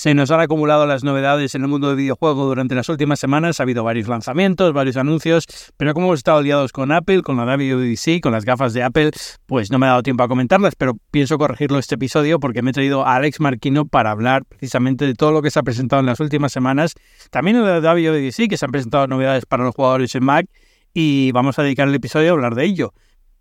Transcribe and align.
Se 0.00 0.14
nos 0.14 0.30
han 0.30 0.40
acumulado 0.40 0.86
las 0.86 1.04
novedades 1.04 1.54
en 1.54 1.60
el 1.60 1.68
mundo 1.68 1.88
del 1.88 1.98
videojuego 1.98 2.46
durante 2.46 2.74
las 2.74 2.88
últimas 2.88 3.20
semanas. 3.20 3.60
Ha 3.60 3.64
habido 3.64 3.84
varios 3.84 4.08
lanzamientos, 4.08 4.72
varios 4.72 4.96
anuncios, 4.96 5.44
pero 5.76 5.92
como 5.92 6.06
hemos 6.06 6.20
estado 6.20 6.40
liados 6.40 6.72
con 6.72 6.90
Apple, 6.90 7.20
con 7.20 7.36
la 7.36 7.44
WWDC, 7.44 8.22
con 8.22 8.32
las 8.32 8.46
gafas 8.46 8.72
de 8.72 8.82
Apple, 8.82 9.10
pues 9.44 9.70
no 9.70 9.78
me 9.78 9.84
ha 9.84 9.90
dado 9.90 10.02
tiempo 10.02 10.22
a 10.22 10.28
comentarlas, 10.28 10.74
pero 10.74 10.94
pienso 11.10 11.36
corregirlo 11.36 11.78
este 11.78 11.96
episodio 11.96 12.40
porque 12.40 12.62
me 12.62 12.70
he 12.70 12.72
traído 12.72 13.04
a 13.04 13.16
Alex 13.16 13.40
Marquino 13.40 13.84
para 13.84 14.10
hablar 14.10 14.46
precisamente 14.46 15.06
de 15.06 15.12
todo 15.12 15.32
lo 15.32 15.42
que 15.42 15.50
se 15.50 15.58
ha 15.58 15.62
presentado 15.62 16.00
en 16.00 16.06
las 16.06 16.18
últimas 16.18 16.50
semanas. 16.50 16.94
También 17.30 17.58
en 17.58 17.66
la 17.66 17.80
WWDC, 17.80 18.48
que 18.48 18.56
se 18.56 18.64
han 18.64 18.72
presentado 18.72 19.06
novedades 19.06 19.44
para 19.44 19.64
los 19.64 19.74
jugadores 19.74 20.14
en 20.14 20.24
Mac, 20.24 20.46
y 20.94 21.30
vamos 21.32 21.58
a 21.58 21.62
dedicar 21.62 21.86
el 21.86 21.94
episodio 21.94 22.30
a 22.30 22.32
hablar 22.32 22.54
de 22.54 22.64
ello. 22.64 22.94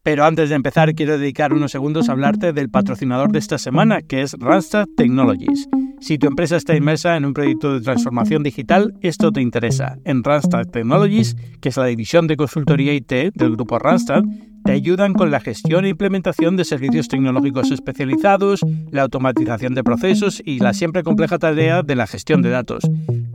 Pero 0.04 0.26
antes 0.26 0.50
de 0.50 0.56
empezar, 0.56 0.94
quiero 0.94 1.18
dedicar 1.18 1.54
unos 1.54 1.72
segundos 1.72 2.10
a 2.10 2.12
hablarte 2.12 2.52
del 2.52 2.70
patrocinador 2.70 3.32
de 3.32 3.40
esta 3.40 3.58
semana, 3.58 4.02
que 4.02 4.24
es 4.24 4.36
Randstad 4.38 4.88
Technologies. 4.98 5.70
Si 6.02 6.18
tu 6.18 6.28
empresa 6.28 6.56
está 6.56 6.76
inmersa 6.76 7.18
en 7.18 7.26
un 7.26 7.34
proyecto 7.34 7.74
de 7.74 7.82
transformación 7.82 8.42
digital, 8.42 8.94
esto 9.02 9.32
te 9.32 9.42
interesa. 9.42 9.98
En 10.06 10.24
Randstad 10.24 10.66
Technologies, 10.68 11.36
que 11.62 11.70
es 11.70 11.78
la 11.78 11.86
división 11.86 12.28
de 12.28 12.38
consultoría 12.38 12.94
IT 12.94 13.12
del 13.36 13.56
grupo 13.56 13.80
Randstad, 13.80 14.24
te 14.64 14.72
ayudan 14.72 15.14
con 15.14 15.32
la 15.32 15.40
gestión 15.40 15.86
e 15.86 15.90
implementación 15.90 16.56
de 16.56 16.64
servicios 16.64 17.08
tecnológicos 17.08 17.72
especializados, 17.72 18.62
la 18.92 19.04
automatización 19.04 19.74
de 19.74 19.84
procesos 19.84 20.42
y 20.46 20.60
la 20.60 20.74
siempre 20.74 21.04
compleja 21.04 21.38
tarea 21.38 21.84
de 21.84 21.96
la 21.96 22.08
gestión 22.08 22.42
de 22.42 22.50
datos. 22.50 22.84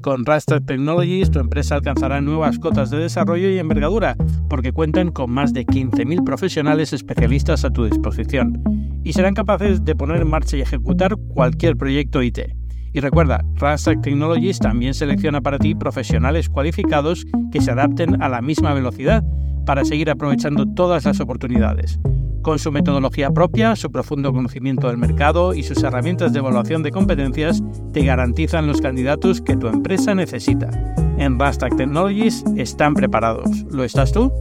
Con 0.01 0.25
Randstad 0.25 0.63
Technologies, 0.63 1.31
tu 1.31 1.41
empresa 1.41 1.77
alcanzará 1.77 2.21
nuevas 2.21 2.59
cotas 2.59 2.91
de 2.91 2.99
desarrollo 2.99 3.51
y 3.51 3.59
envergadura, 3.59 4.17
porque 4.49 4.73
cuentan 4.73 5.11
con 5.11 5.31
más 5.31 5.53
de 5.53 5.67
15.000 5.67 6.25
profesionales 6.25 6.93
especialistas 6.93 7.65
a 7.65 7.71
tu 7.71 7.85
disposición, 7.85 8.63
y 9.03 9.13
serán 9.13 9.35
capaces 9.35 9.85
de 9.85 9.97
poner 9.97 10.23
en 10.23 10.31
marcha 10.31 10.57
y 10.57 10.61
ejecutar 10.61 11.17
cualquier 11.35 11.77
proyecto 11.77 12.23
IT. 12.23 12.64
Y 12.95 13.01
recuerda, 13.01 13.45
Randstad 13.57 14.01
Technologies 14.03 14.61
también 14.61 14.95
selecciona 14.95 15.41
para 15.41 15.59
ti 15.59 15.75
profesionales 15.75 16.49
cualificados 16.49 17.27
que 17.51 17.61
se 17.61 17.73
adapten 17.73 18.23
a 18.23 18.29
la 18.29 18.41
misma 18.41 18.73
velocidad 18.73 19.25
para 19.67 19.85
seguir 19.85 20.11
aprovechando 20.11 20.65
todas 20.65 21.05
las 21.05 21.19
oportunidades. 21.19 21.99
Con 22.43 22.61
su 22.61 22.71
metodología 22.71 23.31
propia, 23.31 23.75
su 23.75 23.91
profundo 23.91 24.33
conocimiento 24.33 24.87
del 24.87 24.99
mercado 24.99 25.55
y 25.55 25.65
sus 25.65 25.83
herramientas 25.83 26.33
de 26.33 26.39
evaluación 26.39 26.85
de 26.85 26.93
competencias, 26.93 27.63
te 27.93 28.05
garantizan 28.05 28.69
los 28.69 28.81
candidatos 28.81 29.41
que 29.41 29.57
tu 29.57 29.67
empresa 29.67 30.15
necesita. 30.15 30.71
En 31.19 31.37
Rastad 31.37 31.71
Technologies 31.77 32.45
están 32.57 32.95
preparados. 32.95 33.65
¿Lo 33.73 33.83
estás 33.83 34.13
tú? 34.13 34.33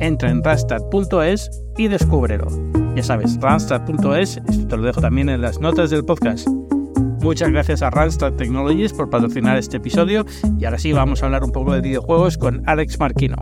Entra 0.00 0.30
en 0.30 0.42
rastad.es 0.42 1.50
y 1.76 1.86
descúbrelo. 1.86 2.48
Ya 2.96 3.04
sabes, 3.04 3.38
randstad.es, 3.40 4.38
esto 4.38 4.66
te 4.66 4.76
lo 4.76 4.82
dejo 4.82 5.00
también 5.00 5.28
en 5.28 5.40
las 5.40 5.60
notas 5.60 5.90
del 5.90 6.04
podcast. 6.04 6.48
Muchas 7.22 7.50
gracias 7.50 7.82
a 7.82 7.90
Randstad 7.90 8.32
Technologies 8.32 8.92
por 8.92 9.08
patrocinar 9.08 9.56
este 9.56 9.76
episodio 9.76 10.26
y 10.58 10.64
ahora 10.64 10.78
sí 10.78 10.92
vamos 10.92 11.22
a 11.22 11.26
hablar 11.26 11.44
un 11.44 11.52
poco 11.52 11.72
de 11.72 11.80
videojuegos 11.80 12.36
con 12.36 12.62
Alex 12.68 12.98
Marquino. 12.98 13.36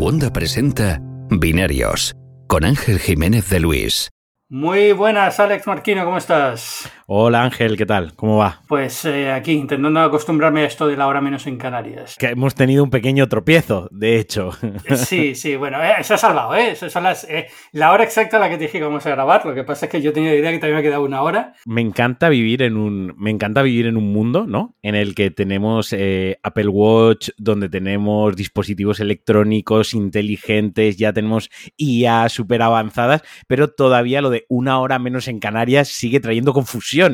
Wanda 0.00 0.32
presenta 0.32 0.98
Binarios 1.30 2.16
con 2.48 2.64
Ángel 2.64 2.98
Jiménez 2.98 3.50
de 3.50 3.60
Luis. 3.60 4.09
Muy 4.52 4.90
buenas, 4.90 5.38
Alex 5.38 5.68
Marquino, 5.68 6.04
¿cómo 6.04 6.18
estás? 6.18 6.90
Hola 7.06 7.44
Ángel, 7.44 7.76
¿qué 7.76 7.86
tal? 7.86 8.16
¿Cómo 8.16 8.38
va? 8.38 8.62
Pues 8.66 9.04
eh, 9.04 9.30
aquí, 9.30 9.52
intentando 9.52 10.00
acostumbrarme 10.00 10.62
a 10.62 10.66
esto 10.66 10.88
de 10.88 10.96
la 10.96 11.06
hora 11.06 11.20
menos 11.20 11.46
en 11.46 11.56
Canarias. 11.56 12.16
Que 12.18 12.30
hemos 12.30 12.56
tenido 12.56 12.82
un 12.82 12.90
pequeño 12.90 13.28
tropiezo, 13.28 13.88
de 13.92 14.18
hecho. 14.18 14.50
Sí, 14.96 15.36
sí, 15.36 15.54
bueno, 15.54 15.80
eh, 15.80 16.02
se 16.02 16.14
ha 16.14 16.18
salvado, 16.18 16.56
¿eh? 16.56 16.74
son 16.74 17.04
las, 17.04 17.22
eh, 17.30 17.46
la 17.70 17.92
hora 17.92 18.02
exacta 18.02 18.38
a 18.38 18.40
la 18.40 18.48
que 18.48 18.56
te 18.56 18.64
dije 18.64 18.78
que 18.78 18.84
vamos 18.84 19.06
a 19.06 19.10
grabar. 19.10 19.46
Lo 19.46 19.54
que 19.54 19.62
pasa 19.62 19.86
es 19.86 19.92
que 19.92 20.02
yo 20.02 20.12
tenía 20.12 20.30
la 20.30 20.36
idea 20.38 20.50
que 20.50 20.58
también 20.58 20.74
me 20.74 20.80
ha 20.80 20.82
quedado 20.82 21.04
una 21.04 21.22
hora. 21.22 21.54
Me 21.64 21.80
encanta 21.80 22.28
vivir 22.28 22.62
en 22.62 22.76
un, 22.76 23.14
me 23.18 23.30
encanta 23.30 23.62
vivir 23.62 23.86
en 23.86 23.96
un 23.96 24.12
mundo, 24.12 24.46
¿no? 24.48 24.76
En 24.82 24.96
el 24.96 25.14
que 25.14 25.30
tenemos 25.30 25.94
Apple 26.42 26.68
Watch, 26.68 27.30
donde 27.38 27.68
tenemos 27.68 28.34
dispositivos 28.34 28.98
electrónicos 28.98 29.94
inteligentes, 29.94 30.96
ya 30.96 31.12
tenemos 31.12 31.50
IA 31.76 32.28
súper 32.28 32.62
avanzadas, 32.62 33.22
pero 33.46 33.68
todavía 33.68 34.20
lo 34.20 34.30
de 34.30 34.39
una 34.48 34.80
hora 34.80 34.98
menos 34.98 35.28
en 35.28 35.40
Canarias 35.40 35.88
sigue 35.88 36.20
trayendo 36.20 36.52
confusión 36.52 37.10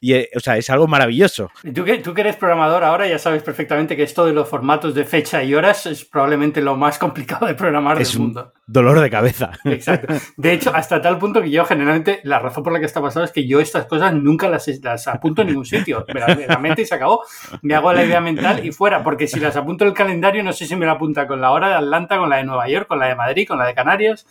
y, 0.00 0.14
eh, 0.14 0.30
o 0.36 0.40
sea, 0.40 0.56
es 0.56 0.70
algo 0.70 0.86
maravilloso. 0.86 1.50
Tú 1.74 1.84
que, 1.84 1.98
tú 1.98 2.14
que 2.14 2.20
eres 2.20 2.36
programador 2.36 2.84
ahora 2.84 3.06
ya 3.08 3.18
sabes 3.18 3.42
perfectamente 3.42 3.96
que 3.96 4.02
esto 4.02 4.26
de 4.26 4.32
los 4.32 4.48
formatos 4.48 4.94
de 4.94 5.04
fecha 5.04 5.42
y 5.42 5.54
horas 5.54 5.86
es 5.86 6.04
probablemente 6.04 6.60
lo 6.60 6.76
más 6.76 6.98
complicado 7.00 7.46
de 7.46 7.54
programar 7.54 8.00
es 8.00 8.12
del 8.12 8.20
mundo. 8.20 8.52
dolor 8.66 9.00
de 9.00 9.10
cabeza. 9.10 9.52
Exacto. 9.64 10.14
De 10.36 10.52
hecho, 10.52 10.74
hasta 10.74 11.00
tal 11.00 11.18
punto 11.18 11.42
que 11.42 11.50
yo 11.50 11.64
generalmente, 11.64 12.20
la 12.24 12.38
razón 12.38 12.62
por 12.62 12.72
la 12.72 12.80
que 12.80 12.86
está 12.86 13.00
pasado 13.00 13.24
es 13.24 13.32
que 13.32 13.46
yo 13.46 13.60
estas 13.60 13.86
cosas 13.86 14.14
nunca 14.14 14.48
las, 14.48 14.68
las 14.82 15.08
apunto 15.08 15.42
en 15.42 15.48
ningún 15.48 15.64
sitio. 15.64 16.04
Me 16.12 16.20
la, 16.20 16.58
mente 16.58 16.82
y 16.82 16.86
se 16.86 16.94
acabó. 16.94 17.22
Me 17.62 17.74
hago 17.74 17.92
la 17.92 18.04
idea 18.04 18.20
mental 18.20 18.64
y 18.64 18.72
fuera, 18.72 19.02
porque 19.02 19.26
si 19.26 19.40
las 19.40 19.56
apunto 19.56 19.84
en 19.84 19.88
el 19.88 19.94
calendario, 19.94 20.42
no 20.42 20.52
sé 20.52 20.66
si 20.66 20.76
me 20.76 20.86
la 20.86 20.92
apunta 20.92 21.26
con 21.26 21.40
la 21.40 21.50
hora 21.50 21.68
de 21.68 21.74
Atlanta, 21.74 22.18
con 22.18 22.30
la 22.30 22.36
de 22.36 22.44
Nueva 22.44 22.68
York, 22.68 22.86
con 22.86 22.98
la 22.98 23.06
de 23.06 23.14
Madrid, 23.14 23.46
con 23.46 23.58
la 23.58 23.66
de 23.66 23.74
Canarias. 23.74 24.26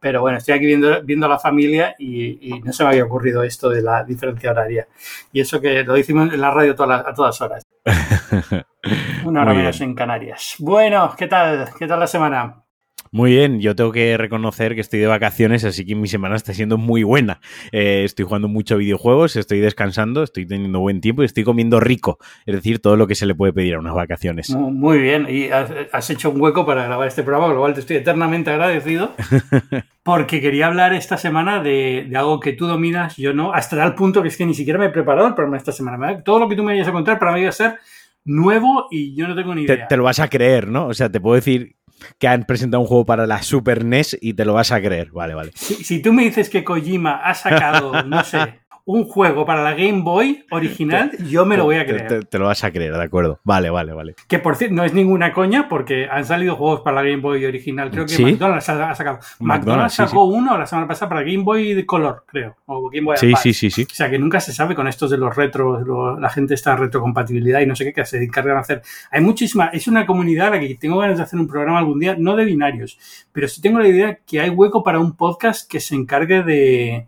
Pero 0.00 0.20
bueno, 0.20 0.38
estoy 0.38 0.54
aquí 0.54 0.66
viendo, 0.66 1.02
viendo 1.02 1.26
a 1.26 1.28
la 1.28 1.38
familia 1.38 1.94
y, 1.98 2.60
no 2.64 2.72
se 2.72 2.84
me 2.84 2.90
había 2.90 3.04
ocurrido 3.04 3.42
esto 3.42 3.68
de 3.68 3.82
la 3.82 4.04
diferencia 4.04 4.50
horaria. 4.50 4.86
Y 5.32 5.40
eso 5.40 5.60
que 5.60 5.82
lo 5.82 5.96
hicimos 5.96 6.32
en 6.32 6.40
la 6.40 6.50
radio 6.50 6.72
a 6.72 7.14
todas 7.14 7.40
horas. 7.40 7.66
Una 9.24 9.42
hora 9.42 9.54
menos 9.54 9.80
en 9.80 9.94
Canarias. 9.94 10.54
Bueno, 10.58 11.14
¿qué 11.16 11.26
tal? 11.26 11.70
¿Qué 11.76 11.86
tal 11.86 12.00
la 12.00 12.06
semana? 12.06 12.67
Muy 13.10 13.32
bien, 13.32 13.60
yo 13.60 13.74
tengo 13.74 13.92
que 13.92 14.16
reconocer 14.16 14.74
que 14.74 14.80
estoy 14.80 15.00
de 15.00 15.06
vacaciones, 15.06 15.64
así 15.64 15.84
que 15.86 15.94
mi 15.94 16.08
semana 16.08 16.36
está 16.36 16.52
siendo 16.52 16.78
muy 16.78 17.02
buena. 17.02 17.40
Eh, 17.72 18.02
estoy 18.04 18.24
jugando 18.24 18.48
mucho 18.48 18.76
videojuegos, 18.76 19.36
estoy 19.36 19.60
descansando, 19.60 20.22
estoy 20.22 20.46
teniendo 20.46 20.80
buen 20.80 21.00
tiempo 21.00 21.22
y 21.22 21.26
estoy 21.26 21.44
comiendo 21.44 21.80
rico. 21.80 22.18
Es 22.46 22.54
decir, 22.54 22.80
todo 22.80 22.96
lo 22.96 23.06
que 23.06 23.14
se 23.14 23.26
le 23.26 23.34
puede 23.34 23.52
pedir 23.52 23.74
a 23.74 23.78
unas 23.78 23.94
vacaciones. 23.94 24.50
Muy 24.50 24.98
bien, 24.98 25.26
y 25.28 25.48
has, 25.50 26.10
hecho 26.10 26.30
un 26.30 26.40
hueco 26.40 26.66
para 26.66 26.84
grabar 26.84 27.08
este 27.08 27.22
programa, 27.22 27.46
con 27.46 27.54
lo 27.54 27.60
cual 27.62 27.74
te 27.74 27.80
estoy 27.80 27.96
eternamente 27.96 28.50
agradecido. 28.50 29.12
Porque 30.02 30.40
quería 30.40 30.68
hablar 30.68 30.94
esta 30.94 31.18
semana 31.18 31.62
de, 31.62 32.10
algo 32.14 32.40
que 32.40 32.52
tú 32.54 32.66
dominas, 32.66 33.16
yo 33.16 33.34
no, 33.34 33.52
hasta 33.52 33.76
tal 33.76 33.94
punto 33.94 34.22
que 34.22 34.28
es 34.28 34.36
que 34.36 34.46
ni 34.46 34.54
siquiera 34.54 34.78
me 34.78 34.86
he 34.86 34.90
preparado 34.90 35.28
el 35.28 35.34
programa 35.34 35.58
esta 35.58 35.72
semana. 35.72 36.22
Todo 36.22 36.38
lo 36.38 36.48
que 36.48 36.56
tú 36.56 36.62
me 36.62 36.72
vayas 36.72 36.88
a 36.88 36.92
contar 36.92 37.18
para 37.18 37.32
mí 37.32 37.42
va 37.42 37.50
a 37.50 37.52
ser 37.52 37.76
nuevo 38.24 38.86
y 38.90 39.14
yo 39.14 39.26
no 39.28 39.34
tengo 39.34 39.54
ni 39.54 39.62
idea. 39.62 39.86
te, 39.88 39.96
lo 39.96 40.04
vas 40.04 40.20
a 40.20 40.28
creer, 40.28 40.68
¿no? 40.68 40.86
O 40.86 40.94
sea, 40.94 41.10
te 41.10 41.20
puedo 41.20 41.34
decir 41.34 41.77
que 42.18 42.28
han 42.28 42.44
presentado 42.44 42.80
un 42.80 42.86
juego 42.86 43.04
para 43.04 43.26
la 43.26 43.42
Super 43.42 43.84
NES 43.84 44.18
y 44.20 44.34
te 44.34 44.44
lo 44.44 44.54
vas 44.54 44.72
a 44.72 44.80
creer. 44.80 45.10
Vale, 45.12 45.34
vale. 45.34 45.52
Si, 45.54 46.00
tú 46.00 46.12
me 46.12 46.24
dices 46.24 46.50
que 46.50 46.64
Kojima 46.64 47.16
ha 47.16 47.34
sacado, 47.34 48.02
no 48.04 48.24
sé, 48.24 48.60
un 48.88 49.04
juego 49.04 49.44
para 49.44 49.62
la 49.62 49.74
Game 49.74 50.00
Boy 50.00 50.46
original, 50.50 51.10
yo 51.28 51.44
me 51.44 51.58
lo 51.58 51.64
voy 51.64 51.76
a 51.76 51.84
creer. 51.84 52.24
Te, 52.24 52.38
lo 52.38 52.46
vas 52.46 52.64
a 52.64 52.70
creer, 52.70 52.94
de 52.94 53.02
acuerdo. 53.02 53.38
Vale, 53.44 53.68
vale, 53.68 53.92
vale. 53.92 54.14
Que 54.26 54.38
por 54.38 54.56
cierto, 54.56 54.74
no 54.74 54.82
es 54.82 54.94
ninguna 54.94 55.34
coña 55.34 55.68
porque 55.68 56.08
han 56.10 56.24
salido 56.24 56.56
juegos 56.56 56.80
para 56.80 57.02
la 57.02 57.02
Game 57.02 57.20
Boy 57.20 57.44
original. 57.44 57.90
Creo 57.90 58.06
que 58.06 58.18
McDonald's 58.18 58.66
ha, 58.70 58.94
sacado. 58.94 59.18
McDonald's, 59.40 59.92
sacó 59.92 60.24
uno 60.24 60.56
la 60.56 60.64
semana 60.64 60.88
pasada 60.88 61.10
para 61.10 61.20
Game 61.20 61.42
Boy 61.44 61.74
de 61.74 61.84
color, 61.84 62.24
creo. 62.26 62.56
O 62.64 62.88
Game 62.88 63.04
Boy 63.04 63.18
sí, 63.18 63.34
sí, 63.36 63.52
sí, 63.52 63.70
sí. 63.70 63.82
O 63.82 63.94
sea 63.94 64.08
que 64.08 64.18
nunca 64.18 64.40
se 64.40 64.54
sabe 64.54 64.74
con 64.74 64.88
estos 64.88 65.10
de 65.10 65.18
los 65.18 65.36
retros, 65.36 65.86
la 66.18 66.30
gente 66.30 66.54
está 66.54 66.74
retrocompatibilidad 66.74 67.60
y 67.60 67.66
no 67.66 67.76
sé 67.76 67.84
qué, 67.84 67.92
que 67.92 68.06
se 68.06 68.24
encargan 68.24 68.54
de 68.54 68.60
hacer. 68.60 68.82
Hay 69.10 69.20
muchísima, 69.20 69.66
es 69.66 69.86
una 69.86 70.06
comunidad 70.06 70.46
a 70.46 70.50
la 70.52 70.60
que 70.60 70.74
tengo 70.76 70.96
ganas 70.96 71.18
de 71.18 71.24
hacer 71.24 71.38
un 71.38 71.46
programa 71.46 71.78
algún 71.78 72.00
día, 72.00 72.16
no 72.18 72.36
de 72.36 72.46
binarios, 72.46 72.98
pero 73.32 73.48
sí 73.48 73.60
tengo 73.60 73.80
la 73.80 73.88
idea 73.88 74.18
que 74.26 74.40
hay 74.40 74.48
hueco 74.48 74.82
para 74.82 74.98
un 74.98 75.14
podcast 75.14 75.70
que 75.70 75.78
se 75.78 75.94
encargue 75.94 76.42
de 76.42 77.06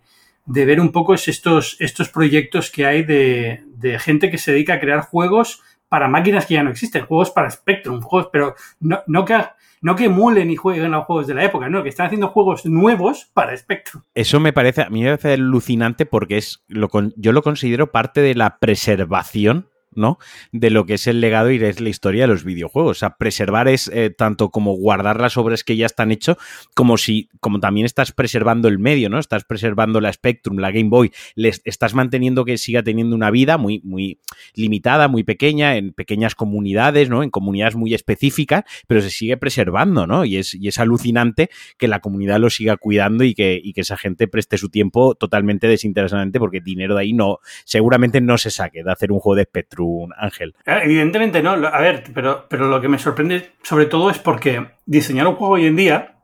de 0.51 0.65
ver 0.65 0.81
un 0.81 0.91
poco 0.91 1.15
estos, 1.15 1.77
estos 1.79 2.09
proyectos 2.09 2.71
que 2.71 2.85
hay 2.85 3.05
de, 3.05 3.63
gente 4.01 4.31
que 4.31 4.39
se 4.39 4.51
dedica 4.51 4.75
a 4.75 4.81
crear 4.81 5.01
juegos 5.01 5.63
para 5.89 6.09
máquinas 6.09 6.47
que 6.47 6.55
ya 6.55 6.63
no 6.65 6.71
existen, 6.71 7.07
juegos 7.07 7.31
para 7.31 7.51
Spectrum, 7.51 8.01
juegos, 8.01 8.31
pero 8.33 8.55
no, 8.81 9.01
no 9.07 9.25
que 9.25 9.37
no 9.81 9.97
que 9.97 10.05
y 10.05 10.57
jueguen 10.57 10.93
a 10.93 11.05
juegos 11.05 11.27
de 11.27 11.35
la 11.35 11.45
época, 11.45 11.71
no, 11.71 11.83
que 11.83 11.89
están 11.89 12.07
haciendo 12.07 12.29
juegos 12.29 12.67
nuevos 12.67 13.31
para 13.33 13.57
Spectrum. 13.57 14.03
Eso 14.15 14.39
me 14.41 14.53
parece, 14.53 14.83
a 14.83 14.91
mí 14.91 15.03
me 15.03 15.17
parece 15.17 15.35
alucinante 15.35 16.05
porque 16.05 16.37
es 16.37 16.65
lo, 16.69 16.91
yo 17.17 17.33
lo 17.33 17.43
considero 17.43 17.91
parte 17.91 18.21
de 18.21 18.35
la 18.35 18.59
preservación 18.59 19.70
¿no? 19.95 20.19
De 20.53 20.71
lo 20.71 20.87
que 20.87 20.95
es 20.95 21.07
el 21.07 21.21
legado 21.21 21.51
y 21.51 21.63
es 21.63 21.81
la 21.81 21.89
historia 21.89 22.23
de 22.23 22.29
los 22.29 22.45
videojuegos. 22.45 22.99
O 22.99 23.01
sea, 23.01 23.17
preservar 23.17 23.69
es 23.69 23.89
eh, 23.89 24.11
tanto 24.11 24.51
como 24.51 24.75
guardar 24.75 25.21
las 25.21 25.37
obras 25.37 25.65
que 25.65 25.77
ya 25.77 25.87
están 25.87 26.13
hechas, 26.13 26.37
como 26.75 26.97
si, 26.97 27.29
como 27.41 27.61
también 27.61 27.87
estás 27.87 28.13
preservando 28.13 28.69
el 28.69 28.79
medio, 28.79 29.11
¿no? 29.11 29.19
Estás 29.19 29.45
preservando 29.45 30.01
la 30.01 30.13
Spectrum, 30.13 30.59
la 30.59 30.71
Game 30.71 30.89
Boy, 30.91 31.13
les 31.35 31.61
estás 31.65 31.95
manteniendo 31.95 32.45
que 32.45 32.59
siga 32.59 32.83
teniendo 32.83 33.17
una 33.17 33.31
vida 33.31 33.59
muy, 33.59 33.81
muy 33.85 34.21
limitada, 34.55 35.09
muy 35.09 35.25
pequeña, 35.25 35.77
en 35.77 35.93
pequeñas 35.93 36.35
comunidades, 36.35 37.09
¿no? 37.09 37.23
En 37.23 37.31
comunidades 37.31 37.75
muy 37.75 37.95
específicas, 37.95 38.65
pero 38.87 39.01
se 39.01 39.11
sigue 39.11 39.37
preservando, 39.37 40.07
¿no? 40.07 40.25
Y 40.25 40.37
es, 40.37 40.55
y 40.55 40.69
es 40.69 40.79
alucinante 40.79 41.51
que 41.79 41.89
la 41.89 42.01
comunidad 42.01 42.39
lo 42.39 42.51
siga 42.51 42.77
cuidando 42.77 43.25
y 43.25 43.35
que, 43.35 43.61
y 43.63 43.73
que 43.73 43.81
esa 43.81 43.97
gente 43.97 44.29
preste 44.29 44.57
su 44.57 44.69
tiempo 44.69 45.15
totalmente 45.15 45.67
desinteresadamente, 45.67 46.39
porque 46.39 46.61
dinero 46.61 46.95
de 46.95 47.03
ahí 47.03 47.13
no, 47.13 47.39
seguramente 47.65 48.21
no 48.21 48.39
se 48.39 48.51
saque 48.51 48.85
de 48.85 48.93
hacer 48.93 49.11
un 49.11 49.19
juego 49.19 49.37
de 49.37 49.45
Spectrum 49.45 49.80
un 49.81 50.13
Ángel. 50.17 50.55
Eh, 50.67 50.81
evidentemente 50.85 51.43
no. 51.43 51.53
A 51.53 51.81
ver, 51.81 52.05
pero, 52.15 52.47
pero 52.49 52.69
lo 52.69 52.81
que 52.81 52.89
me 52.89 52.99
sorprende 52.99 53.53
sobre 53.63 53.87
todo 53.87 54.11
es 54.11 54.19
porque 54.19 54.67
diseñar 54.87 55.27
un 55.27 55.37
juego 55.37 55.55
hoy 55.55 55.67
en 55.67 55.77
día 55.77 56.17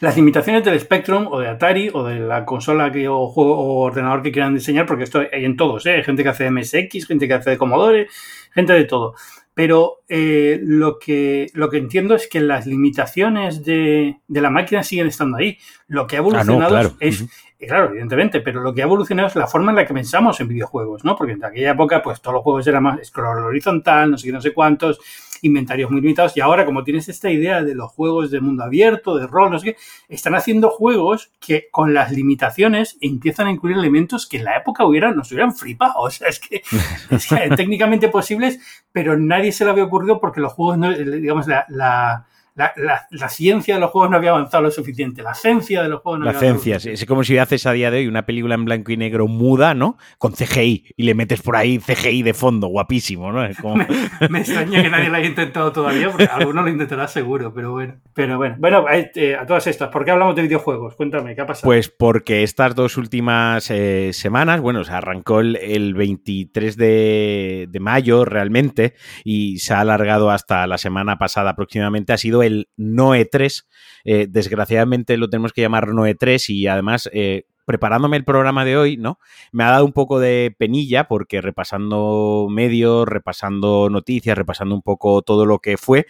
las 0.00 0.16
limitaciones 0.16 0.64
del 0.64 0.78
Spectrum 0.78 1.28
o 1.30 1.40
de 1.40 1.48
Atari 1.48 1.90
o 1.92 2.04
de 2.04 2.20
la 2.20 2.44
consola 2.44 2.92
que, 2.92 3.08
o, 3.08 3.28
juego, 3.28 3.56
o 3.56 3.80
ordenador 3.80 4.22
que 4.22 4.32
quieran 4.32 4.54
diseñar, 4.54 4.86
porque 4.86 5.04
esto 5.04 5.20
hay 5.20 5.44
en 5.44 5.56
todos, 5.56 5.86
¿eh? 5.86 5.92
Hay 5.92 6.04
gente 6.04 6.22
que 6.22 6.28
hace 6.28 6.44
de 6.44 6.50
MSX, 6.50 7.06
gente 7.06 7.26
que 7.26 7.34
hace 7.34 7.50
de 7.50 7.58
Commodore, 7.58 8.08
gente 8.52 8.72
de 8.74 8.84
todo. 8.84 9.14
Pero 9.54 9.98
eh, 10.08 10.60
lo, 10.62 10.98
que, 10.98 11.48
lo 11.52 11.68
que 11.68 11.76
entiendo 11.76 12.14
es 12.14 12.26
que 12.26 12.40
las 12.40 12.66
limitaciones 12.66 13.64
de, 13.64 14.16
de, 14.26 14.40
la 14.40 14.48
máquina 14.48 14.82
siguen 14.82 15.08
estando 15.08 15.36
ahí. 15.36 15.58
Lo 15.88 16.06
que 16.06 16.16
ha 16.16 16.20
evolucionado 16.20 16.76
ah, 16.76 16.82
no, 16.82 16.88
claro. 16.88 16.96
es, 17.00 17.24
claro, 17.58 17.90
evidentemente, 17.90 18.40
pero 18.40 18.62
lo 18.62 18.72
que 18.72 18.80
ha 18.80 18.86
evolucionado 18.86 19.28
es 19.28 19.36
la 19.36 19.46
forma 19.46 19.72
en 19.72 19.76
la 19.76 19.86
que 19.86 19.92
pensamos 19.92 20.40
en 20.40 20.48
videojuegos, 20.48 21.04
¿no? 21.04 21.16
Porque 21.16 21.34
en 21.34 21.44
aquella 21.44 21.72
época, 21.72 22.02
pues 22.02 22.22
todos 22.22 22.34
los 22.34 22.42
juegos 22.42 22.66
eran 22.66 22.82
más 22.82 23.06
scroll 23.06 23.44
horizontal, 23.44 24.10
no 24.10 24.16
sé 24.16 24.26
qué, 24.28 24.32
no 24.32 24.40
sé 24.40 24.54
cuántos, 24.54 24.98
inventarios 25.42 25.90
muy 25.90 26.00
limitados. 26.00 26.36
Y 26.36 26.40
ahora, 26.40 26.64
como 26.64 26.84
tienes 26.84 27.08
esta 27.08 27.30
idea 27.30 27.62
de 27.62 27.74
los 27.74 27.92
juegos 27.92 28.30
de 28.30 28.40
mundo 28.40 28.64
abierto, 28.64 29.16
de 29.16 29.26
rol, 29.26 29.50
no 29.50 29.58
sé 29.58 29.72
qué, 29.72 29.76
están 30.08 30.34
haciendo 30.34 30.70
juegos 30.70 31.32
que 31.38 31.68
con 31.70 31.92
las 31.92 32.12
limitaciones 32.12 32.96
empiezan 33.00 33.48
a 33.48 33.50
incluir 33.50 33.76
elementos 33.76 34.26
que 34.26 34.38
en 34.38 34.44
la 34.44 34.56
época 34.56 34.86
hubieran, 34.86 35.16
nos 35.16 35.30
hubieran 35.30 35.54
flipado. 35.54 35.92
O 36.02 36.10
sea, 36.10 36.28
es 36.28 36.40
que, 36.40 36.62
es 37.10 37.26
que 37.26 37.50
técnicamente 37.56 38.08
posibles, 38.08 38.60
pero 38.92 39.18
nadie 39.18 39.52
se 39.52 39.64
le 39.64 39.70
había 39.70 39.84
ocurrido 39.84 40.20
porque 40.20 40.40
los 40.40 40.52
juegos, 40.52 40.78
no, 40.78 40.92
digamos, 40.92 41.46
la, 41.46 41.64
la 41.68 42.26
la, 42.54 42.72
la, 42.76 43.06
la, 43.10 43.28
ciencia 43.28 43.74
de 43.74 43.80
los 43.80 43.90
juegos 43.90 44.10
no 44.10 44.16
había 44.18 44.30
avanzado 44.30 44.62
lo 44.62 44.70
suficiente, 44.70 45.22
la 45.22 45.34
ciencia 45.34 45.82
de 45.82 45.88
los 45.88 46.02
juegos 46.02 46.20
no 46.20 46.24
la 46.26 46.30
había 46.32 46.40
ciencia, 46.40 46.74
avanzado. 46.74 46.94
Es 46.94 47.06
como 47.06 47.24
si 47.24 47.38
haces 47.38 47.64
a 47.66 47.72
día 47.72 47.90
de 47.90 47.98
hoy 47.98 48.06
una 48.06 48.26
película 48.26 48.54
en 48.54 48.64
blanco 48.64 48.92
y 48.92 48.96
negro 48.96 49.26
muda, 49.26 49.74
¿no? 49.74 49.96
Con 50.18 50.32
CGI 50.32 50.94
y 50.96 51.02
le 51.04 51.14
metes 51.14 51.40
por 51.40 51.56
ahí 51.56 51.78
CGI 51.78 52.22
de 52.22 52.34
fondo, 52.34 52.66
guapísimo, 52.66 53.32
¿no? 53.32 53.48
Como... 53.60 53.76
me, 54.20 54.28
me, 54.28 54.40
extraña 54.40 54.82
que 54.82 54.90
nadie 54.90 55.08
lo 55.08 55.16
haya 55.16 55.28
intentado 55.28 55.72
todavía, 55.72 56.10
porque 56.10 56.24
alguno 56.26 56.62
lo 56.62 56.68
intentará 56.68 57.08
seguro, 57.08 57.54
pero 57.54 57.72
bueno. 57.72 57.94
Pero 58.12 58.36
bueno, 58.36 58.56
bueno, 58.58 58.84
eh, 58.90 59.34
a 59.34 59.46
todas 59.46 59.66
estas, 59.66 59.88
¿por 59.88 60.04
qué 60.04 60.10
hablamos 60.10 60.36
de 60.36 60.42
videojuegos? 60.42 60.94
Cuéntame, 60.94 61.34
¿qué 61.34 61.40
ha 61.40 61.46
pasado? 61.46 61.66
Pues 61.66 61.88
porque 61.88 62.42
estas 62.42 62.74
dos 62.74 62.98
últimas 62.98 63.70
eh, 63.70 64.10
semanas, 64.12 64.60
bueno, 64.60 64.84
se 64.84 64.92
arrancó 64.92 65.40
el, 65.40 65.56
el 65.56 65.94
23 65.94 66.76
de, 66.76 67.68
de 67.70 67.80
mayo 67.80 68.26
realmente 68.26 68.94
y 69.24 69.58
se 69.58 69.72
ha 69.72 69.80
alargado 69.80 70.30
hasta 70.30 70.66
la 70.66 70.76
semana 70.76 71.16
pasada 71.16 71.50
aproximadamente, 71.50 72.12
ha 72.12 72.18
sido 72.18 72.41
el 72.42 72.68
no 72.76 73.14
E3. 73.14 73.66
Eh, 74.04 74.26
desgraciadamente 74.28 75.16
lo 75.16 75.30
tenemos 75.30 75.52
que 75.52 75.62
llamar 75.62 75.88
no 75.88 76.06
E3 76.06 76.50
y 76.50 76.66
además 76.66 77.08
eh, 77.12 77.46
preparándome 77.64 78.16
el 78.16 78.24
programa 78.24 78.64
de 78.64 78.76
hoy, 78.76 78.96
¿no? 78.96 79.18
Me 79.52 79.64
ha 79.64 79.70
dado 79.70 79.84
un 79.84 79.92
poco 79.92 80.20
de 80.20 80.54
penilla 80.58 81.08
porque 81.08 81.40
repasando 81.40 82.48
medios, 82.50 83.06
repasando 83.08 83.88
noticias, 83.90 84.36
repasando 84.36 84.74
un 84.74 84.82
poco 84.82 85.22
todo 85.22 85.46
lo 85.46 85.58
que 85.60 85.76
fue, 85.76 86.06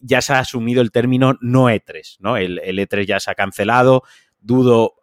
ya 0.00 0.20
se 0.20 0.34
ha 0.34 0.40
asumido 0.40 0.82
el 0.82 0.90
término 0.90 1.38
no 1.40 1.70
E3, 1.70 2.16
¿no? 2.20 2.36
El, 2.36 2.58
el 2.58 2.78
E3 2.78 3.06
ya 3.06 3.20
se 3.20 3.30
ha 3.30 3.34
cancelado, 3.34 4.02
dudo 4.40 4.94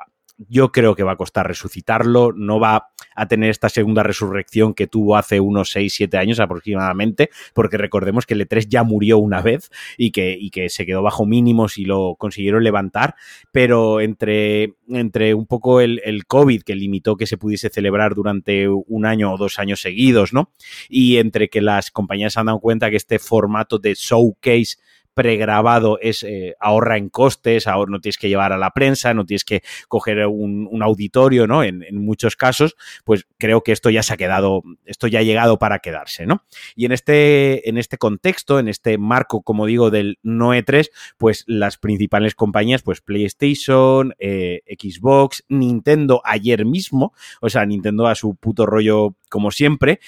yo 0.49 0.71
creo 0.71 0.95
que 0.95 1.03
va 1.03 1.13
a 1.13 1.17
costar 1.17 1.47
resucitarlo, 1.47 2.31
no 2.33 2.59
va 2.59 2.89
a 3.15 3.27
tener 3.27 3.49
esta 3.49 3.69
segunda 3.69 4.03
resurrección 4.03 4.73
que 4.73 4.87
tuvo 4.87 5.17
hace 5.17 5.39
unos 5.39 5.71
6, 5.71 5.93
7 5.93 6.17
años 6.17 6.39
aproximadamente, 6.39 7.29
porque 7.53 7.77
recordemos 7.77 8.25
que 8.25 8.33
el 8.33 8.47
E3 8.47 8.67
ya 8.67 8.83
murió 8.83 9.17
una 9.17 9.41
vez 9.41 9.69
y 9.97 10.11
que, 10.11 10.35
y 10.39 10.49
que 10.49 10.69
se 10.69 10.85
quedó 10.85 11.01
bajo 11.01 11.25
mínimos 11.25 11.77
y 11.77 11.85
lo 11.85 12.15
consiguieron 12.17 12.63
levantar, 12.63 13.15
pero 13.51 14.01
entre, 14.01 14.75
entre 14.89 15.33
un 15.33 15.45
poco 15.45 15.81
el, 15.81 16.01
el, 16.03 16.25
COVID 16.25 16.63
que 16.63 16.75
limitó 16.75 17.17
que 17.17 17.27
se 17.27 17.37
pudiese 17.37 17.69
celebrar 17.69 18.15
durante 18.15 18.67
un 18.67 19.05
año 19.05 19.33
o 19.33 19.37
dos 19.37 19.59
años 19.59 19.81
seguidos, 19.81 20.33
¿no? 20.33 20.51
Y 20.89 21.17
entre 21.17 21.49
que 21.49 21.61
las 21.61 21.91
compañías 21.91 22.33
se 22.33 22.39
han 22.39 22.47
dado 22.47 22.59
cuenta 22.59 22.89
que 22.89 22.95
este 22.95 23.19
formato 23.19 23.77
de 23.77 23.93
showcase 23.93 24.77
pregrabado 25.13 25.99
es 26.01 26.23
eh, 26.23 26.55
ahorra 26.59 26.97
en 26.97 27.09
costes, 27.09 27.67
ahora 27.67 27.91
no 27.91 27.99
tienes 27.99 28.17
que 28.17 28.29
llevar 28.29 28.53
a 28.53 28.57
la 28.57 28.71
prensa, 28.71 29.13
no 29.13 29.25
tienes 29.25 29.45
que 29.45 29.61
coger 29.87 30.25
un, 30.27 30.83
auditorio, 30.83 31.47
¿no? 31.47 31.63
En, 31.63 31.83
en, 31.83 32.03
muchos 32.03 32.35
casos, 32.35 32.75
pues 33.05 33.25
creo 33.37 33.61
que 33.61 33.71
esto 33.71 33.89
ya 33.89 34.03
se 34.03 34.13
ha 34.13 34.17
quedado, 34.17 34.63
esto 34.85 35.07
ya 35.07 35.19
ha 35.19 35.23
llegado 35.23 35.57
para 35.57 35.79
quedarse, 35.79 36.25
¿no? 36.25 36.43
Y 36.75 36.85
en 36.85 36.91
este, 36.91 37.69
en 37.69 37.77
este 37.77 37.97
contexto, 37.97 38.59
en 38.59 38.67
este 38.67 38.97
marco, 38.97 39.41
como 39.41 39.65
digo, 39.65 39.91
del 39.91 40.19
no 40.23 40.53
E3, 40.53 40.89
pues 41.17 41.43
las 41.47 41.77
principales 41.77 42.35
compañías, 42.35 42.81
pues 42.81 43.01
PlayStation, 43.01 44.13
eh, 44.19 44.61
Xbox, 44.67 45.45
Nintendo 45.47 46.21
ayer 46.25 46.65
mismo, 46.65 47.13
o 47.41 47.49
sea, 47.49 47.65
Nintendo 47.65 48.07
a 48.07 48.15
su 48.15 48.35
puto 48.35 48.65
rollo 48.65 49.15
como 49.29 49.51
siempre, 49.51 49.99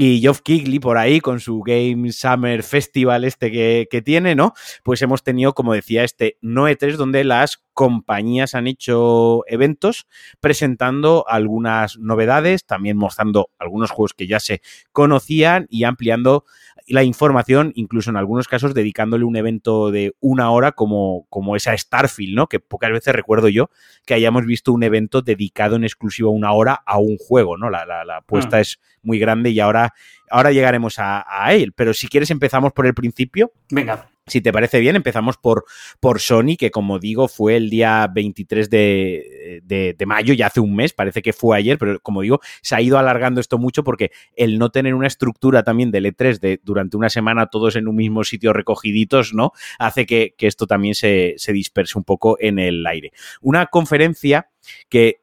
y 0.00 0.20
Geoff 0.20 0.42
Kigley 0.42 0.78
por 0.78 0.96
ahí 0.96 1.20
con 1.20 1.40
su 1.40 1.60
Game 1.60 2.12
Summer 2.12 2.62
Festival 2.62 3.24
este 3.24 3.50
que, 3.50 3.88
que, 3.90 4.00
tiene, 4.00 4.36
¿no? 4.36 4.52
Pues 4.84 5.02
hemos 5.02 5.24
tenido, 5.24 5.54
como 5.54 5.74
decía, 5.74 6.04
este 6.04 6.38
No 6.40 6.68
E3 6.68 6.94
donde 6.94 7.24
las 7.24 7.64
compañías 7.74 8.54
han 8.54 8.68
hecho 8.68 9.42
eventos 9.48 10.06
presentando 10.38 11.24
algunas 11.28 11.98
novedades, 11.98 12.64
también 12.64 12.96
mostrando 12.96 13.50
algunos 13.58 13.90
juegos 13.90 14.14
que 14.14 14.28
ya 14.28 14.38
se 14.38 14.62
conocían 14.92 15.66
y 15.68 15.82
ampliando 15.82 16.44
la 16.88 17.02
información, 17.02 17.72
incluso 17.74 18.10
en 18.10 18.16
algunos 18.16 18.48
casos 18.48 18.74
dedicándole 18.74 19.24
un 19.24 19.36
evento 19.36 19.90
de 19.90 20.14
una 20.20 20.50
hora 20.50 20.72
como, 20.72 21.26
como 21.28 21.56
esa 21.56 21.76
Starfield, 21.76 22.34
¿no? 22.34 22.46
Que 22.46 22.60
pocas 22.60 22.90
veces 22.90 23.14
recuerdo 23.14 23.48
yo 23.48 23.70
que 24.06 24.14
hayamos 24.14 24.46
visto 24.46 24.72
un 24.72 24.82
evento 24.82 25.22
dedicado 25.22 25.76
en 25.76 25.84
exclusivo 25.84 26.30
una 26.30 26.52
hora 26.52 26.82
a 26.86 26.98
un 26.98 27.16
juego, 27.18 27.56
¿no? 27.56 27.70
La, 27.70 27.84
la, 27.86 28.04
la 28.04 28.18
apuesta 28.18 28.58
mm. 28.58 28.60
es 28.60 28.80
muy 29.02 29.18
grande 29.18 29.50
y 29.50 29.60
ahora, 29.60 29.94
ahora 30.30 30.50
llegaremos 30.50 30.98
a, 30.98 31.24
a 31.28 31.54
él. 31.54 31.72
Pero 31.72 31.94
si 31.94 32.08
quieres 32.08 32.30
empezamos 32.30 32.72
por 32.72 32.86
el 32.86 32.94
principio. 32.94 33.52
Venga. 33.70 34.08
Si 34.28 34.40
te 34.40 34.52
parece 34.52 34.80
bien, 34.80 34.96
empezamos 34.96 35.36
por, 35.36 35.64
por 36.00 36.20
Sony, 36.20 36.56
que 36.58 36.70
como 36.70 36.98
digo, 36.98 37.28
fue 37.28 37.56
el 37.56 37.70
día 37.70 38.06
23 38.12 38.70
de, 38.70 39.62
de, 39.64 40.06
mayo, 40.06 40.34
ya 40.34 40.46
hace 40.46 40.60
un 40.60 40.74
mes, 40.74 40.92
parece 40.92 41.22
que 41.22 41.32
fue 41.32 41.56
ayer, 41.56 41.78
pero 41.78 42.00
como 42.00 42.22
digo, 42.22 42.40
se 42.62 42.74
ha 42.74 42.80
ido 42.80 42.98
alargando 42.98 43.40
esto 43.40 43.58
mucho 43.58 43.84
porque 43.84 44.10
el 44.36 44.58
no 44.58 44.70
tener 44.70 44.94
una 44.94 45.06
estructura 45.06 45.62
también 45.62 45.90
del 45.90 46.06
E3 46.06 46.40
de 46.40 46.60
durante 46.62 46.96
una 46.96 47.10
semana 47.10 47.46
todos 47.46 47.76
en 47.76 47.88
un 47.88 47.96
mismo 47.96 48.24
sitio 48.24 48.52
recogiditos, 48.52 49.34
¿no? 49.34 49.52
Hace 49.78 50.06
que, 50.06 50.34
que 50.36 50.46
esto 50.46 50.66
también 50.66 50.94
se, 50.94 51.34
se 51.36 51.52
disperse 51.52 51.98
un 51.98 52.04
poco 52.04 52.36
en 52.40 52.58
el 52.58 52.86
aire. 52.86 53.12
Una 53.40 53.66
conferencia 53.66 54.50
que 54.88 55.22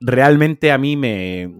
realmente 0.00 0.72
a 0.72 0.78
mí 0.78 0.96
me, 0.96 1.50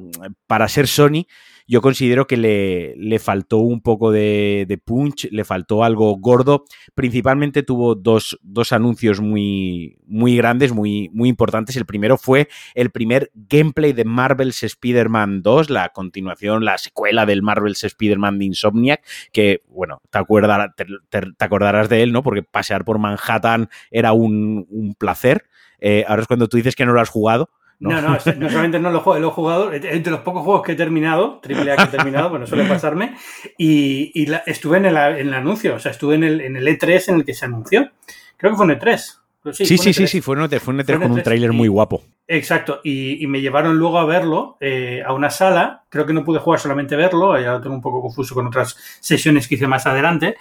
para 0.46 0.68
ser 0.68 0.86
Sony, 0.86 1.26
yo 1.70 1.80
considero 1.82 2.26
que 2.26 2.36
le, 2.36 2.96
le 2.96 3.20
faltó 3.20 3.58
un 3.58 3.80
poco 3.80 4.10
de, 4.10 4.82
punch, 4.84 5.28
le 5.30 5.44
faltó 5.44 5.84
algo 5.84 6.16
gordo. 6.16 6.64
Principalmente 6.96 7.62
tuvo 7.62 7.94
dos, 7.94 8.40
dos 8.42 8.72
anuncios 8.72 9.20
muy, 9.20 9.96
muy 10.04 10.36
grandes, 10.36 10.72
muy, 10.72 11.10
muy 11.12 11.28
importantes. 11.28 11.76
El 11.76 11.86
primero 11.86 12.18
fue 12.18 12.48
el 12.74 12.90
primer 12.90 13.30
gameplay 13.34 13.92
de 13.92 14.04
Marvel's 14.04 14.64
Spider-Man 14.64 15.42
2, 15.42 15.70
la 15.70 15.90
continuación, 15.90 16.64
la 16.64 16.76
secuela 16.76 17.24
del 17.24 17.40
Marvel's 17.40 17.84
Spider-Man 17.84 18.40
de 18.40 18.46
Insomniac, 18.46 19.06
que, 19.30 19.62
bueno, 19.68 20.02
te, 20.10 20.18
acuerdas, 20.18 20.72
te, 20.74 21.28
acordarás 21.38 21.88
de 21.88 22.02
él, 22.02 22.10
¿no? 22.10 22.24
Porque 22.24 22.42
pasear 22.42 22.84
por 22.84 22.98
Manhattan 22.98 23.68
era 23.92 24.12
un, 24.12 24.66
un 24.70 24.96
placer. 24.96 25.44
Eh, 25.78 26.04
ahora 26.08 26.22
es 26.22 26.26
cuando 26.26 26.48
tú 26.48 26.56
dices 26.56 26.74
que 26.74 26.84
no 26.84 26.92
lo 26.92 27.00
has 27.00 27.10
jugado. 27.10 27.48
No, 27.80 28.00
no, 28.00 28.10
no, 28.10 28.10
no 28.38 28.50
solamente 28.50 28.78
no 28.78 28.90
lo, 28.90 29.18
lo, 29.18 29.28
he 29.28 29.30
jugado, 29.30 29.72
entre 29.72 30.12
los 30.12 30.20
pocos 30.20 30.44
juegos 30.44 30.62
que 30.62 30.72
he 30.72 30.76
terminado, 30.76 31.40
triple 31.42 31.72
A 31.72 31.76
que 31.76 31.82
he 31.84 31.86
terminado, 31.86 32.28
bueno, 32.30 32.46
suele 32.46 32.64
pasarme, 32.68 33.16
y, 33.56 34.12
y 34.14 34.26
la, 34.26 34.38
estuve 34.46 34.76
en 34.76 34.86
el, 34.86 34.96
en 34.96 35.28
el, 35.28 35.34
anuncio, 35.34 35.74
o 35.74 35.78
sea, 35.78 35.90
estuve 35.90 36.14
en 36.14 36.24
el, 36.24 36.40
en 36.42 36.56
el 36.56 36.68
E3 36.68 37.08
en 37.08 37.14
el 37.16 37.24
que 37.24 37.34
se 37.34 37.46
anunció. 37.46 37.90
Creo 38.36 38.52
que 38.52 38.56
fue 38.56 38.66
un 38.66 38.72
E3. 38.72 39.16
Sí, 39.52 39.64
sí, 39.64 39.78
sí, 39.78 39.94
sí, 39.94 40.06
sí, 40.06 40.20
fue 40.20 40.36
un 40.36 40.42
E3, 40.42 40.60
fue 40.60 40.74
un 40.74 40.80
E3 40.80 41.00
con 41.00 41.12
un 41.12 41.22
tráiler 41.22 41.52
muy 41.52 41.68
guapo. 41.68 42.02
Exacto, 42.28 42.80
y, 42.84 43.24
y, 43.24 43.26
me 43.26 43.40
llevaron 43.40 43.78
luego 43.78 43.98
a 43.98 44.04
verlo 44.04 44.58
eh, 44.60 45.02
a 45.04 45.14
una 45.14 45.30
sala, 45.30 45.84
creo 45.88 46.04
que 46.04 46.12
no 46.12 46.22
pude 46.22 46.38
jugar 46.38 46.60
solamente 46.60 46.94
verlo, 46.94 47.40
ya 47.40 47.52
lo 47.52 47.60
tengo 47.62 47.74
un 47.74 47.80
poco 47.80 48.02
confuso 48.02 48.34
con 48.34 48.46
otras 48.46 48.76
sesiones 49.00 49.48
que 49.48 49.54
hice 49.54 49.66
más 49.66 49.86
adelante, 49.86 50.36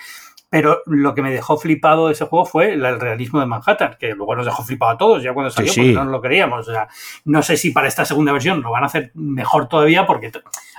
pero 0.50 0.82
lo 0.88 1.14
que 1.14 1.22
me 1.22 1.32
dejó 1.32 1.58
flipado 1.58 2.08
de 2.08 2.14
ese 2.14 2.26
juego 2.26 2.46
fue 2.46 2.74
el 2.74 3.00
realismo 3.00 3.40
de 3.40 3.46
Manhattan, 3.46 3.98
que 4.00 4.16
luego 4.16 4.36
nos 4.36 4.46
dejó 4.46 4.64
flipado 4.64 4.92
a 4.92 4.98
todos 4.98 5.22
ya 5.22 5.34
cuando 5.34 5.52
salió, 5.52 5.72
sí, 5.72 5.82
sí. 5.82 5.94
porque 5.94 6.06
no 6.06 6.12
lo 6.12 6.22
queríamos. 6.22 6.68
O 6.68 6.72
sea, 6.72 6.88
no 7.26 7.44
sé 7.44 7.56
si 7.56 7.70
para 7.72 7.88
esta 7.88 8.04
segunda 8.04 8.32
versión 8.32 8.62
lo 8.62 8.72
van 8.72 8.84
a 8.84 8.88
hacer 8.88 9.12
mejor 9.14 9.68
todavía, 9.68 10.08
porque 10.08 10.32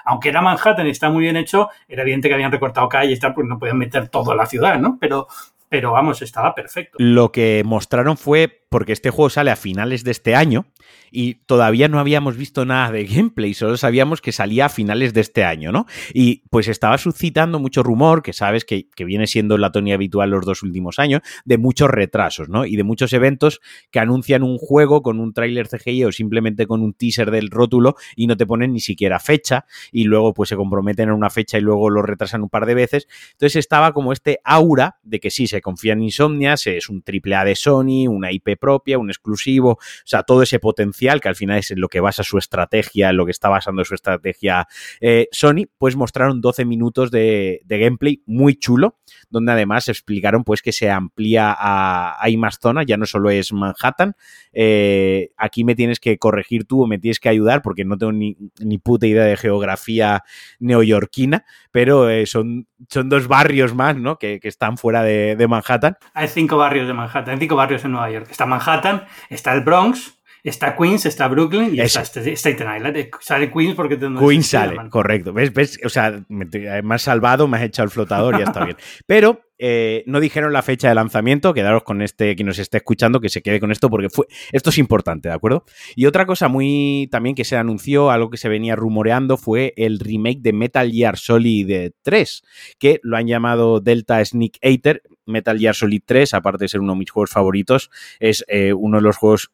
aunque 0.04 0.30
era 0.30 0.42
Manhattan 0.42 0.86
y 0.88 0.90
está 0.90 1.08
muy 1.08 1.22
bien 1.22 1.36
hecho, 1.36 1.68
era 1.88 2.02
evidente 2.02 2.28
que 2.28 2.34
habían 2.34 2.50
recortado 2.50 2.88
calle 2.88 3.12
y 3.12 3.18
tal, 3.18 3.32
pues 3.32 3.46
no 3.46 3.58
podían 3.58 3.78
meter 3.78 4.08
toda 4.08 4.34
la 4.34 4.46
ciudad, 4.46 4.78
¿no? 4.78 4.98
Pero, 5.00 5.28
pero 5.68 5.92
vamos, 5.92 6.20
estaba 6.20 6.52
perfecto. 6.52 6.96
Lo 6.98 7.30
que 7.30 7.62
mostraron 7.64 8.16
fue 8.16 8.64
porque 8.68 8.92
este 8.92 9.10
juego 9.10 9.30
sale 9.30 9.52
a 9.52 9.56
finales 9.56 10.02
de 10.02 10.10
este 10.10 10.34
año 10.34 10.66
y 11.10 11.34
todavía 11.46 11.88
no 11.88 11.98
habíamos 11.98 12.36
visto 12.36 12.64
nada 12.64 12.92
de 12.92 13.04
gameplay, 13.04 13.54
solo 13.54 13.76
sabíamos 13.76 14.20
que 14.20 14.32
salía 14.32 14.66
a 14.66 14.68
finales 14.68 15.12
de 15.12 15.20
este 15.20 15.44
año, 15.44 15.72
¿no? 15.72 15.86
Y 16.12 16.42
pues 16.50 16.68
estaba 16.68 16.98
suscitando 16.98 17.58
mucho 17.58 17.82
rumor, 17.82 18.22
que 18.22 18.32
sabes 18.32 18.64
que, 18.64 18.88
que 18.88 19.04
viene 19.04 19.26
siendo 19.26 19.58
la 19.58 19.72
tonía 19.72 19.94
habitual 19.94 20.30
los 20.30 20.44
dos 20.44 20.62
últimos 20.62 20.98
años, 20.98 21.22
de 21.44 21.58
muchos 21.58 21.90
retrasos, 21.90 22.48
¿no? 22.48 22.64
Y 22.64 22.76
de 22.76 22.84
muchos 22.84 23.12
eventos 23.12 23.60
que 23.90 23.98
anuncian 23.98 24.42
un 24.42 24.58
juego 24.58 25.02
con 25.02 25.20
un 25.20 25.32
tráiler 25.32 25.68
CGI 25.68 26.04
o 26.04 26.12
simplemente 26.12 26.66
con 26.66 26.82
un 26.82 26.92
teaser 26.92 27.30
del 27.30 27.50
rótulo 27.50 27.96
y 28.16 28.26
no 28.26 28.36
te 28.36 28.46
ponen 28.46 28.72
ni 28.72 28.80
siquiera 28.80 29.18
fecha 29.18 29.64
y 29.92 30.04
luego 30.04 30.34
pues 30.34 30.48
se 30.48 30.56
comprometen 30.56 31.08
en 31.08 31.14
una 31.14 31.30
fecha 31.30 31.58
y 31.58 31.60
luego 31.60 31.90
lo 31.90 32.02
retrasan 32.02 32.42
un 32.42 32.48
par 32.48 32.66
de 32.66 32.74
veces. 32.74 33.08
Entonces 33.32 33.56
estaba 33.56 33.92
como 33.92 34.12
este 34.12 34.40
aura 34.44 34.98
de 35.02 35.20
que 35.20 35.30
sí, 35.30 35.46
se, 35.46 35.60
confía 35.60 35.92
en 35.92 36.02
Insomnias, 36.02 36.66
es 36.66 36.88
un 36.88 37.02
triple 37.02 37.34
A 37.36 37.44
de 37.44 37.54
Sony, 37.54 38.06
una 38.08 38.32
IP 38.32 38.58
propia, 38.58 38.98
un 38.98 39.10
exclusivo, 39.10 39.72
o 39.72 39.78
sea, 40.04 40.22
todo 40.22 40.42
ese 40.42 40.58
potencial 40.70 41.20
que 41.20 41.28
al 41.28 41.34
final 41.34 41.58
es 41.58 41.72
en 41.72 41.80
lo 41.80 41.88
que 41.88 41.98
basa 41.98 42.22
su 42.22 42.38
estrategia, 42.38 43.10
en 43.10 43.16
lo 43.16 43.24
que 43.24 43.32
está 43.32 43.48
basando 43.48 43.84
su 43.84 43.96
estrategia 43.96 44.68
eh, 45.00 45.26
Sony, 45.32 45.66
pues 45.78 45.96
mostraron 45.96 46.40
12 46.40 46.64
minutos 46.64 47.10
de, 47.10 47.60
gameplay 47.66 48.22
muy 48.24 48.54
chulo, 48.54 48.98
donde 49.30 49.50
además 49.50 49.88
explicaron 49.88 50.44
pues 50.44 50.62
que 50.62 50.70
se 50.70 50.88
amplía 50.90 51.52
a, 51.58 52.16
hay 52.22 52.36
más 52.36 52.58
zonas, 52.60 52.86
ya 52.86 52.96
no 52.96 53.06
solo 53.06 53.30
es 53.30 53.52
Manhattan, 53.52 54.14
eh, 54.52 55.30
aquí 55.36 55.64
me 55.64 55.74
tienes 55.74 55.98
que 55.98 56.18
corregir 56.18 56.66
tú 56.66 56.84
o 56.84 56.86
me 56.86 56.98
tienes 56.98 57.18
que 57.18 57.28
ayudar 57.28 57.62
porque 57.62 57.84
no 57.84 57.98
tengo 57.98 58.12
ni, 58.12 58.36
ni 58.60 58.78
puta 58.78 59.08
idea 59.08 59.24
de 59.24 59.36
geografía 59.36 60.22
neoyorquina, 60.60 61.44
pero 61.72 62.08
eh, 62.08 62.26
son, 62.26 62.68
son 62.88 63.08
dos 63.08 63.26
barrios 63.26 63.74
más, 63.74 63.96
¿no? 63.96 64.18
Que, 64.18 64.38
que 64.38 64.48
están 64.48 64.76
fuera 64.78 65.02
de, 65.02 65.34
de, 65.34 65.48
Manhattan. 65.48 65.96
Hay 66.14 66.28
cinco 66.28 66.56
barrios 66.56 66.86
de 66.86 66.94
Manhattan, 66.94 67.34
hay 67.34 67.40
cinco 67.40 67.56
barrios 67.56 67.84
en 67.84 67.92
Nueva 67.92 68.10
York. 68.10 68.28
Está 68.30 68.46
Manhattan, 68.46 69.04
está 69.30 69.52
el 69.52 69.62
Bronx, 69.62 70.19
está 70.42 70.76
Queens, 70.76 71.06
está 71.06 71.28
Brooklyn 71.28 71.74
y 71.74 71.80
Eso. 71.80 72.00
está 72.00 72.20
Staten 72.20 72.76
Island. 72.76 73.08
Sale 73.20 73.50
Queens 73.50 73.74
porque 73.74 73.96
te 73.96 74.06
Queens 74.12 74.46
sale, 74.46 74.76
correcto. 74.88 75.32
¿Ves? 75.32 75.52
¿Ves? 75.52 75.78
O 75.84 75.88
sea, 75.88 76.24
me, 76.28 76.46
me, 76.82 76.94
has 76.94 77.02
salvado, 77.02 77.48
me 77.48 77.58
has 77.58 77.64
echado 77.64 77.84
el 77.84 77.90
flotador 77.90 78.34
y 78.34 78.38
ya 78.38 78.44
está 78.44 78.64
bien. 78.64 78.76
Pero 79.06 79.42
eh, 79.62 80.04
no 80.06 80.20
dijeron 80.20 80.54
la 80.54 80.62
fecha 80.62 80.88
de 80.88 80.94
lanzamiento, 80.94 81.52
quedaros 81.52 81.82
con 81.82 82.00
este, 82.00 82.34
quien 82.34 82.46
nos 82.46 82.58
esté 82.58 82.78
escuchando, 82.78 83.20
que 83.20 83.28
se 83.28 83.42
quede 83.42 83.60
con 83.60 83.70
esto, 83.70 83.90
porque 83.90 84.08
fue, 84.08 84.24
esto 84.52 84.70
es 84.70 84.78
importante, 84.78 85.28
¿de 85.28 85.34
acuerdo? 85.34 85.66
Y 85.94 86.06
otra 86.06 86.24
cosa 86.24 86.48
muy 86.48 87.08
también 87.10 87.34
que 87.34 87.44
se 87.44 87.58
anunció, 87.58 88.10
algo 88.10 88.30
que 88.30 88.38
se 88.38 88.48
venía 88.48 88.74
rumoreando, 88.74 89.36
fue 89.36 89.74
el 89.76 89.98
remake 89.98 90.40
de 90.40 90.54
Metal 90.54 90.90
Gear 90.90 91.18
Solid 91.18 91.90
3, 92.00 92.42
que 92.78 93.00
lo 93.02 93.18
han 93.18 93.26
llamado 93.26 93.80
Delta 93.80 94.24
Sneak 94.24 94.56
Eater. 94.62 95.02
Metal 95.26 95.58
Gear 95.58 95.76
Solid 95.76 96.02
3, 96.04 96.34
aparte 96.34 96.64
de 96.64 96.68
ser 96.68 96.80
uno 96.80 96.94
de 96.94 96.98
mis 96.98 97.10
juegos 97.10 97.30
favoritos, 97.30 97.90
es 98.18 98.44
eh, 98.48 98.72
uno 98.72 98.96
de 98.96 99.02
los 99.02 99.16
juegos 99.16 99.52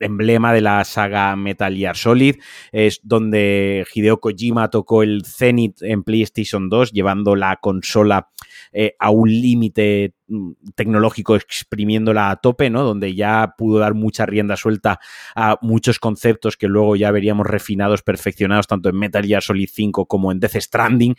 emblema 0.00 0.52
de 0.52 0.60
la 0.60 0.84
saga 0.84 1.36
Metal 1.36 1.74
Gear 1.74 1.96
Solid, 1.96 2.36
es 2.72 3.00
donde 3.02 3.86
Hideo 3.94 4.20
Kojima 4.20 4.70
tocó 4.70 5.02
el 5.02 5.24
Zenith 5.24 5.82
en 5.82 6.02
PlayStation 6.02 6.68
2, 6.68 6.92
llevando 6.92 7.36
la 7.36 7.56
consola 7.56 8.30
eh, 8.72 8.94
a 8.98 9.10
un 9.10 9.30
límite 9.30 10.14
tecnológico 10.74 11.36
exprimiéndola 11.36 12.30
a 12.30 12.36
tope, 12.36 12.70
¿no? 12.70 12.84
Donde 12.84 13.14
ya 13.14 13.54
pudo 13.56 13.78
dar 13.78 13.94
mucha 13.94 14.26
rienda 14.26 14.56
suelta 14.56 15.00
a 15.34 15.58
muchos 15.60 15.98
conceptos 15.98 16.56
que 16.56 16.68
luego 16.68 16.96
ya 16.96 17.10
veríamos 17.10 17.46
refinados, 17.46 18.02
perfeccionados 18.02 18.66
tanto 18.66 18.88
en 18.88 18.96
Metal 18.96 19.24
Gear 19.24 19.42
Solid 19.42 19.68
5 19.70 20.06
como 20.06 20.32
en 20.32 20.40
Death 20.40 20.56
Stranding, 20.56 21.16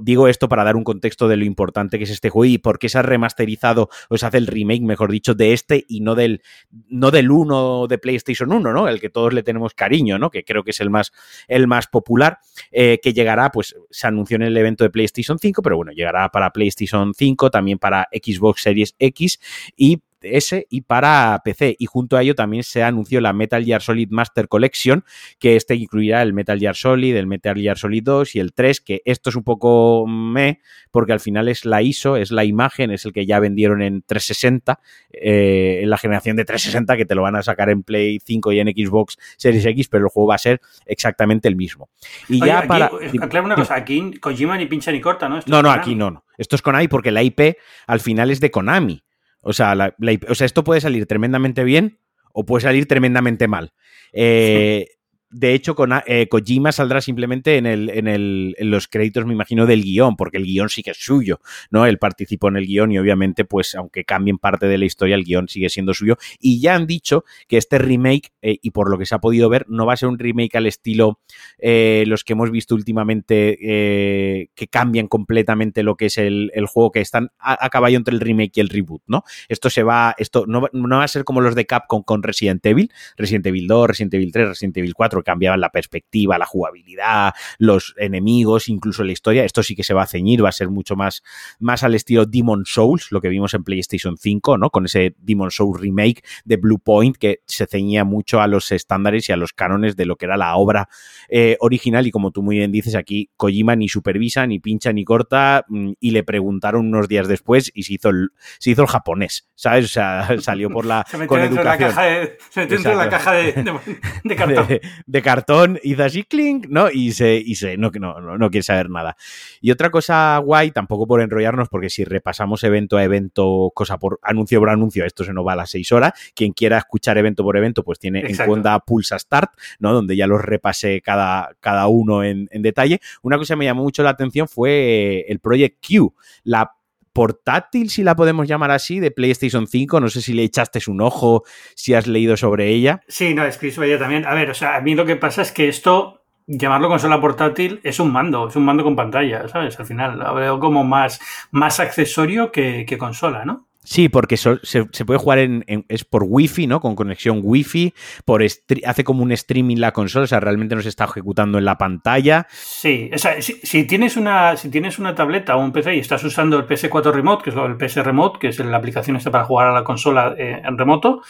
digo 0.00 0.28
esto 0.28 0.48
para 0.48 0.64
dar 0.64 0.76
un 0.76 0.84
contexto 0.84 1.28
de 1.28 1.36
lo 1.36 1.44
importante 1.44 1.98
que 1.98 2.04
es 2.04 2.10
este 2.10 2.30
juego 2.30 2.46
y 2.46 2.58
por 2.58 2.78
qué 2.78 2.88
se 2.88 2.98
ha 2.98 3.02
remasterizado 3.02 3.90
o 4.08 4.16
se 4.16 4.26
hace 4.26 4.38
el 4.38 4.46
remake, 4.46 4.82
mejor 4.82 5.10
dicho, 5.12 5.34
de 5.34 5.52
este 5.52 5.84
y 5.88 6.00
no 6.00 6.14
del 6.14 6.42
no 6.88 7.10
del 7.10 7.30
1 7.30 7.86
de 7.86 7.98
PlayStation 7.98 8.50
1, 8.50 8.72
¿no? 8.72 8.88
El 8.88 9.00
que 9.00 9.10
todos 9.10 9.34
le 9.34 9.42
tenemos 9.42 9.74
cariño, 9.74 10.18
¿no? 10.18 10.30
Que 10.30 10.44
creo 10.44 10.64
que 10.64 10.70
es 10.70 10.80
el 10.80 10.88
más, 10.88 11.12
el 11.48 11.66
más 11.66 11.86
popular, 11.86 12.38
eh, 12.72 12.98
que 13.02 13.12
llegará, 13.12 13.50
pues 13.50 13.76
se 13.90 14.06
anunció 14.06 14.36
en 14.36 14.42
el 14.42 14.56
evento 14.56 14.84
de 14.84 14.90
PlayStation 14.90 15.38
5, 15.38 15.60
pero 15.62 15.76
bueno, 15.76 15.92
llegará 15.92 16.30
para 16.30 16.50
PlayStation 16.50 17.12
5, 17.14 17.50
también 17.50 17.78
para 17.78 18.08
Xbox 18.12 18.62
Series 18.62 18.94
X 18.98 19.38
y 19.76 20.02
S 20.22 20.66
y 20.68 20.80
para 20.82 21.40
PC. 21.44 21.76
Y 21.78 21.86
junto 21.86 22.16
a 22.16 22.22
ello 22.22 22.34
también 22.34 22.62
se 22.62 22.82
anunció 22.82 23.20
la 23.20 23.32
Metal 23.32 23.64
Gear 23.64 23.82
Solid 23.82 24.08
Master 24.10 24.48
Collection, 24.48 25.04
que 25.38 25.56
este 25.56 25.74
incluirá 25.74 26.22
el 26.22 26.32
Metal 26.32 26.58
Gear 26.58 26.76
Solid, 26.76 27.16
el 27.16 27.26
Metal 27.26 27.56
Gear 27.56 27.78
Solid 27.78 28.02
2 28.02 28.36
y 28.36 28.40
el 28.40 28.52
3, 28.52 28.80
que 28.80 29.02
esto 29.04 29.30
es 29.30 29.36
un 29.36 29.44
poco 29.44 30.06
me, 30.06 30.60
porque 30.90 31.12
al 31.12 31.20
final 31.20 31.48
es 31.48 31.64
la 31.64 31.82
ISO, 31.82 32.16
es 32.16 32.30
la 32.30 32.44
imagen, 32.44 32.90
es 32.90 33.04
el 33.04 33.12
que 33.12 33.26
ya 33.26 33.38
vendieron 33.40 33.82
en 33.82 34.02
360, 34.02 34.80
eh, 35.12 35.80
en 35.82 35.90
la 35.90 35.98
generación 35.98 36.36
de 36.36 36.44
360, 36.44 36.96
que 36.96 37.04
te 37.04 37.14
lo 37.14 37.22
van 37.22 37.36
a 37.36 37.42
sacar 37.42 37.70
en 37.70 37.82
Play 37.82 38.20
5 38.24 38.52
y 38.52 38.60
en 38.60 38.68
Xbox 38.68 39.18
Series 39.36 39.64
X, 39.66 39.88
pero 39.88 40.04
el 40.04 40.10
juego 40.10 40.28
va 40.28 40.34
a 40.36 40.38
ser 40.38 40.60
exactamente 40.86 41.48
el 41.48 41.56
mismo. 41.56 41.88
Y 42.28 42.42
Oye, 42.42 42.46
ya 42.46 42.58
aquí, 42.60 42.68
para. 42.68 42.90
Aclaro 43.20 43.46
una 43.46 43.54
cosa, 43.54 43.74
aquí 43.74 44.12
Kojima 44.20 44.56
ni 44.56 44.66
pincha 44.66 44.92
ni 44.92 45.00
corta, 45.00 45.28
¿no? 45.28 45.38
Esto 45.38 45.50
No, 45.50 45.58
no, 45.58 45.68
Konami. 45.68 45.80
aquí 45.80 45.94
no, 45.94 46.10
no. 46.10 46.24
Esto 46.36 46.56
es 46.56 46.62
Konami 46.62 46.88
porque 46.88 47.10
la 47.10 47.22
IP 47.22 47.56
al 47.86 48.00
final 48.00 48.30
es 48.30 48.40
de 48.40 48.50
Konami. 48.50 49.02
O 49.40 49.52
sea, 49.52 49.74
la, 49.74 49.94
o 50.28 50.34
sea, 50.34 50.44
esto 50.44 50.64
puede 50.64 50.80
salir 50.80 51.06
tremendamente 51.06 51.64
bien 51.64 52.00
o 52.32 52.44
puede 52.44 52.62
salir 52.62 52.86
tremendamente 52.86 53.48
mal. 53.48 53.72
Eh. 54.12 54.86
De 55.30 55.52
hecho, 55.54 55.74
con, 55.74 55.92
eh, 56.06 56.28
Kojima 56.28 56.72
saldrá 56.72 57.00
simplemente 57.00 57.56
en, 57.58 57.66
el, 57.66 57.90
en, 57.90 58.08
el, 58.08 58.54
en, 58.58 58.70
los 58.70 58.88
créditos, 58.88 59.26
me 59.26 59.34
imagino, 59.34 59.66
del 59.66 59.82
guion, 59.82 60.16
porque 60.16 60.38
el 60.38 60.44
guion 60.44 60.68
sí 60.68 60.82
que 60.82 60.92
es 60.92 60.98
suyo, 60.98 61.40
¿no? 61.70 61.86
Él 61.86 61.98
participó 61.98 62.48
en 62.48 62.56
el 62.56 62.66
guion 62.66 62.92
y 62.92 62.98
obviamente, 62.98 63.44
pues, 63.44 63.74
aunque 63.74 64.04
cambien 64.04 64.38
parte 64.38 64.66
de 64.66 64.78
la 64.78 64.86
historia, 64.86 65.16
el 65.16 65.24
guion 65.24 65.48
sigue 65.48 65.68
siendo 65.68 65.92
suyo. 65.92 66.16
Y 66.38 66.60
ya 66.60 66.74
han 66.74 66.86
dicho 66.86 67.24
que 67.46 67.58
este 67.58 67.78
remake, 67.78 68.32
eh, 68.42 68.58
y 68.62 68.70
por 68.70 68.90
lo 68.90 68.98
que 68.98 69.06
se 69.06 69.14
ha 69.14 69.18
podido 69.18 69.48
ver, 69.48 69.66
no 69.68 69.86
va 69.86 69.94
a 69.94 69.96
ser 69.96 70.08
un 70.08 70.18
remake 70.18 70.56
al 70.56 70.66
estilo 70.66 71.20
eh, 71.58 72.04
los 72.06 72.24
que 72.24 72.32
hemos 72.32 72.50
visto 72.50 72.74
últimamente, 72.74 73.58
eh, 73.60 74.48
que 74.54 74.68
cambian 74.68 75.08
completamente 75.08 75.82
lo 75.82 75.96
que 75.96 76.06
es 76.06 76.18
el, 76.18 76.50
el 76.54 76.66
juego, 76.66 76.92
que 76.92 77.00
están 77.00 77.30
a, 77.38 77.68
caballo 77.68 77.96
entre 77.96 78.14
el 78.14 78.20
remake 78.20 78.52
y 78.54 78.60
el 78.60 78.68
reboot, 78.68 79.02
¿no? 79.06 79.24
Esto 79.48 79.70
se 79.70 79.82
va, 79.82 80.14
esto 80.18 80.44
no, 80.46 80.68
no 80.72 80.96
va 80.96 81.04
a 81.04 81.08
ser 81.08 81.24
como 81.24 81.40
los 81.40 81.54
de 81.54 81.66
Capcom 81.66 82.02
con 82.02 82.22
Resident 82.22 82.64
Evil, 82.64 82.90
Resident 83.16 83.46
Evil 83.46 83.66
2, 83.66 83.88
Resident 83.88 84.14
Evil 84.14 84.32
3, 84.32 84.48
Resident 84.48 84.76
Evil 84.78 84.94
4, 84.94 85.17
cambiaban 85.22 85.60
la 85.60 85.70
perspectiva, 85.70 86.38
la 86.38 86.46
jugabilidad, 86.46 87.34
los 87.58 87.94
enemigos, 87.98 88.68
incluso 88.68 89.04
la 89.04 89.12
historia. 89.12 89.44
Esto 89.44 89.62
sí 89.62 89.74
que 89.74 89.84
se 89.84 89.94
va 89.94 90.02
a 90.02 90.06
ceñir, 90.06 90.44
va 90.44 90.48
a 90.48 90.52
ser 90.52 90.70
mucho 90.70 90.96
más, 90.96 91.22
más 91.58 91.82
al 91.82 91.94
estilo 91.94 92.26
Demon 92.26 92.64
Souls, 92.66 93.10
lo 93.10 93.20
que 93.20 93.28
vimos 93.28 93.54
en 93.54 93.64
PlayStation 93.64 94.16
5, 94.16 94.58
¿no? 94.58 94.70
Con 94.70 94.86
ese 94.86 95.14
Demon 95.18 95.50
Souls 95.50 95.80
remake 95.80 96.22
de 96.44 96.56
Blue 96.56 96.78
Point 96.78 97.16
que 97.16 97.40
se 97.46 97.66
ceñía 97.66 98.04
mucho 98.04 98.40
a 98.40 98.46
los 98.46 98.72
estándares 98.72 99.28
y 99.28 99.32
a 99.32 99.36
los 99.36 99.52
cánones 99.52 99.96
de 99.96 100.06
lo 100.06 100.16
que 100.16 100.26
era 100.26 100.36
la 100.36 100.56
obra 100.56 100.88
eh, 101.28 101.56
original. 101.60 102.06
Y 102.06 102.10
como 102.10 102.30
tú 102.30 102.42
muy 102.42 102.56
bien 102.56 102.72
dices, 102.72 102.94
aquí 102.94 103.30
Kojima 103.36 103.76
ni 103.76 103.88
supervisa, 103.88 104.46
ni 104.46 104.58
pincha, 104.58 104.92
ni 104.92 105.04
corta, 105.04 105.64
mm, 105.68 105.92
y 106.00 106.10
le 106.10 106.22
preguntaron 106.22 106.86
unos 106.86 107.08
días 107.08 107.28
después 107.28 107.70
y 107.74 107.84
se 107.84 107.94
hizo 107.94 108.10
el, 108.10 108.30
se 108.58 108.70
hizo 108.70 108.82
el 108.82 108.88
japonés, 108.88 109.48
¿sabes? 109.54 109.84
O 109.84 109.88
sea, 109.88 110.28
salió 110.40 110.70
por 110.70 110.84
la. 110.84 111.04
se 111.08 111.16
metió 111.16 111.28
con 111.28 111.40
educación. 111.40 111.64
de 111.64 111.64
la 111.64 111.78
caja 111.78 112.02
de, 112.02 112.38
se 112.50 112.60
metió 112.60 112.76
dentro 112.76 112.90
de 112.92 112.96
la 112.96 113.08
caja 113.08 113.32
de, 113.32 113.52
de, 113.52 114.00
de 114.24 114.36
cartón. 114.36 114.66
de, 115.08 115.22
cartón, 115.22 115.78
hizo 115.82 116.04
así 116.04 116.24
clink, 116.24 116.66
¿no? 116.68 116.90
Y 116.90 117.12
se, 117.12 117.36
y 117.36 117.54
se 117.54 117.76
no, 117.76 117.90
no, 117.98 118.20
no, 118.20 118.38
no, 118.38 118.50
quiere 118.50 118.62
saber 118.62 118.90
nada. 118.90 119.16
Y 119.60 119.70
otra 119.70 119.90
cosa 119.90 120.38
guay, 120.38 120.70
tampoco 120.70 121.06
por 121.06 121.20
enrollarnos, 121.20 121.68
porque 121.68 121.90
si 121.90 122.04
repasamos 122.04 122.62
evento 122.64 122.96
a 122.96 123.04
evento, 123.04 123.70
cosa 123.74 123.98
por 123.98 124.18
anuncio 124.22 124.60
por 124.60 124.70
anuncio, 124.70 125.04
esto 125.04 125.24
se 125.24 125.32
nos 125.32 125.46
va 125.46 125.54
a 125.54 125.56
las 125.56 125.70
seis 125.70 125.90
horas. 125.92 126.12
Quien 126.34 126.52
quiera 126.52 126.78
escuchar 126.78 127.18
evento 127.18 127.42
por 127.42 127.56
evento, 127.56 127.82
pues 127.84 127.98
tiene 127.98 128.20
Exacto. 128.20 128.42
en 128.42 128.48
cuenta 128.48 128.78
Pulsa 128.80 129.18
Start, 129.18 129.52
¿no? 129.78 129.92
Donde 129.92 130.16
ya 130.16 130.26
los 130.26 130.42
repasé 130.42 131.00
cada, 131.00 131.56
cada 131.60 131.88
uno 131.88 132.22
en, 132.22 132.48
en 132.50 132.62
detalle. 132.62 133.00
Una 133.22 133.38
cosa 133.38 133.54
que 133.54 133.58
me 133.58 133.64
llamó 133.64 133.82
mucho 133.82 134.02
la 134.02 134.10
atención 134.10 134.48
fue 134.48 135.24
el 135.28 135.40
Project 135.40 135.84
Q, 135.86 136.14
la 136.44 136.77
portátil, 137.12 137.90
si 137.90 138.02
la 138.02 138.16
podemos 138.16 138.48
llamar 138.48 138.70
así, 138.70 139.00
de 139.00 139.10
PlayStation 139.10 139.66
5. 139.66 140.00
No 140.00 140.08
sé 140.08 140.22
si 140.22 140.32
le 140.32 140.44
echaste 140.44 140.78
un 140.86 141.00
ojo, 141.00 141.44
si 141.74 141.94
has 141.94 142.06
leído 142.06 142.36
sobre 142.36 142.68
ella. 142.68 143.00
Sí, 143.08 143.34
no, 143.34 143.44
escribí 143.44 143.72
sobre 143.72 143.88
ella 143.88 143.98
también. 143.98 144.26
A 144.26 144.34
ver, 144.34 144.50
o 144.50 144.54
sea, 144.54 144.76
a 144.76 144.80
mí 144.80 144.94
lo 144.94 145.04
que 145.04 145.16
pasa 145.16 145.42
es 145.42 145.52
que 145.52 145.68
esto, 145.68 146.22
llamarlo 146.46 146.88
consola 146.88 147.20
portátil, 147.20 147.80
es 147.82 148.00
un 148.00 148.12
mando, 148.12 148.48
es 148.48 148.56
un 148.56 148.64
mando 148.64 148.84
con 148.84 148.96
pantalla, 148.96 149.48
¿sabes? 149.48 149.78
Al 149.78 149.86
final, 149.86 150.18
lo 150.18 150.34
veo 150.34 150.58
como 150.58 150.84
más, 150.84 151.20
más 151.50 151.80
accesorio 151.80 152.52
que, 152.52 152.84
que 152.86 152.98
consola, 152.98 153.44
¿no? 153.44 153.67
Sí, 153.84 154.10
porque 154.10 154.36
se, 154.36 154.58
puede 155.06 155.18
jugar 155.18 155.38
en, 155.38 155.64
en, 155.66 155.86
es 155.88 156.04
por 156.04 156.24
wifi, 156.26 156.66
¿no? 156.66 156.80
Con 156.80 156.94
conexión 156.94 157.40
wifi, 157.42 157.94
por 158.26 158.42
hace 158.42 159.04
como 159.04 159.22
un 159.22 159.32
streaming 159.32 159.76
la 159.76 159.92
consola, 159.92 160.24
o 160.24 160.26
sea, 160.26 160.40
realmente 160.40 160.74
no 160.74 160.82
se 160.82 160.90
está 160.90 161.04
ejecutando 161.04 161.56
en 161.56 161.64
la 161.64 161.78
pantalla. 161.78 162.46
Sí, 162.50 163.10
o 163.14 163.18
sea, 163.18 163.40
si, 163.40 163.54
si, 163.62 163.84
tienes 163.84 164.18
una, 164.18 164.56
si 164.56 164.68
tienes 164.68 164.98
una 164.98 165.14
tableta 165.14 165.56
o 165.56 165.60
un 165.60 165.72
PC 165.72 165.96
y 165.96 166.00
estás 166.00 166.22
usando 166.24 166.58
el 166.58 166.66
PS4 166.66 167.12
Remote, 167.12 167.44
que 167.44 167.50
es 167.50 167.56
el 167.56 167.76
PS 167.76 168.04
Remote, 168.04 168.38
que 168.38 168.48
es 168.48 168.58
la 168.58 168.76
aplicación 168.76 169.16
esta 169.16 169.30
para 169.30 169.44
jugar 169.44 169.68
a 169.68 169.72
la 169.72 169.84
consola 169.84 170.34
eh, 170.36 170.60
en 170.62 170.76
remoto, 170.76 171.22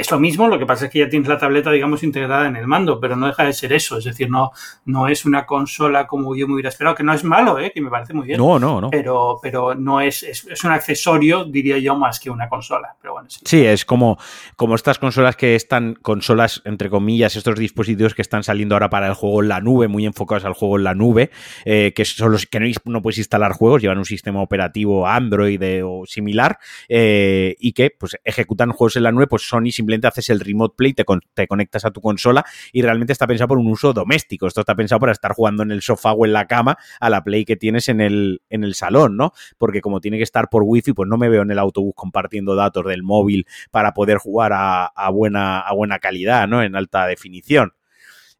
es 0.00 0.10
lo 0.10 0.18
mismo, 0.18 0.48
lo 0.48 0.58
que 0.58 0.64
pasa 0.64 0.86
es 0.86 0.90
que 0.90 1.00
ya 1.00 1.10
tienes 1.10 1.28
la 1.28 1.36
tableta, 1.36 1.70
digamos, 1.70 2.02
integrada 2.02 2.46
en 2.46 2.56
el 2.56 2.66
mando, 2.66 2.98
pero 2.98 3.16
no 3.16 3.26
deja 3.26 3.44
de 3.44 3.52
ser 3.52 3.74
eso. 3.74 3.98
Es 3.98 4.04
decir, 4.04 4.30
no, 4.30 4.50
no 4.86 5.08
es 5.08 5.26
una 5.26 5.44
consola 5.44 6.06
como 6.06 6.34
yo 6.34 6.48
me 6.48 6.54
hubiera 6.54 6.70
esperado, 6.70 6.96
que 6.96 7.02
no 7.02 7.12
es 7.12 7.22
malo, 7.22 7.58
¿eh? 7.58 7.70
que 7.74 7.82
me 7.82 7.90
parece 7.90 8.14
muy 8.14 8.26
bien. 8.26 8.38
No, 8.38 8.58
no, 8.58 8.80
no. 8.80 8.88
Pero, 8.88 9.38
pero 9.42 9.74
no 9.74 10.00
es, 10.00 10.22
es, 10.22 10.46
es 10.46 10.64
un 10.64 10.72
accesorio, 10.72 11.44
diría 11.44 11.76
yo, 11.76 11.96
más 11.96 12.18
que 12.18 12.30
una 12.30 12.48
consola. 12.48 12.96
Pero 12.98 13.12
bueno, 13.12 13.28
sí. 13.28 13.40
sí, 13.44 13.62
es 13.62 13.84
como, 13.84 14.18
como 14.56 14.74
estas 14.74 14.98
consolas 14.98 15.36
que 15.36 15.54
están, 15.54 15.92
consolas, 16.00 16.62
entre 16.64 16.88
comillas, 16.88 17.36
estos 17.36 17.56
dispositivos 17.56 18.14
que 18.14 18.22
están 18.22 18.42
saliendo 18.42 18.74
ahora 18.74 18.88
para 18.88 19.06
el 19.06 19.14
juego 19.14 19.42
en 19.42 19.48
la 19.48 19.60
nube, 19.60 19.86
muy 19.86 20.06
enfocados 20.06 20.46
al 20.46 20.54
juego 20.54 20.78
en 20.78 20.84
la 20.84 20.94
nube, 20.94 21.30
eh, 21.66 21.92
que 21.94 22.06
son 22.06 22.32
los 22.32 22.46
que 22.46 22.58
no, 22.58 22.66
no, 22.86 23.02
puedes 23.02 23.18
instalar 23.18 23.52
juegos, 23.52 23.82
llevan 23.82 23.98
un 23.98 24.06
sistema 24.06 24.40
operativo 24.40 25.06
Android 25.06 25.60
o 25.84 26.06
similar, 26.06 26.58
eh, 26.88 27.54
y 27.60 27.74
que 27.74 27.90
pues 27.90 28.16
ejecutan 28.24 28.72
juegos 28.72 28.96
en 28.96 29.02
la 29.02 29.12
nube, 29.12 29.26
pues 29.26 29.42
Sony 29.42 29.70
simplemente 29.70 29.89
simplemente 29.90 30.06
haces 30.06 30.30
el 30.30 30.40
remote 30.40 30.74
play, 30.76 30.92
te, 30.92 31.04
te 31.34 31.46
conectas 31.46 31.84
a 31.84 31.90
tu 31.90 32.00
consola 32.00 32.44
y 32.72 32.82
realmente 32.82 33.12
está 33.12 33.26
pensado 33.26 33.48
por 33.48 33.58
un 33.58 33.66
uso 33.66 33.92
doméstico. 33.92 34.46
Esto 34.46 34.60
está 34.60 34.74
pensado 34.74 35.00
para 35.00 35.12
estar 35.12 35.32
jugando 35.32 35.62
en 35.62 35.72
el 35.72 35.82
sofá 35.82 36.12
o 36.12 36.24
en 36.24 36.32
la 36.32 36.46
cama 36.46 36.78
a 37.00 37.10
la 37.10 37.24
play 37.24 37.44
que 37.44 37.56
tienes 37.56 37.88
en 37.88 38.00
el, 38.00 38.42
en 38.50 38.62
el 38.62 38.74
salón, 38.74 39.16
¿no? 39.16 39.32
Porque 39.58 39.80
como 39.80 40.00
tiene 40.00 40.16
que 40.16 40.22
estar 40.22 40.48
por 40.48 40.62
wifi, 40.64 40.92
pues 40.92 41.08
no 41.08 41.16
me 41.16 41.28
veo 41.28 41.42
en 41.42 41.50
el 41.50 41.58
autobús 41.58 41.92
compartiendo 41.96 42.54
datos 42.54 42.84
del 42.86 43.02
móvil 43.02 43.46
para 43.70 43.92
poder 43.92 44.18
jugar 44.18 44.52
a, 44.54 45.10
buena, 45.10 45.60
a 45.60 45.74
buena 45.74 45.98
calidad, 45.98 46.46
¿no? 46.46 46.62
En 46.62 46.76
alta 46.76 47.06
definición. 47.06 47.72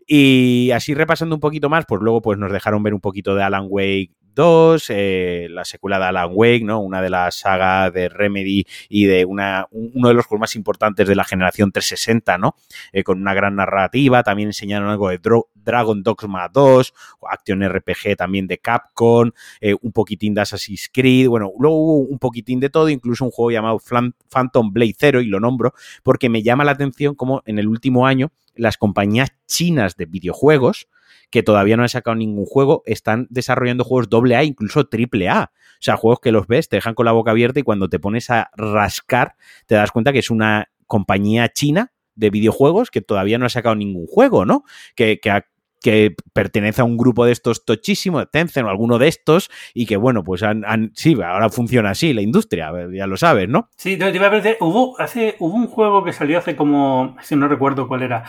Y 0.07 0.71
así 0.73 0.95
repasando 0.95 1.37
un 1.37 1.40
poquito 1.40 1.69
más, 1.69 1.85
pues 1.87 2.00
luego 2.00 2.21
pues 2.23 2.38
nos 2.38 2.52
dejaron 2.52 2.83
ver 2.83 2.95
un 2.95 3.00
poquito 3.00 3.35
de 3.35 3.42
Alan 3.42 3.66
Wake 3.69 4.12
2, 4.34 4.87
eh, 4.90 5.49
la 5.50 5.64
secuela 5.64 5.99
de 5.99 6.06
Alan 6.06 6.30
Wake, 6.32 6.64
¿no? 6.64 6.80
Una 6.80 7.02
de 7.02 7.10
las 7.10 7.37
sagas 7.37 7.92
de 7.92 8.08
Remedy 8.08 8.66
y 8.88 9.06
de 9.06 9.25
una, 9.25 9.66
uno 9.70 10.08
de 10.08 10.14
los 10.14 10.26
juegos 10.26 10.40
más 10.40 10.56
importantes 10.56 11.06
de 11.06 11.14
la 11.14 11.25
generación 11.25 11.72
360, 11.72 12.38
¿no? 12.38 12.54
Eh, 12.92 13.02
con 13.02 13.20
una 13.20 13.34
gran 13.34 13.56
narrativa. 13.56 14.22
También 14.22 14.49
enseñaron 14.49 14.88
algo 14.88 15.08
de 15.08 15.20
Dragon 15.54 16.02
Dogma 16.02 16.49
2, 16.49 16.94
Action 17.28 17.68
RPG 17.68 18.16
también 18.16 18.46
de 18.46 18.58
Capcom, 18.58 19.30
eh, 19.60 19.75
un 19.80 19.92
poquitín 19.92 20.34
de 20.34 20.42
Assassin's 20.42 20.90
Creed. 20.92 21.28
Bueno, 21.28 21.52
luego 21.58 21.76
hubo 21.76 21.99
un 22.08 22.18
poquitín 22.18 22.60
de 22.60 22.70
todo, 22.70 22.88
incluso 22.88 23.25
un 23.25 23.30
juego 23.30 23.50
llamado 23.50 23.80
Phantom 24.28 24.72
Blade 24.72 24.94
Zero, 24.99 25.20
y 25.20 25.26
lo 25.26 25.40
nombro 25.40 25.75
porque 26.02 26.28
me 26.28 26.42
llama 26.42 26.64
la 26.64 26.72
atención 26.72 27.14
como 27.14 27.42
en 27.46 27.58
el 27.58 27.68
último 27.68 28.06
año 28.06 28.32
las 28.54 28.76
compañías 28.76 29.30
chinas 29.46 29.96
de 29.96 30.06
videojuegos 30.06 30.88
que 31.30 31.42
todavía 31.42 31.76
no 31.76 31.82
han 31.84 31.88
sacado 31.88 32.14
ningún 32.16 32.44
juego, 32.44 32.82
están 32.87 33.26
desarrollando 33.30 33.84
juegos 33.84 34.08
AA, 34.12 34.44
incluso 34.44 34.80
AAA. 34.80 35.44
O 35.44 35.82
sea, 35.82 35.96
juegos 35.96 36.20
que 36.20 36.32
los 36.32 36.46
ves, 36.46 36.68
te 36.68 36.76
dejan 36.76 36.94
con 36.94 37.06
la 37.06 37.12
boca 37.12 37.30
abierta 37.30 37.60
y 37.60 37.62
cuando 37.62 37.88
te 37.88 37.99
pones 37.99 38.30
a 38.30 38.50
rascar, 38.56 39.37
te 39.66 39.76
das 39.76 39.92
cuenta 39.92 40.12
que 40.12 40.18
es 40.18 40.30
una 40.30 40.70
compañía 40.87 41.49
china 41.49 41.92
de 42.16 42.30
videojuegos 42.30 42.90
que 42.90 43.00
todavía 43.00 43.38
no 43.38 43.46
ha 43.46 43.49
sacado 43.49 43.76
ningún 43.76 44.06
juego, 44.06 44.44
¿no? 44.44 44.64
Que, 44.94 45.20
que 45.20 45.30
ha 45.30 45.46
que 45.80 46.14
pertenece 46.32 46.82
a 46.82 46.84
un 46.84 46.96
grupo 46.96 47.25
de 47.25 47.32
estos 47.32 47.64
tochísimos, 47.64 48.30
Tencent 48.30 48.66
o 48.66 48.70
alguno 48.70 48.99
de 48.99 49.08
estos, 49.08 49.50
y 49.75 49.87
que 49.87 49.96
bueno, 49.96 50.22
pues 50.22 50.42
han, 50.42 50.92
sí, 50.94 51.16
ahora 51.22 51.49
funciona 51.49 51.90
así 51.90 52.12
la 52.12 52.22
industria, 52.22 52.70
ya 52.92 53.06
lo 53.06 53.16
sabes, 53.16 53.49
¿no? 53.49 53.68
Sí, 53.76 53.96
te 53.96 54.10
iba 54.14 54.26
a 54.26 54.30
parecer, 54.30 54.56
hubo, 54.60 55.00
hace, 55.00 55.37
hubo 55.38 55.54
un 55.54 55.66
juego 55.66 56.04
que 56.04 56.12
salió 56.12 56.38
hace 56.38 56.56
como, 56.56 57.16
si 57.22 57.37
no 57.37 57.49
recuerdo 57.49 57.88
cuál 57.88 58.02
era, 58.02 58.25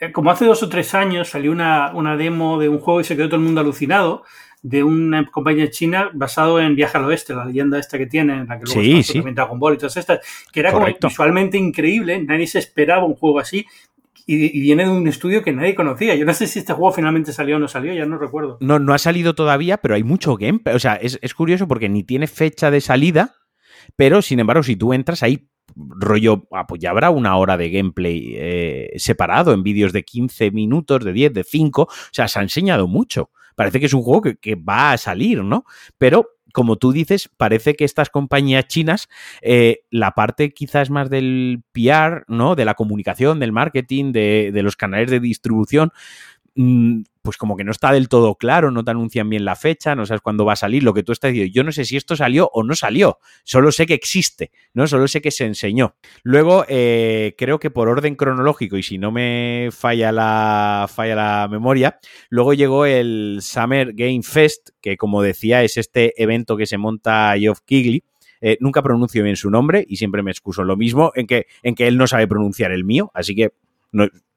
eh, 0.00 0.12
como 0.12 0.30
hace 0.30 0.44
dos 0.44 0.62
o 0.62 0.68
tres 0.68 0.94
años 0.94 1.28
salió 1.28 1.52
una, 1.52 1.92
una 1.94 2.16
demo 2.16 2.58
de 2.58 2.68
un 2.68 2.78
juego 2.78 3.00
y 3.00 3.04
se 3.04 3.16
quedó 3.16 3.28
todo 3.28 3.36
el 3.36 3.46
mundo 3.46 3.60
alucinado, 3.60 4.24
de 4.62 4.82
una 4.82 5.24
compañía 5.26 5.70
china 5.70 6.10
basado 6.12 6.58
en 6.60 6.74
Viaje 6.74 6.98
al 6.98 7.04
Oeste, 7.04 7.34
la 7.34 7.44
leyenda 7.44 7.78
esta 7.78 7.98
que 7.98 8.06
tiene, 8.06 8.32
en 8.32 8.48
la 8.48 8.58
que 8.58 8.64
luego 8.64 8.80
sí, 8.80 9.02
sí. 9.04 9.20
Dragon 9.20 9.60
Ball 9.60 9.74
y 9.74 9.76
todas 9.76 9.96
estas, 9.96 10.18
que 10.50 10.58
era 10.58 10.72
como 10.72 10.86
visualmente 10.86 11.56
increíble, 11.56 12.20
nadie 12.24 12.48
se 12.48 12.58
esperaba 12.58 13.04
un 13.04 13.14
juego 13.14 13.38
así, 13.38 13.64
y, 14.24 14.60
viene 14.60 14.84
de 14.84 14.90
un 14.90 15.06
estudio 15.06 15.42
que 15.42 15.52
nadie 15.52 15.74
conocía. 15.74 16.14
Yo 16.14 16.24
no 16.24 16.32
sé 16.32 16.46
si 16.46 16.60
este 16.60 16.72
juego 16.72 16.92
finalmente 16.92 17.32
salió 17.32 17.56
o 17.56 17.58
no 17.58 17.68
salió, 17.68 17.92
ya 17.92 18.06
no 18.06 18.18
recuerdo. 18.18 18.58
No, 18.60 18.78
no 18.78 18.94
ha 18.94 18.98
salido 18.98 19.34
todavía, 19.34 19.78
pero 19.78 19.94
hay 19.94 20.02
mucho 20.02 20.36
gameplay. 20.36 20.74
O 20.74 20.78
sea, 20.78 20.94
es, 20.94 21.34
curioso 21.34 21.68
porque 21.68 21.88
ni 21.88 22.02
tiene 22.02 22.26
fecha 22.26 22.70
de 22.70 22.80
salida, 22.80 23.34
pero 23.96 24.22
sin 24.22 24.40
embargo, 24.40 24.62
si 24.62 24.76
tú 24.76 24.92
entras 24.92 25.22
ahí, 25.22 25.48
rollo, 25.74 26.46
ah, 26.52 26.66
pues 26.66 26.80
ya 26.80 26.90
habrá 26.90 27.10
una 27.10 27.36
hora 27.36 27.56
de 27.56 27.70
gameplay 27.70 28.34
eh, 28.36 28.90
separado 28.96 29.52
en 29.52 29.62
vídeos 29.62 29.92
de 29.92 30.04
15 30.04 30.50
minutos, 30.52 31.04
de 31.04 31.12
10, 31.12 31.34
de 31.34 31.44
5. 31.44 31.82
O 31.82 31.88
sea, 32.12 32.28
se 32.28 32.38
ha 32.38 32.42
enseñado 32.42 32.86
mucho. 32.86 33.30
Parece 33.54 33.80
que 33.80 33.86
es 33.86 33.94
un 33.94 34.02
juego 34.02 34.22
que, 34.22 34.36
que 34.36 34.54
va 34.54 34.92
a 34.92 34.98
salir, 34.98 35.42
¿no? 35.42 35.64
Pero 35.98 36.35
como 36.56 36.76
tú 36.76 36.90
dices, 36.90 37.28
parece 37.36 37.74
que 37.74 37.84
estas 37.84 38.08
compañías 38.08 38.66
chinas, 38.66 39.10
eh, 39.42 39.80
la 39.90 40.12
parte 40.12 40.54
quizás 40.54 40.88
más 40.88 41.10
del 41.10 41.62
PR, 41.72 42.24
¿no? 42.28 42.54
De 42.54 42.64
la 42.64 42.72
comunicación, 42.72 43.40
del 43.40 43.52
marketing, 43.52 44.12
de, 44.12 44.50
los 44.62 44.74
canales 44.74 45.10
de 45.10 45.20
distribución, 45.20 45.92
pues 46.56 47.36
como 47.36 47.54
que 47.56 47.64
no 47.64 47.70
está 47.70 47.92
del 47.92 48.08
todo 48.08 48.34
claro, 48.36 48.70
no 48.70 48.82
te 48.82 48.90
anuncian 48.90 49.28
bien 49.28 49.44
la 49.44 49.56
fecha, 49.56 49.94
no 49.94 50.06
sabes 50.06 50.22
cuándo 50.22 50.46
va 50.46 50.54
a 50.54 50.56
salir, 50.56 50.82
lo 50.82 50.94
que 50.94 51.02
tú 51.02 51.12
estás 51.12 51.32
diciendo. 51.32 51.52
Yo 51.54 51.64
no 51.64 51.72
sé 51.72 51.84
si 51.84 51.96
esto 51.96 52.16
salió 52.16 52.48
o 52.54 52.62
no 52.62 52.74
salió, 52.74 53.18
solo 53.44 53.72
sé 53.72 53.84
que 53.84 53.92
existe, 53.92 54.52
¿no? 54.72 54.86
Solo 54.86 55.06
sé 55.06 55.20
que 55.20 55.30
se 55.30 55.44
enseñó. 55.44 55.96
Luego, 56.22 56.64
eh, 56.68 57.34
creo 57.36 57.58
que 57.58 57.70
por 57.70 57.88
orden 57.88 58.14
cronológico, 58.14 58.78
y 58.78 58.82
si 58.82 58.96
no 58.96 59.12
me 59.12 59.68
falla 59.70 60.12
la, 60.12 60.88
falla 60.88 61.14
la 61.14 61.48
memoria, 61.50 61.98
luego 62.30 62.54
llegó 62.54 62.86
el 62.86 63.40
Summer 63.42 63.92
Game 63.92 64.22
Fest, 64.22 64.70
que 64.80 64.96
como 64.96 65.20
decía 65.20 65.62
es 65.62 65.76
este 65.76 66.14
evento 66.22 66.56
que 66.56 66.66
se 66.66 66.78
monta 66.78 67.34
Geoff 67.38 67.60
Kigley. 67.66 68.02
Eh, 68.40 68.58
nunca 68.60 68.82
pronuncio 68.82 69.24
bien 69.24 69.36
su 69.36 69.50
nombre 69.50 69.84
y 69.88 69.96
siempre 69.96 70.22
me 70.22 70.30
excuso 70.30 70.62
lo 70.62 70.76
mismo 70.76 71.10
en 71.14 71.26
que, 71.26 71.46
en 71.62 71.74
que 71.74 71.86
él 71.88 71.96
no 71.96 72.06
sabe 72.06 72.28
pronunciar 72.28 72.70
el 72.70 72.84
mío, 72.84 73.10
así 73.14 73.34
que 73.34 73.54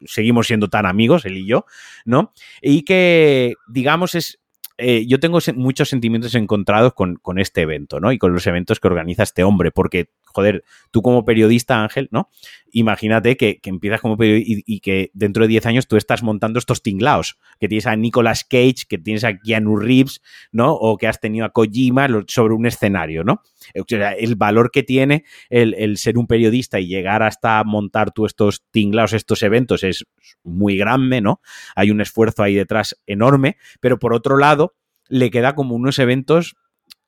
seguimos 0.05 0.47
siendo 0.47 0.69
tan 0.69 0.85
amigos, 0.85 1.25
él 1.25 1.37
y 1.37 1.47
yo, 1.47 1.65
¿no? 2.05 2.33
Y 2.61 2.83
que, 2.83 3.55
digamos, 3.67 4.15
es 4.15 4.39
eh, 4.81 5.05
yo 5.05 5.19
tengo 5.19 5.39
muchos 5.55 5.89
sentimientos 5.89 6.35
encontrados 6.35 6.93
con, 6.93 7.17
con, 7.17 7.37
este 7.37 7.61
evento, 7.61 7.99
¿no? 7.99 8.13
Y 8.13 8.17
con 8.17 8.31
los 8.31 8.47
eventos 8.47 8.79
que 8.79 8.87
organiza 8.87 9.23
este 9.23 9.43
hombre, 9.43 9.71
porque, 9.71 10.09
joder, 10.33 10.63
tú 10.91 11.01
como 11.01 11.25
periodista, 11.25 11.81
Ángel, 11.81 12.09
¿no? 12.11 12.29
Imagínate 12.71 13.37
que, 13.37 13.59
empiezas 13.63 14.01
como 14.01 14.17
periodista 14.17 14.63
y, 14.65 14.79
que 14.79 15.11
dentro 15.13 15.43
de 15.43 15.49
10 15.49 15.65
años 15.65 15.87
tú 15.87 15.97
estás 15.97 16.23
montando 16.23 16.59
estos 16.59 16.81
tinglaos, 16.81 17.37
que 17.59 17.67
tienes 17.67 17.87
a 17.87 17.95
Nicolas 17.95 18.43
Cage, 18.43 18.85
que 18.87 18.97
tienes 18.97 19.23
a 19.23 19.37
Keanu 19.37 19.77
Reeves, 19.77 20.21
¿no? 20.51 20.73
O 20.73 20.97
que 20.97 21.07
has 21.07 21.19
tenido 21.19 21.45
a 21.45 21.49
Kojima 21.49 22.07
sobre 22.27 22.53
un 22.53 22.65
escenario, 22.65 23.23
¿no? 23.23 23.41
El 23.73 24.35
valor 24.35 24.71
que 24.71 24.83
tiene 24.83 25.23
el, 25.49 25.73
el 25.75 25.97
ser 25.97 26.17
un 26.17 26.27
periodista 26.27 26.79
y 26.79 26.87
llegar 26.87 27.23
hasta 27.23 27.63
montar 27.63 28.11
tú 28.11 28.25
estos 28.25 28.63
tinglaos, 28.71 29.13
estos 29.13 29.43
eventos, 29.43 29.83
es 29.83 30.05
muy 30.43 30.77
grande, 30.77 31.21
¿no? 31.21 31.41
Hay 31.75 31.91
un 31.91 32.01
esfuerzo 32.01 32.43
ahí 32.43 32.55
detrás 32.55 32.95
enorme, 33.07 33.57
pero 33.79 33.99
por 33.99 34.13
otro 34.13 34.37
lado, 34.37 34.75
le 35.09 35.31
queda 35.31 35.55
como 35.55 35.75
unos 35.75 35.99
eventos 35.99 36.55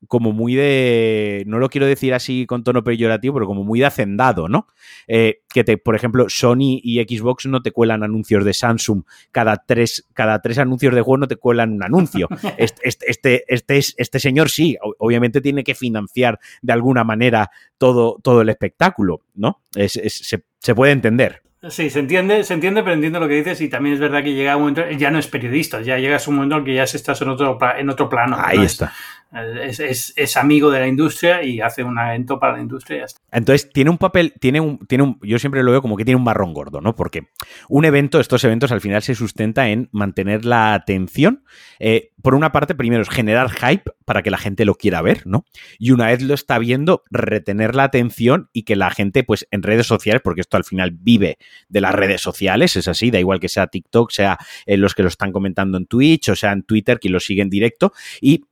como 0.07 0.31
muy 0.31 0.55
de, 0.55 1.43
no 1.47 1.59
lo 1.59 1.69
quiero 1.69 1.87
decir 1.87 2.13
así 2.13 2.45
con 2.45 2.63
tono 2.63 2.83
peyorativo, 2.83 3.35
pero 3.35 3.45
como 3.45 3.63
muy 3.63 3.79
de 3.79 3.85
hacendado, 3.85 4.47
¿no? 4.47 4.67
Eh, 5.07 5.41
que 5.53 5.63
te, 5.63 5.77
por 5.77 5.95
ejemplo, 5.95 6.25
Sony 6.27 6.79
y 6.81 7.03
Xbox 7.03 7.45
no 7.45 7.61
te 7.61 7.71
cuelan 7.71 8.03
anuncios 8.03 8.43
de 8.43 8.53
Samsung, 8.53 9.03
cada 9.31 9.57
tres, 9.57 10.07
cada 10.13 10.41
tres 10.41 10.57
anuncios 10.57 10.93
de 10.95 11.01
juego 11.01 11.17
no 11.17 11.27
te 11.27 11.35
cuelan 11.35 11.73
un 11.73 11.83
anuncio. 11.83 12.27
Este, 12.57 13.09
este, 13.09 13.43
este, 13.47 13.79
este, 13.97 14.19
señor 14.19 14.49
sí, 14.49 14.77
obviamente 14.99 15.41
tiene 15.41 15.63
que 15.63 15.73
financiar 15.73 16.39
de 16.61 16.73
alguna 16.73 17.03
manera 17.03 17.49
todo, 17.77 18.17
todo 18.21 18.41
el 18.41 18.49
espectáculo, 18.49 19.21
¿no? 19.33 19.61
se, 19.71 20.09
se 20.09 20.75
puede 20.75 20.91
entender. 20.91 21.41
Sí, 21.69 21.91
se 21.91 21.99
entiende, 21.99 22.43
se 22.43 22.55
entiende, 22.55 22.81
pero 22.81 22.95
entiendo 22.95 23.19
lo 23.19 23.27
que 23.27 23.35
dices 23.35 23.61
y 23.61 23.69
también 23.69 23.93
es 23.93 23.99
verdad 23.99 24.23
que 24.23 24.33
llega 24.33 24.55
un 24.55 24.61
momento, 24.63 24.89
ya 24.97 25.11
no 25.11 25.19
es 25.19 25.27
periodista, 25.27 25.79
ya 25.81 25.99
llegas 25.99 26.25
a 26.25 26.31
un 26.31 26.37
momento 26.37 26.57
en 26.57 26.65
que 26.65 26.73
ya 26.73 26.83
estás 26.83 27.21
en 27.21 27.29
otro, 27.29 27.59
en 27.77 27.87
otro 27.87 28.09
plano. 28.09 28.35
Ahí 28.39 28.63
está. 28.63 28.91
Es, 29.33 30.37
amigo 30.37 30.69
de 30.71 30.79
la 30.81 30.87
industria 30.87 31.41
y 31.41 31.61
hace 31.61 31.83
un 31.83 31.97
evento 31.97 32.37
para 32.37 32.53
la 32.53 32.61
industria 32.61 33.05
Entonces, 33.31 33.69
tiene 33.71 33.89
un 33.89 33.97
papel, 33.97 34.33
tiene 34.41 34.59
un, 34.59 34.79
tiene 34.79 35.05
un, 35.05 35.19
yo 35.21 35.39
siempre 35.39 35.63
lo 35.63 35.71
veo 35.71 35.81
como 35.81 35.95
que 35.95 36.03
tiene 36.03 36.17
un 36.17 36.23
marrón 36.23 36.53
gordo, 36.53 36.81
¿no? 36.81 36.95
Porque 36.95 37.29
un 37.69 37.85
evento, 37.85 38.19
estos 38.19 38.43
eventos 38.43 38.73
al 38.73 38.81
final 38.81 39.01
se 39.01 39.15
sustenta 39.15 39.69
en 39.69 39.87
mantener 39.93 40.43
la 40.43 40.73
atención. 40.73 41.45
Eh, 41.79 42.11
por 42.21 42.35
una 42.35 42.51
parte, 42.51 42.75
primero 42.75 43.01
es 43.01 43.09
generar 43.09 43.49
hype 43.49 43.91
para 44.03 44.21
que 44.21 44.31
la 44.31 44.37
gente 44.37 44.65
lo 44.65 44.75
quiera 44.75 45.01
ver, 45.01 45.25
¿no? 45.25 45.45
Y 45.79 45.91
una 45.91 46.07
vez 46.07 46.21
lo 46.21 46.33
está 46.33 46.59
viendo, 46.59 47.03
retener 47.09 47.73
la 47.73 47.85
atención 47.85 48.49
y 48.51 48.63
que 48.63 48.75
la 48.75 48.91
gente, 48.91 49.23
pues 49.23 49.47
en 49.51 49.63
redes 49.63 49.87
sociales, 49.87 50.21
porque 50.21 50.41
esto 50.41 50.57
al 50.57 50.65
final 50.65 50.91
vive 50.91 51.37
de 51.69 51.81
las 51.81 51.95
redes 51.95 52.19
sociales, 52.19 52.75
es 52.75 52.89
así, 52.89 53.11
da 53.11 53.19
igual 53.19 53.39
que 53.39 53.49
sea 53.49 53.67
TikTok, 53.67 54.11
sea 54.11 54.37
eh, 54.65 54.75
los 54.75 54.93
que 54.93 55.03
lo 55.03 55.07
están 55.07 55.31
comentando 55.31 55.77
en 55.77 55.85
Twitch 55.85 56.29
o 56.29 56.35
sea 56.35 56.51
en 56.51 56.63
Twitter, 56.63 56.99
que 56.99 57.09
lo 57.09 57.19
siguen 57.19 57.49
directo, 57.49 57.93
y 58.19 58.45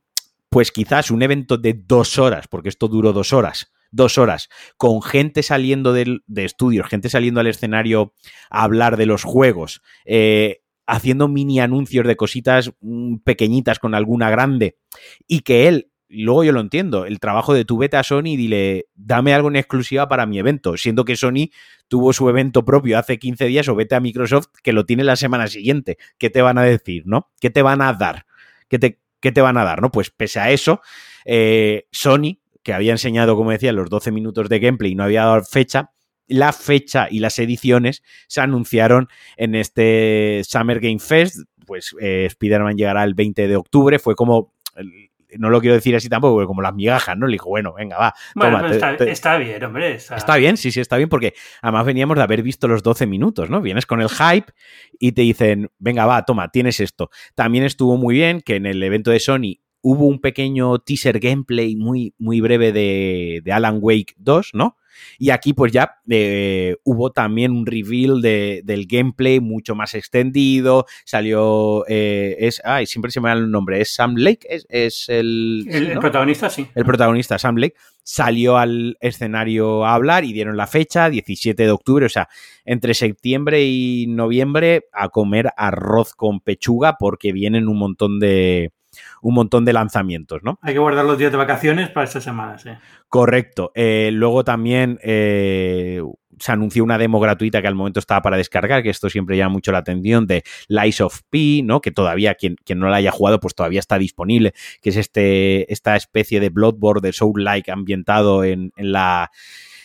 pues 0.50 0.72
quizás 0.72 1.10
un 1.10 1.22
evento 1.22 1.56
de 1.56 1.74
dos 1.74 2.18
horas, 2.18 2.48
porque 2.48 2.68
esto 2.68 2.88
duró 2.88 3.12
dos 3.12 3.32
horas, 3.32 3.72
dos 3.92 4.18
horas, 4.18 4.48
con 4.76 5.00
gente 5.00 5.42
saliendo 5.42 5.92
de, 5.92 6.20
estudios, 6.36 6.88
gente 6.88 7.08
saliendo 7.08 7.40
al 7.40 7.46
escenario 7.46 8.12
a 8.50 8.64
hablar 8.64 8.96
de 8.96 9.06
los 9.06 9.22
juegos, 9.22 9.80
eh, 10.04 10.62
haciendo 10.86 11.28
mini 11.28 11.60
anuncios 11.60 12.04
de 12.06 12.16
cositas 12.16 12.72
mm, 12.80 13.18
pequeñitas 13.18 13.78
con 13.78 13.94
alguna 13.94 14.28
grande, 14.28 14.76
y 15.28 15.40
que 15.40 15.68
él, 15.68 15.92
luego 16.08 16.42
yo 16.42 16.50
lo 16.50 16.60
entiendo, 16.60 17.06
el 17.06 17.20
trabajo 17.20 17.54
de 17.54 17.64
tu 17.64 17.78
vete 17.78 17.96
a 17.96 18.02
Sony 18.02 18.36
dile, 18.36 18.86
dame 18.96 19.32
algo 19.32 19.48
en 19.48 19.56
exclusiva 19.56 20.08
para 20.08 20.26
mi 20.26 20.40
evento, 20.40 20.76
siendo 20.76 21.04
que 21.04 21.14
Sony 21.14 21.50
tuvo 21.86 22.12
su 22.12 22.28
evento 22.28 22.64
propio 22.64 22.98
hace 22.98 23.20
15 23.20 23.46
días 23.46 23.68
o 23.68 23.76
vete 23.76 23.94
a 23.94 24.00
Microsoft 24.00 24.48
que 24.64 24.72
lo 24.72 24.84
tiene 24.84 25.04
la 25.04 25.14
semana 25.14 25.46
siguiente. 25.46 25.96
¿Qué 26.18 26.28
te 26.28 26.42
van 26.42 26.58
a 26.58 26.64
decir, 26.64 27.04
no? 27.06 27.30
¿Qué 27.40 27.50
te 27.50 27.62
van 27.62 27.82
a 27.82 27.92
dar? 27.92 28.26
¿Qué 28.68 28.78
te, 28.80 29.00
¿qué 29.20 29.32
te 29.32 29.40
van 29.40 29.56
a 29.56 29.64
dar? 29.64 29.82
¿no? 29.82 29.90
Pues 29.90 30.10
pese 30.10 30.40
a 30.40 30.50
eso, 30.50 30.80
eh, 31.24 31.86
Sony, 31.92 32.38
que 32.62 32.72
había 32.72 32.92
enseñado, 32.92 33.36
como 33.36 33.50
decía, 33.50 33.72
los 33.72 33.88
12 33.88 34.12
minutos 34.12 34.48
de 34.48 34.58
gameplay 34.58 34.92
y 34.92 34.94
no 34.94 35.04
había 35.04 35.24
dado 35.24 35.42
fecha, 35.44 35.90
la 36.26 36.52
fecha 36.52 37.08
y 37.10 37.18
las 37.18 37.38
ediciones 37.38 38.02
se 38.28 38.40
anunciaron 38.40 39.08
en 39.36 39.54
este 39.54 40.42
Summer 40.44 40.78
Game 40.80 41.00
Fest. 41.00 41.40
Pues 41.66 41.94
eh, 42.00 42.26
Spider-Man 42.26 42.76
llegará 42.76 43.04
el 43.04 43.14
20 43.14 43.48
de 43.48 43.56
octubre. 43.56 43.98
Fue 43.98 44.14
como 44.14 44.54
no 45.38 45.50
lo 45.50 45.60
quiero 45.60 45.74
decir 45.74 45.94
así 45.96 46.08
tampoco, 46.08 46.34
porque 46.34 46.46
como 46.46 46.62
las 46.62 46.74
migajas, 46.74 47.16
¿no? 47.16 47.26
Le 47.26 47.32
dijo, 47.32 47.48
bueno, 47.48 47.72
venga, 47.74 47.98
va. 47.98 48.14
Bueno, 48.34 48.58
toma, 48.58 48.68
pero 48.68 48.70
te- 48.70 48.76
está, 48.76 48.96
te- 49.04 49.10
está 49.10 49.36
bien, 49.38 49.62
hombre. 49.64 49.94
Está, 49.94 50.16
Está 50.16 50.36
bien, 50.36 50.56
sí, 50.56 50.70
sí, 50.72 50.80
está 50.80 50.96
bien, 50.96 51.08
porque 51.08 51.34
además 51.62 51.84
veníamos 51.86 52.16
de 52.16 52.22
haber 52.22 52.42
visto 52.42 52.68
los 52.68 52.82
12 52.82 53.06
minutos, 53.06 53.50
¿no? 53.50 53.60
Vienes 53.60 53.86
con 53.86 54.00
el 54.00 54.08
hype 54.08 54.52
y 54.98 55.12
te 55.12 55.22
dicen, 55.22 55.70
venga, 55.78 56.06
va, 56.06 56.24
toma, 56.24 56.48
tienes 56.50 56.80
esto. 56.80 57.10
También 57.34 57.64
estuvo 57.64 57.96
muy 57.96 58.14
bien 58.14 58.40
que 58.40 58.56
en 58.56 58.66
el 58.66 58.82
evento 58.82 59.10
de 59.10 59.20
Sony 59.20 59.60
hubo 59.82 60.06
un 60.06 60.20
pequeño 60.20 60.78
teaser 60.78 61.18
gameplay 61.20 61.76
muy, 61.76 62.14
muy 62.18 62.40
breve 62.40 62.72
de, 62.72 63.40
de 63.44 63.52
Alan 63.52 63.78
Wake 63.80 64.14
2, 64.18 64.50
¿no? 64.54 64.76
Y 65.18 65.30
aquí 65.30 65.54
pues 65.54 65.72
ya 65.72 65.96
eh, 66.10 66.76
hubo 66.84 67.10
también 67.10 67.52
un 67.52 67.64
reveal 67.64 68.20
de- 68.20 68.60
del 68.64 68.86
gameplay 68.86 69.40
mucho 69.40 69.74
más 69.74 69.94
extendido, 69.94 70.84
salió, 71.06 71.84
eh, 71.88 72.36
es, 72.40 72.60
ay, 72.64 72.84
siempre 72.84 73.10
se 73.10 73.20
me 73.20 73.28
da 73.30 73.34
el 73.36 73.50
nombre, 73.50 73.80
es 73.80 73.94
Sam 73.94 74.16
Lake, 74.16 74.46
es, 74.50 74.66
es 74.68 75.08
el... 75.08 75.64
El, 75.70 75.86
el 75.92 75.98
protagonista 76.00 76.50
sí. 76.50 76.66
el 76.74 76.84
protagonista 76.84 77.38
Sam 77.38 77.56
Lake, 77.56 77.76
salió 78.02 78.58
al 78.58 78.98
escenario 79.00 79.86
a 79.86 79.94
hablar 79.94 80.24
y 80.24 80.34
dieron 80.34 80.58
la 80.58 80.66
fecha, 80.66 81.08
17 81.08 81.62
de 81.62 81.70
octubre, 81.70 82.04
o 82.04 82.10
sea, 82.10 82.28
entre 82.66 82.92
septiembre 82.92 83.64
y 83.64 84.06
noviembre 84.06 84.84
a 84.92 85.08
comer 85.08 85.50
arroz 85.56 86.12
con 86.14 86.40
pechuga 86.40 86.96
porque 86.98 87.32
vienen 87.32 87.68
un 87.68 87.78
montón 87.78 88.18
de 88.18 88.72
un 89.22 89.34
montón 89.34 89.64
de 89.64 89.72
lanzamientos, 89.72 90.42
¿no? 90.42 90.58
Hay 90.62 90.74
que 90.74 90.80
guardar 90.80 91.04
los 91.04 91.18
días 91.18 91.32
de 91.32 91.38
vacaciones 91.38 91.88
para 91.90 92.04
estas 92.04 92.24
semanas. 92.24 92.66
¿eh? 92.66 92.78
Correcto. 93.08 93.72
Eh, 93.74 94.10
luego 94.12 94.44
también 94.44 94.98
eh, 95.02 96.02
se 96.38 96.52
anunció 96.52 96.82
una 96.82 96.98
demo 96.98 97.20
gratuita 97.20 97.60
que 97.60 97.68
al 97.68 97.74
momento 97.74 98.00
estaba 98.00 98.22
para 98.22 98.36
descargar, 98.36 98.82
que 98.82 98.90
esto 98.90 99.10
siempre 99.10 99.36
llama 99.36 99.52
mucho 99.54 99.72
la 99.72 99.78
atención, 99.78 100.26
de 100.26 100.42
Lies 100.68 101.00
of 101.00 101.20
P, 101.28 101.62
¿no? 101.62 101.80
Que 101.80 101.90
todavía, 101.90 102.34
quien, 102.34 102.56
quien 102.64 102.78
no 102.78 102.88
la 102.88 102.96
haya 102.96 103.10
jugado, 103.10 103.40
pues 103.40 103.54
todavía 103.54 103.80
está 103.80 103.98
disponible, 103.98 104.54
que 104.80 104.90
es 104.90 104.96
este, 104.96 105.70
esta 105.72 105.96
especie 105.96 106.40
de 106.40 106.48
Bloodborne 106.48 107.06
de 107.06 107.12
Soul-like 107.12 107.70
ambientado 107.70 108.42
en, 108.44 108.72
en 108.76 108.92
la, 108.92 109.30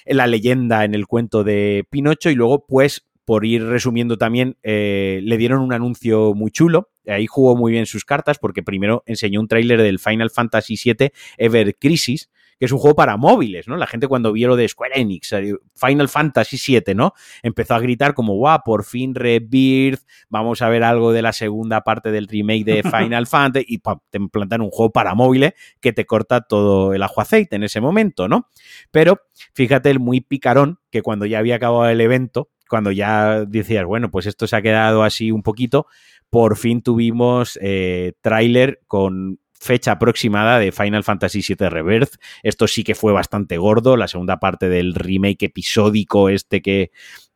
en 0.05 0.17
la 0.17 0.27
leyenda, 0.27 0.85
en 0.85 0.95
el 0.95 1.07
cuento 1.07 1.43
de 1.43 1.85
Pinocho, 1.89 2.29
y 2.29 2.35
luego, 2.35 2.65
pues, 2.65 3.04
por 3.25 3.45
ir 3.45 3.63
resumiendo 3.65 4.17
también, 4.17 4.57
eh, 4.63 5.19
le 5.23 5.37
dieron 5.37 5.61
un 5.61 5.73
anuncio 5.73 6.33
muy 6.33 6.51
chulo. 6.51 6.89
Ahí 7.07 7.25
jugó 7.25 7.55
muy 7.55 7.71
bien 7.71 7.85
sus 7.85 8.05
cartas 8.05 8.37
porque 8.39 8.63
primero 8.63 9.03
enseñó 9.05 9.39
un 9.39 9.47
tráiler 9.47 9.81
del 9.81 9.99
Final 9.99 10.29
Fantasy 10.29 10.75
VII 10.81 11.11
Ever 11.37 11.75
Crisis, 11.77 12.29
que 12.57 12.65
es 12.65 12.71
un 12.71 12.79
juego 12.79 12.95
para 12.95 13.17
móviles, 13.17 13.67
¿no? 13.67 13.75
La 13.75 13.87
gente 13.87 14.07
cuando 14.07 14.31
vio 14.31 14.47
lo 14.47 14.55
de 14.55 14.67
Square 14.67 14.99
Enix, 14.99 15.33
eh, 15.33 15.55
Final 15.75 16.07
Fantasy 16.07 16.57
VII, 16.65 16.95
¿no? 16.95 17.13
Empezó 17.43 17.75
a 17.75 17.79
gritar 17.79 18.13
como, 18.13 18.35
guau, 18.35 18.59
por 18.63 18.85
fin 18.85 19.13
Rebirth, 19.13 20.01
vamos 20.29 20.61
a 20.61 20.69
ver 20.69 20.83
algo 20.83 21.11
de 21.11 21.21
la 21.21 21.33
segunda 21.33 21.81
parte 21.81 22.11
del 22.11 22.27
remake 22.27 22.63
de 22.63 22.83
Final 22.83 23.27
Fantasy, 23.27 23.65
y 23.67 23.79
pam, 23.79 23.99
te 24.09 24.19
plantan 24.31 24.61
un 24.61 24.69
juego 24.69 24.91
para 24.91 25.15
móviles 25.15 25.53
que 25.81 25.93
te 25.93 26.05
corta 26.05 26.41
todo 26.41 26.93
el 26.93 27.03
ajo 27.03 27.21
aceite 27.21 27.55
en 27.55 27.63
ese 27.63 27.81
momento, 27.81 28.27
¿no? 28.27 28.49
Pero 28.91 29.21
fíjate 29.53 29.89
el 29.89 29.99
muy 29.99 30.21
picarón 30.21 30.79
que 30.91 31.01
cuando 31.01 31.25
ya 31.25 31.39
había 31.39 31.55
acabado 31.55 31.89
el 31.89 31.99
evento, 31.99 32.49
cuando 32.69 32.91
ya 32.91 33.45
decías, 33.45 33.85
bueno, 33.85 34.11
pues 34.11 34.25
esto 34.25 34.47
se 34.47 34.55
ha 34.55 34.61
quedado 34.61 35.03
así 35.03 35.31
un 35.31 35.43
poquito, 35.43 35.87
por 36.29 36.57
fin 36.57 36.81
tuvimos 36.81 37.57
eh, 37.61 38.13
tráiler 38.21 38.81
con 38.87 39.39
fecha 39.59 39.93
aproximada 39.93 40.59
de 40.59 40.71
Final 40.71 41.03
Fantasy 41.03 41.41
VII 41.47 41.69
Rebirth. 41.69 42.15
Esto 42.43 42.67
sí 42.67 42.83
que 42.83 42.95
fue 42.95 43.13
bastante 43.13 43.57
gordo, 43.57 43.97
la 43.97 44.07
segunda 44.07 44.39
parte 44.39 44.69
del 44.69 44.93
remake 44.93 45.45
episódico 45.45 46.29
este 46.29 46.61
que, 46.61 46.91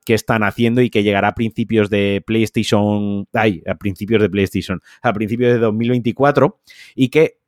que 0.05 0.13
están 0.13 0.43
haciendo 0.43 0.81
y 0.81 0.89
que 0.89 1.03
llegará 1.03 1.29
a 1.29 1.35
principios 1.35 1.89
de 1.89 2.21
PlayStation, 2.25 3.27
ay, 3.33 3.63
a 3.67 3.75
principios 3.75 4.21
de 4.21 4.29
PlayStation, 4.29 4.81
a 5.01 5.13
principios 5.13 5.53
de 5.53 5.59
2024 5.59 6.59
y 6.95 7.09
que 7.09 7.39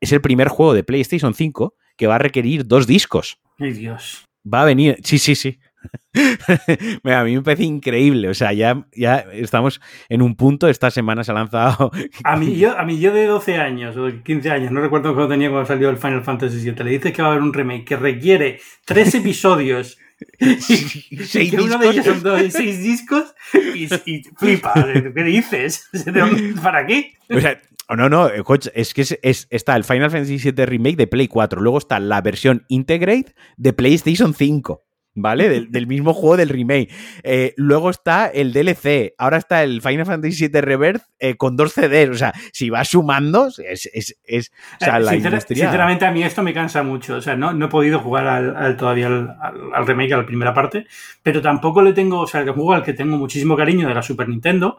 es 0.00 0.12
el 0.12 0.20
primer 0.20 0.48
juego 0.48 0.74
de 0.74 0.84
PlayStation 0.84 1.34
5 1.34 1.74
que 1.96 2.06
va 2.06 2.16
a 2.16 2.18
requerir 2.18 2.66
dos 2.66 2.86
discos. 2.86 3.38
Ay, 3.58 3.72
Dios. 3.72 4.24
Va 4.42 4.62
a 4.62 4.64
venir, 4.64 4.98
sí, 5.04 5.18
sí, 5.18 5.34
sí. 5.34 5.58
A 7.04 7.24
mí 7.24 7.36
me 7.36 7.42
parece 7.42 7.64
increíble. 7.64 8.28
O 8.28 8.34
sea, 8.34 8.52
ya, 8.52 8.86
ya 8.94 9.24
estamos 9.32 9.80
en 10.08 10.22
un 10.22 10.34
punto. 10.36 10.68
Esta 10.68 10.90
semana 10.90 11.24
se 11.24 11.30
ha 11.30 11.34
lanzado. 11.34 11.90
A 12.24 12.36
mí, 12.36 12.56
yo, 12.56 12.76
a 12.78 12.84
mí 12.84 12.98
yo 12.98 13.12
de 13.12 13.26
12 13.26 13.56
años 13.56 13.96
o 13.96 14.06
de 14.06 14.22
15 14.22 14.50
años, 14.50 14.72
no 14.72 14.80
recuerdo 14.80 15.14
cuándo 15.14 15.32
tenía 15.32 15.50
cuando 15.50 15.66
salió 15.66 15.88
el 15.90 15.96
Final 15.96 16.22
Fantasy 16.24 16.58
VII, 16.70 16.84
le 16.84 16.90
dices 16.90 17.12
que 17.12 17.22
va 17.22 17.28
a 17.28 17.30
haber 17.32 17.42
un 17.42 17.52
remake 17.52 17.84
que 17.84 17.96
requiere 17.96 18.60
tres 18.84 19.14
episodios 19.14 19.98
y 20.40 21.50
que 21.50 21.56
uno 21.60 21.78
de 21.78 21.88
ellos 21.88 22.04
son 22.04 22.22
dos, 22.22 22.42
seis 22.50 22.82
discos 22.82 23.34
y, 23.74 23.84
y 24.06 24.22
flipa. 24.36 24.74
¿Qué 25.14 25.22
dices? 25.24 25.88
¿Para 26.62 26.86
qué? 26.86 27.12
O 27.30 27.40
sea, 27.40 27.60
no, 27.96 28.08
no, 28.08 28.28
eh, 28.28 28.42
coach, 28.44 28.68
es 28.74 28.92
que 28.94 29.02
es, 29.02 29.18
es- 29.22 29.46
está 29.50 29.74
el 29.76 29.84
Final 29.84 30.10
Fantasy 30.10 30.36
VII 30.38 30.66
Remake 30.66 30.96
de 30.96 31.06
Play 31.06 31.26
4. 31.28 31.60
Luego 31.60 31.78
está 31.78 31.98
la 32.00 32.20
versión 32.20 32.64
Integrate 32.68 33.34
de 33.56 33.72
PlayStation 33.72 34.34
5. 34.34 34.82
¿Vale? 35.12 35.48
Del, 35.48 35.72
del 35.72 35.86
mismo 35.88 36.14
juego 36.14 36.36
del 36.36 36.48
remake. 36.48 36.88
Eh, 37.24 37.52
luego 37.56 37.90
está 37.90 38.28
el 38.28 38.52
DLC. 38.52 39.12
Ahora 39.18 39.38
está 39.38 39.64
el 39.64 39.82
Final 39.82 40.06
Fantasy 40.06 40.46
VII 40.48 40.60
Rebirth 40.60 41.02
eh, 41.18 41.34
con 41.36 41.56
dos 41.56 41.72
CDs. 41.72 42.10
O 42.10 42.14
sea, 42.14 42.32
si 42.52 42.70
vas 42.70 42.88
sumando, 42.88 43.48
es. 43.48 43.90
es, 43.92 44.16
es- 44.24 44.52
o 44.80 44.84
sea, 44.84 44.96
Eh, 44.98 45.00
la 45.00 45.10
industria. 45.16 45.64
Sinceramente, 45.66 46.06
a 46.06 46.12
mí 46.12 46.22
esto 46.22 46.42
me 46.44 46.54
cansa 46.54 46.82
mucho. 46.84 47.16
O 47.16 47.20
sea, 47.20 47.34
no, 47.36 47.52
no 47.52 47.66
he 47.66 47.68
podido 47.68 47.98
jugar 47.98 48.26
al, 48.28 48.56
al- 48.56 48.76
todavía 48.76 49.08
al, 49.08 49.36
al- 49.42 49.74
al 49.74 49.86
remake, 49.86 50.12
a 50.12 50.18
la 50.18 50.26
primera 50.26 50.54
parte, 50.54 50.86
pero 51.24 51.42
tampoco 51.42 51.82
le 51.82 51.92
tengo, 51.92 52.20
o 52.20 52.26
sea, 52.28 52.42
el 52.42 52.50
juego 52.52 52.72
al 52.74 52.84
que 52.84 52.92
tengo 52.94 53.16
muchísimo 53.16 53.56
cariño 53.56 53.88
de 53.88 53.94
la 53.94 54.02
Super 54.02 54.28
Nintendo, 54.28 54.78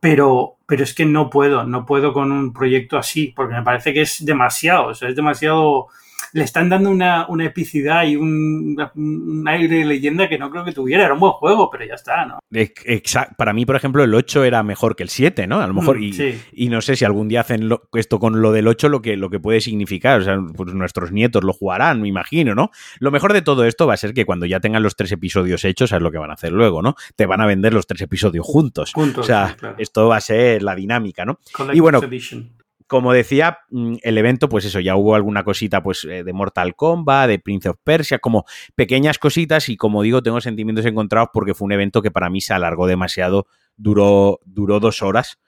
pero, 0.00 0.58
pero 0.66 0.84
es 0.84 0.94
que 0.94 1.04
no 1.04 1.28
puedo, 1.28 1.64
no 1.64 1.84
puedo 1.86 2.12
con 2.12 2.30
un 2.30 2.52
proyecto 2.52 2.98
así, 2.98 3.32
porque 3.34 3.54
me 3.54 3.62
parece 3.62 3.92
que 3.92 4.02
es 4.02 4.24
demasiado, 4.24 4.86
o 4.88 4.94
sea, 4.94 5.08
es 5.08 5.16
demasiado... 5.16 5.88
Le 6.36 6.44
están 6.44 6.68
dando 6.68 6.90
una, 6.90 7.26
una 7.28 7.46
epicidad 7.46 8.04
y 8.04 8.16
un, 8.16 8.76
un 8.94 9.44
aire 9.48 9.78
de 9.78 9.84
leyenda 9.86 10.28
que 10.28 10.36
no 10.38 10.50
creo 10.50 10.64
que 10.64 10.72
tuviera. 10.72 11.04
Era 11.04 11.14
un 11.14 11.20
buen 11.20 11.32
juego, 11.32 11.70
pero 11.70 11.86
ya 11.86 11.94
está, 11.94 12.26
¿no? 12.26 12.38
Exa- 12.52 13.34
Para 13.36 13.52
mí, 13.54 13.64
por 13.64 13.74
ejemplo, 13.76 14.04
el 14.04 14.14
8 14.14 14.44
era 14.44 14.62
mejor 14.62 14.96
que 14.96 15.02
el 15.02 15.08
7, 15.08 15.46
¿no? 15.46 15.60
A 15.60 15.66
lo 15.66 15.72
mejor. 15.72 15.98
Mm, 15.98 16.02
y, 16.02 16.12
sí. 16.12 16.38
y 16.52 16.68
no 16.68 16.80
sé 16.82 16.94
si 16.96 17.04
algún 17.04 17.28
día 17.28 17.40
hacen 17.40 17.68
lo- 17.68 17.88
esto 17.94 18.18
con 18.18 18.42
lo 18.42 18.52
del 18.52 18.68
8, 18.68 18.88
lo 18.90 19.00
que, 19.00 19.16
lo 19.16 19.30
que 19.30 19.40
puede 19.40 19.60
significar. 19.62 20.20
O 20.20 20.24
sea, 20.24 20.38
pues 20.54 20.74
nuestros 20.74 21.10
nietos 21.10 21.42
lo 21.42 21.52
jugarán, 21.54 22.02
me 22.02 22.08
imagino, 22.08 22.54
¿no? 22.54 22.70
Lo 23.00 23.10
mejor 23.10 23.32
de 23.32 23.40
todo 23.42 23.64
esto 23.64 23.86
va 23.86 23.94
a 23.94 23.96
ser 23.96 24.12
que 24.12 24.26
cuando 24.26 24.44
ya 24.44 24.60
tengan 24.60 24.82
los 24.82 24.94
tres 24.94 25.12
episodios 25.12 25.64
hechos, 25.64 25.90
es 25.92 26.00
lo 26.02 26.10
que 26.10 26.18
van 26.18 26.30
a 26.30 26.34
hacer 26.34 26.52
luego, 26.52 26.82
¿no? 26.82 26.96
Te 27.16 27.24
van 27.26 27.40
a 27.40 27.46
vender 27.46 27.72
los 27.72 27.86
tres 27.86 28.02
episodios 28.02 28.44
juntos. 28.44 28.92
Juntos, 28.92 29.24
o 29.24 29.26
sea, 29.26 29.48
sí, 29.48 29.54
claro. 29.54 29.76
esto 29.78 30.08
va 30.08 30.16
a 30.18 30.20
ser 30.20 30.62
la 30.62 30.74
dinámica, 30.74 31.24
¿no? 31.24 31.38
Collector's 31.52 31.76
y 31.76 31.80
bueno, 31.80 31.98
Edition. 32.02 32.50
Como 32.86 33.12
decía, 33.12 33.58
mm, 33.70 33.96
el 34.02 34.18
evento, 34.18 34.48
pues 34.48 34.64
eso, 34.64 34.80
ya 34.80 34.96
hubo 34.96 35.14
alguna 35.14 35.44
cosita 35.44 35.82
pues 35.82 36.04
eh, 36.04 36.22
de 36.24 36.32
Mortal 36.32 36.76
Kombat, 36.76 37.28
de 37.28 37.38
Prince 37.38 37.68
of 37.68 37.78
Persia, 37.82 38.18
como 38.18 38.44
pequeñas 38.74 39.18
cositas 39.18 39.68
y 39.68 39.76
como 39.76 40.02
digo, 40.02 40.22
tengo 40.22 40.40
sentimientos 40.40 40.86
encontrados 40.86 41.30
porque 41.32 41.54
fue 41.54 41.66
un 41.66 41.72
evento 41.72 42.02
que 42.02 42.10
para 42.10 42.30
mí 42.30 42.40
se 42.40 42.54
alargó 42.54 42.86
demasiado, 42.86 43.46
duró, 43.76 44.40
duró 44.44 44.80
dos 44.80 45.02
horas. 45.02 45.38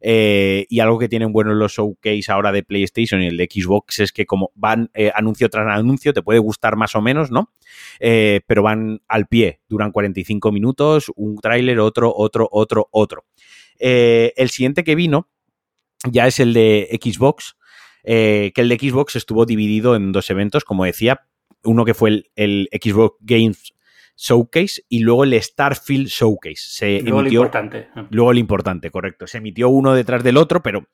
Eh, 0.00 0.64
y 0.68 0.78
algo 0.78 0.96
que 0.96 1.08
tienen 1.08 1.32
buenos 1.32 1.56
los 1.56 1.72
showcase 1.72 2.30
ahora 2.30 2.52
de 2.52 2.62
PlayStation 2.62 3.20
y 3.20 3.26
el 3.26 3.36
de 3.36 3.48
Xbox 3.50 3.98
es 3.98 4.12
que 4.12 4.26
como 4.26 4.52
van 4.54 4.90
eh, 4.94 5.10
anuncio 5.12 5.50
tras 5.50 5.66
anuncio, 5.66 6.12
te 6.12 6.22
puede 6.22 6.38
gustar 6.38 6.76
más 6.76 6.94
o 6.94 7.02
menos, 7.02 7.32
¿no? 7.32 7.52
Pero 7.98 8.62
van 8.62 9.00
al 9.08 9.26
pie, 9.26 9.60
duran 9.68 9.90
45 9.90 10.52
minutos, 10.52 11.10
un 11.16 11.38
tráiler, 11.38 11.80
otro, 11.80 12.12
otro, 12.14 12.48
otro, 12.52 12.88
otro. 12.92 13.24
El 13.80 14.50
siguiente 14.50 14.84
que 14.84 14.94
vino 14.94 15.28
ya 16.10 16.26
es 16.26 16.40
el 16.40 16.54
de 16.54 16.98
Xbox, 17.02 17.56
eh, 18.04 18.52
que 18.54 18.60
el 18.60 18.68
de 18.68 18.78
Xbox 18.78 19.16
estuvo 19.16 19.46
dividido 19.46 19.96
en 19.96 20.12
dos 20.12 20.30
eventos, 20.30 20.64
como 20.64 20.84
decía, 20.84 21.26
uno 21.64 21.84
que 21.84 21.94
fue 21.94 22.10
el, 22.10 22.30
el 22.36 22.68
Xbox 22.72 23.16
Games 23.20 23.74
Showcase 24.18 24.82
y 24.88 24.98
luego 24.98 25.22
el 25.22 25.40
Starfield 25.40 26.08
Showcase. 26.08 26.56
Se 26.58 27.00
luego 27.00 27.18
lo 27.18 27.20
emitió 27.20 27.40
importante. 27.40 27.88
Luego 28.10 28.32
lo 28.32 28.38
importante, 28.40 28.90
correcto. 28.90 29.28
Se 29.28 29.38
emitió 29.38 29.68
uno 29.68 29.94
detrás 29.94 30.24
del 30.24 30.36
otro, 30.36 30.60
pero 30.60 30.88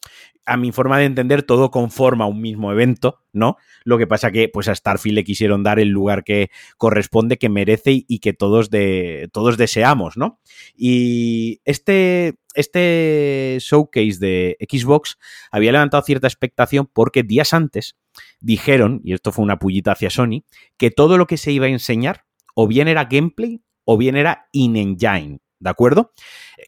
a 0.45 0.59
mi 0.59 0.73
forma 0.73 0.99
de 0.99 1.07
entender 1.07 1.43
todo 1.43 1.71
conforma 1.71 2.27
un 2.27 2.43
mismo 2.43 2.71
evento, 2.71 3.23
¿no? 3.33 3.57
Lo 3.85 3.97
que 3.97 4.07
pasa 4.07 4.31
que 4.31 4.51
pues 4.51 4.69
a 4.69 4.75
Starfield 4.75 5.15
le 5.15 5.25
quisieron 5.25 5.63
dar 5.63 5.79
el 5.79 5.89
lugar 5.89 6.23
que 6.23 6.51
corresponde, 6.77 7.39
que 7.39 7.49
merece 7.49 7.93
y, 7.93 8.05
y 8.07 8.19
que 8.19 8.35
todos, 8.35 8.69
de, 8.69 9.31
todos 9.33 9.57
deseamos, 9.57 10.19
¿no? 10.19 10.39
Y 10.77 11.63
este, 11.65 12.35
este 12.55 13.59
showcase 13.61 14.19
de 14.19 14.57
Xbox 14.61 15.19
había 15.51 15.73
levantado 15.73 16.03
cierta 16.03 16.27
expectación 16.27 16.89
porque 16.93 17.23
días 17.23 17.53
antes 17.53 17.97
dijeron, 18.41 19.01
y 19.05 19.13
esto 19.13 19.33
fue 19.33 19.45
una 19.45 19.59
pullita 19.59 19.93
hacia 19.93 20.11
Sony, 20.11 20.45
que 20.77 20.91
todo 20.91 21.19
lo 21.19 21.27
que 21.27 21.37
se 21.37 21.53
iba 21.53 21.67
a 21.67 21.71
enseñar 21.71 22.25
o 22.55 22.67
bien 22.67 22.89
era 22.89 23.05
gameplay 23.05 23.63
o 23.85 23.99
bien 23.99 24.17
era 24.17 24.49
in-engine, 24.53 25.41
¿de 25.59 25.71
acuerdo? 25.71 26.13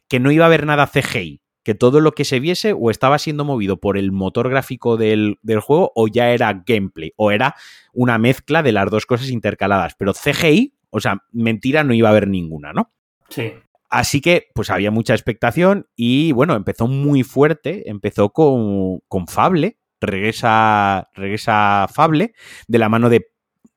Que 0.07 0.19
no 0.19 0.31
iba 0.31 0.45
a 0.45 0.47
haber 0.47 0.65
nada 0.65 0.87
CGI, 0.87 1.41
que 1.63 1.75
todo 1.75 1.99
lo 1.99 2.11
que 2.11 2.25
se 2.25 2.39
viese 2.39 2.73
o 2.77 2.91
estaba 2.91 3.17
siendo 3.19 3.43
movido 3.43 3.79
por 3.79 3.97
el 3.97 4.11
motor 4.11 4.49
gráfico 4.49 4.97
del, 4.97 5.37
del 5.41 5.59
juego 5.59 5.91
o 5.95 6.07
ya 6.07 6.31
era 6.31 6.63
gameplay, 6.65 7.13
o 7.15 7.31
era 7.31 7.55
una 7.93 8.17
mezcla 8.17 8.63
de 8.63 8.71
las 8.71 8.89
dos 8.89 9.05
cosas 9.05 9.29
intercaladas, 9.29 9.95
pero 9.97 10.13
CGI, 10.13 10.75
o 10.89 10.99
sea, 10.99 11.23
mentira 11.31 11.83
no 11.83 11.93
iba 11.93 12.09
a 12.09 12.11
haber 12.11 12.27
ninguna, 12.27 12.73
¿no? 12.73 12.91
Sí. 13.29 13.53
Así 13.89 14.21
que, 14.21 14.47
pues 14.53 14.69
había 14.69 14.91
mucha 14.91 15.13
expectación 15.13 15.87
y 15.95 16.31
bueno, 16.33 16.55
empezó 16.55 16.87
muy 16.87 17.23
fuerte, 17.23 17.89
empezó 17.89 18.29
con, 18.29 18.99
con 19.07 19.27
Fable, 19.27 19.77
regresa, 20.01 21.09
regresa 21.13 21.87
Fable 21.93 22.33
de 22.67 22.77
la 22.79 22.89
mano 22.89 23.09
de, 23.09 23.29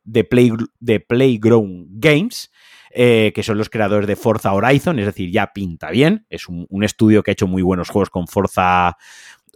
de, 0.05 0.25
Play, 0.25 0.53
de 0.81 1.01
Playground 1.01 1.87
Games. 1.90 2.51
Eh, 2.92 3.31
que 3.37 3.44
son 3.44 3.57
los 3.57 3.70
creadores 3.70 4.09
de 4.09 4.16
Forza 4.16 4.53
Horizon, 4.53 4.99
es 4.99 5.07
decir, 5.07 5.31
ya 5.31 5.53
pinta 5.53 5.92
bien. 5.92 6.27
Es 6.29 6.49
un, 6.49 6.66
un, 6.70 6.83
estudio 6.83 7.23
que 7.23 7.31
ha 7.31 7.35
hecho 7.35 7.46
muy 7.46 7.62
buenos 7.62 7.88
juegos 7.88 8.11
con 8.11 8.27
Forza 8.27 8.96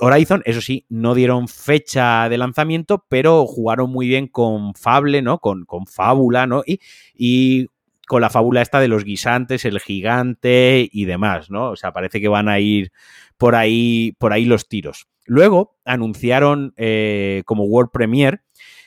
Horizon. 0.00 0.42
Eso 0.44 0.60
sí, 0.60 0.86
no 0.88 1.14
dieron 1.14 1.48
fecha 1.48 2.28
de 2.28 2.38
lanzamiento, 2.38 3.04
pero 3.08 3.46
jugaron 3.46 3.90
muy 3.90 4.06
bien 4.06 4.28
con 4.28 4.74
Fable, 4.74 5.22
¿no? 5.22 5.38
Con, 5.38 5.64
con 5.64 5.86
Fábula, 5.86 6.46
¿no? 6.46 6.62
Y, 6.66 6.80
y 7.14 7.66
con 8.06 8.20
la 8.20 8.30
fábula 8.30 8.62
esta 8.62 8.80
de 8.80 8.88
los 8.88 9.04
guisantes, 9.04 9.64
el 9.64 9.80
gigante 9.80 10.88
y 10.90 11.04
demás, 11.04 11.50
¿no? 11.50 11.70
O 11.70 11.76
sea, 11.76 11.92
parece 11.92 12.20
que 12.20 12.28
van 12.28 12.48
a 12.48 12.60
ir 12.60 12.92
por 13.36 13.54
ahí, 13.54 14.14
por 14.18 14.32
ahí 14.32 14.44
los 14.44 14.68
tiros. 14.68 15.06
Luego 15.26 15.76
anunciaron 15.84 16.74
eh, 16.76 17.42
como 17.46 17.64
World 17.64 17.90
Premiere 17.92 18.40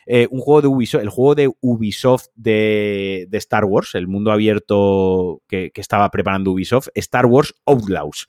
eh, 0.09 0.25
un 0.31 0.39
juego 0.39 0.61
de 0.61 0.67
Ubisoft, 0.69 1.01
el 1.01 1.09
juego 1.09 1.35
de 1.35 1.51
Ubisoft 1.59 2.27
de, 2.35 3.27
de 3.29 3.37
Star 3.39 3.65
Wars, 3.65 3.93
el 3.93 4.07
mundo 4.07 4.31
abierto 4.31 5.41
que, 5.49 5.71
estaba 5.75 6.09
preparando 6.09 6.51
Ubisoft, 6.51 6.87
Star 6.95 7.25
Wars 7.25 7.53
Outlaws. 7.65 8.27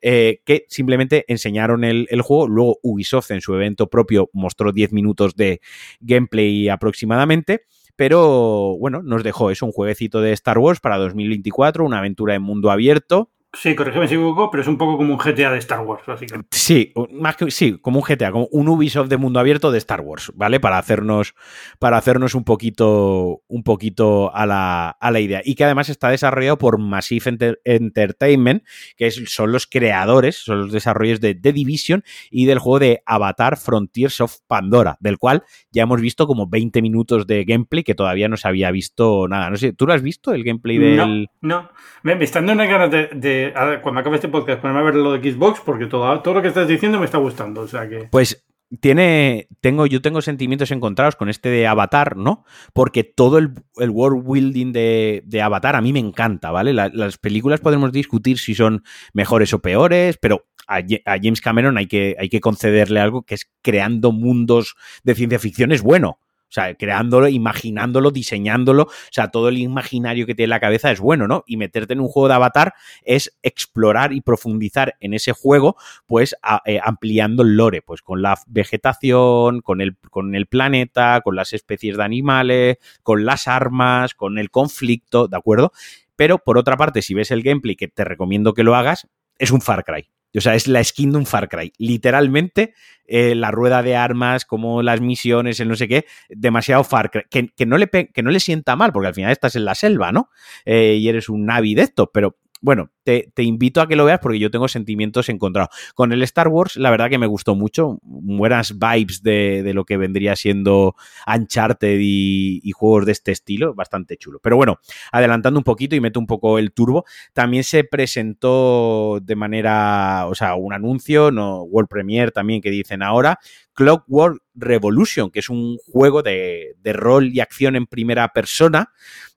Eh, 0.00 0.42
que 0.44 0.64
simplemente 0.68 1.24
enseñaron 1.26 1.82
el, 1.82 2.06
el, 2.10 2.22
juego. 2.22 2.48
Luego 2.48 2.78
Ubisoft 2.82 3.32
en 3.32 3.40
su 3.40 3.52
evento 3.54 3.90
propio 3.90 4.30
mostró 4.32 4.72
10 4.72 4.92
minutos 4.92 5.34
de 5.34 5.60
gameplay 6.00 6.68
aproximadamente. 6.68 7.62
Pero 7.98 8.76
bueno, 8.78 9.02
nos 9.02 9.24
dejó 9.24 9.50
eso, 9.50 9.66
un 9.66 9.72
jueguecito 9.72 10.20
de 10.20 10.30
Star 10.30 10.56
Wars 10.58 10.78
para 10.78 10.98
2024, 10.98 11.84
una 11.84 11.98
aventura 11.98 12.36
en 12.36 12.42
mundo 12.42 12.70
abierto. 12.70 13.32
Sí, 13.54 13.74
corrígeme 13.74 14.06
si 14.06 14.14
me 14.14 14.20
equivoco, 14.20 14.50
pero 14.50 14.60
es 14.60 14.68
un 14.68 14.76
poco 14.76 14.98
como 14.98 15.14
un 15.14 15.18
GTA 15.18 15.50
de 15.50 15.58
Star 15.58 15.80
Wars, 15.80 16.02
básicamente. 16.06 16.50
Sí, 16.52 16.92
más 17.12 17.34
que 17.34 17.50
sí, 17.50 17.78
como 17.80 17.98
un 18.00 18.04
GTA, 18.04 18.30
como 18.30 18.46
un 18.50 18.68
Ubisoft 18.68 19.08
de 19.08 19.16
mundo 19.16 19.40
abierto 19.40 19.72
de 19.72 19.78
Star 19.78 20.02
Wars, 20.02 20.30
¿vale? 20.34 20.60
Para 20.60 20.76
hacernos, 20.76 21.34
para 21.78 21.96
hacernos 21.96 22.34
un 22.34 22.44
poquito, 22.44 23.40
un 23.48 23.62
poquito 23.62 24.34
a 24.34 24.44
la, 24.44 24.90
a 24.90 25.10
la 25.10 25.20
idea. 25.20 25.40
Y 25.42 25.54
que 25.54 25.64
además 25.64 25.88
está 25.88 26.10
desarrollado 26.10 26.58
por 26.58 26.78
Massive 26.78 27.22
Enter 27.26 27.60
Entertainment, 27.64 28.64
que 28.98 29.06
es, 29.06 29.22
son 29.28 29.50
los 29.50 29.66
creadores, 29.66 30.36
son 30.36 30.60
los 30.60 30.72
desarrollos 30.72 31.18
de 31.22 31.34
The 31.34 31.54
Division 31.54 32.04
y 32.30 32.44
del 32.44 32.58
juego 32.58 32.80
de 32.80 33.02
Avatar 33.06 33.56
Frontiers 33.56 34.20
of 34.20 34.36
Pandora, 34.46 34.98
del 35.00 35.16
cual 35.16 35.42
ya 35.70 35.84
hemos 35.84 36.02
visto 36.02 36.26
como 36.26 36.48
20 36.48 36.82
minutos 36.82 37.26
de 37.26 37.44
gameplay 37.44 37.82
que 37.82 37.94
todavía 37.94 38.28
no 38.28 38.36
se 38.36 38.46
había 38.46 38.70
visto 38.70 39.26
nada. 39.26 39.48
No 39.48 39.56
sé, 39.56 39.72
¿tú 39.72 39.86
lo 39.86 39.94
has 39.94 40.02
visto, 40.02 40.34
el 40.34 40.44
gameplay 40.44 40.76
del...? 40.76 41.28
No, 41.40 41.62
no. 41.62 41.70
Me, 42.02 42.14
me 42.14 42.24
están 42.24 42.44
dando 42.44 42.62
una 42.62 42.70
ganas 42.70 42.90
de, 42.90 43.08
de 43.14 43.37
cuando 43.82 44.00
acabe 44.00 44.16
este 44.16 44.28
podcast, 44.28 44.60
ponerme 44.60 44.80
a 44.80 44.84
ver 44.84 44.94
lo 44.94 45.12
de 45.12 45.32
Xbox, 45.32 45.60
porque 45.64 45.86
todo, 45.86 46.20
todo 46.20 46.34
lo 46.34 46.42
que 46.42 46.48
estás 46.48 46.68
diciendo 46.68 46.98
me 46.98 47.04
está 47.04 47.18
gustando. 47.18 47.62
O 47.62 47.68
sea 47.68 47.88
que. 47.88 48.08
Pues 48.10 48.44
tiene. 48.80 49.48
Tengo, 49.60 49.86
yo 49.86 50.02
tengo 50.02 50.20
sentimientos 50.20 50.70
encontrados 50.70 51.16
con 51.16 51.28
este 51.28 51.48
de 51.48 51.66
Avatar, 51.66 52.16
¿no? 52.16 52.44
Porque 52.72 53.04
todo 53.04 53.38
el, 53.38 53.54
world 53.76 54.24
building 54.26 54.72
de, 54.72 55.22
de, 55.24 55.42
Avatar 55.42 55.76
a 55.76 55.80
mí 55.80 55.92
me 55.92 56.00
encanta, 56.00 56.50
¿vale? 56.50 56.72
La, 56.72 56.90
las 56.92 57.18
películas 57.18 57.60
podemos 57.60 57.92
discutir 57.92 58.38
si 58.38 58.54
son 58.54 58.84
mejores 59.12 59.52
o 59.54 59.60
peores, 59.60 60.18
pero 60.20 60.46
a, 60.66 60.78
a, 60.78 61.18
James 61.22 61.40
Cameron 61.40 61.78
hay 61.78 61.86
que, 61.86 62.16
hay 62.18 62.28
que 62.28 62.40
concederle 62.40 63.00
algo 63.00 63.22
que 63.22 63.34
es 63.34 63.50
creando 63.62 64.12
mundos 64.12 64.76
de 65.02 65.14
ciencia 65.14 65.38
ficción 65.38 65.72
es 65.72 65.82
bueno. 65.82 66.20
O 66.48 66.52
sea, 66.52 66.74
creándolo, 66.74 67.28
imaginándolo, 67.28 68.10
diseñándolo. 68.10 68.84
O 68.84 69.12
sea, 69.12 69.28
todo 69.28 69.48
el 69.50 69.58
imaginario 69.58 70.26
que 70.26 70.34
tiene 70.34 70.46
en 70.46 70.50
la 70.50 70.60
cabeza 70.60 70.90
es 70.90 70.98
bueno, 70.98 71.28
¿no? 71.28 71.44
Y 71.46 71.58
meterte 71.58 71.92
en 71.92 72.00
un 72.00 72.08
juego 72.08 72.28
de 72.28 72.34
avatar 72.34 72.74
es 73.04 73.36
explorar 73.42 74.12
y 74.12 74.22
profundizar 74.22 74.96
en 75.00 75.12
ese 75.14 75.32
juego, 75.32 75.76
pues 76.06 76.34
eh, 76.64 76.80
ampliando 76.82 77.42
el 77.42 77.56
lore, 77.56 77.82
pues 77.82 78.00
con 78.00 78.22
la 78.22 78.38
vegetación, 78.46 79.60
con 79.60 79.80
el, 79.80 79.96
con 80.10 80.34
el 80.34 80.46
planeta, 80.46 81.20
con 81.22 81.36
las 81.36 81.52
especies 81.52 81.96
de 81.96 82.04
animales, 82.04 82.78
con 83.02 83.26
las 83.26 83.46
armas, 83.46 84.14
con 84.14 84.38
el 84.38 84.50
conflicto, 84.50 85.28
¿de 85.28 85.36
acuerdo? 85.36 85.72
Pero 86.16 86.38
por 86.38 86.58
otra 86.58 86.76
parte, 86.76 87.02
si 87.02 87.14
ves 87.14 87.30
el 87.30 87.42
gameplay, 87.42 87.76
que 87.76 87.88
te 87.88 88.04
recomiendo 88.04 88.54
que 88.54 88.64
lo 88.64 88.74
hagas, 88.74 89.06
es 89.38 89.50
un 89.50 89.60
Far 89.60 89.84
Cry. 89.84 90.08
O 90.36 90.40
sea, 90.40 90.54
es 90.54 90.68
la 90.68 90.82
skin 90.84 91.12
de 91.12 91.18
un 91.18 91.26
Far 91.26 91.48
Cry. 91.48 91.72
Literalmente, 91.78 92.74
eh, 93.06 93.34
la 93.34 93.50
rueda 93.50 93.82
de 93.82 93.96
armas, 93.96 94.44
como 94.44 94.82
las 94.82 95.00
misiones, 95.00 95.58
el 95.60 95.68
no 95.68 95.76
sé 95.76 95.88
qué, 95.88 96.06
demasiado 96.28 96.84
Far 96.84 97.10
Cry. 97.10 97.22
Que, 97.30 97.48
que, 97.48 97.66
no, 97.66 97.78
le, 97.78 97.88
que 97.88 98.22
no 98.22 98.30
le 98.30 98.40
sienta 98.40 98.76
mal, 98.76 98.92
porque 98.92 99.08
al 99.08 99.14
final 99.14 99.32
estás 99.32 99.56
en 99.56 99.64
la 99.64 99.74
selva, 99.74 100.12
¿no? 100.12 100.30
Eh, 100.64 100.96
y 100.96 101.08
eres 101.08 101.28
un 101.28 101.46
Navi 101.46 101.74
de 101.74 101.82
esto, 101.82 102.10
pero 102.12 102.36
bueno, 102.60 102.90
te, 103.04 103.42
invito 103.42 103.80
a 103.80 103.88
que 103.88 103.96
lo 103.96 104.04
veas 104.04 104.18
porque 104.20 104.38
yo 104.38 104.50
tengo 104.50 104.68
sentimientos 104.68 105.28
encontrados. 105.28 105.74
Con 105.94 106.12
el 106.12 106.22
Star 106.22 106.48
Wars, 106.48 106.76
la 106.76 106.90
verdad 106.90 107.08
que 107.08 107.18
me 107.18 107.26
gustó 107.26 107.54
mucho. 107.54 107.98
Buenas 108.02 108.78
vibes 108.78 109.22
de, 109.22 109.72
lo 109.74 109.84
que 109.84 109.96
vendría 109.96 110.36
siendo 110.36 110.94
Uncharted 111.26 111.98
y, 112.00 112.70
juegos 112.72 113.06
de 113.06 113.12
este 113.12 113.32
estilo. 113.32 113.74
Bastante 113.74 114.16
chulo. 114.16 114.40
Pero 114.42 114.56
bueno, 114.56 114.78
adelantando 115.12 115.58
un 115.58 115.64
poquito 115.64 115.96
y 115.96 116.00
meto 116.00 116.20
un 116.20 116.26
poco 116.26 116.58
el 116.58 116.72
turbo, 116.72 117.04
también 117.32 117.64
se 117.64 117.84
presentó 117.84 119.20
de 119.22 119.36
manera, 119.36 120.26
o 120.28 120.34
sea, 120.34 120.54
un 120.54 120.72
anuncio, 120.72 121.30
no 121.30 121.62
World 121.62 121.88
Premiere 121.88 122.30
también 122.30 122.60
que 122.60 122.70
dicen 122.70 123.02
ahora, 123.02 123.38
Clockwork 123.74 124.42
Revolution, 124.54 125.30
que 125.30 125.38
es 125.38 125.48
un 125.48 125.78
juego 125.92 126.22
de 126.22 126.74
rol 126.92 127.30
y 127.32 127.40
acción 127.40 127.76
en 127.76 127.86
primera 127.86 128.28
persona 128.28 128.92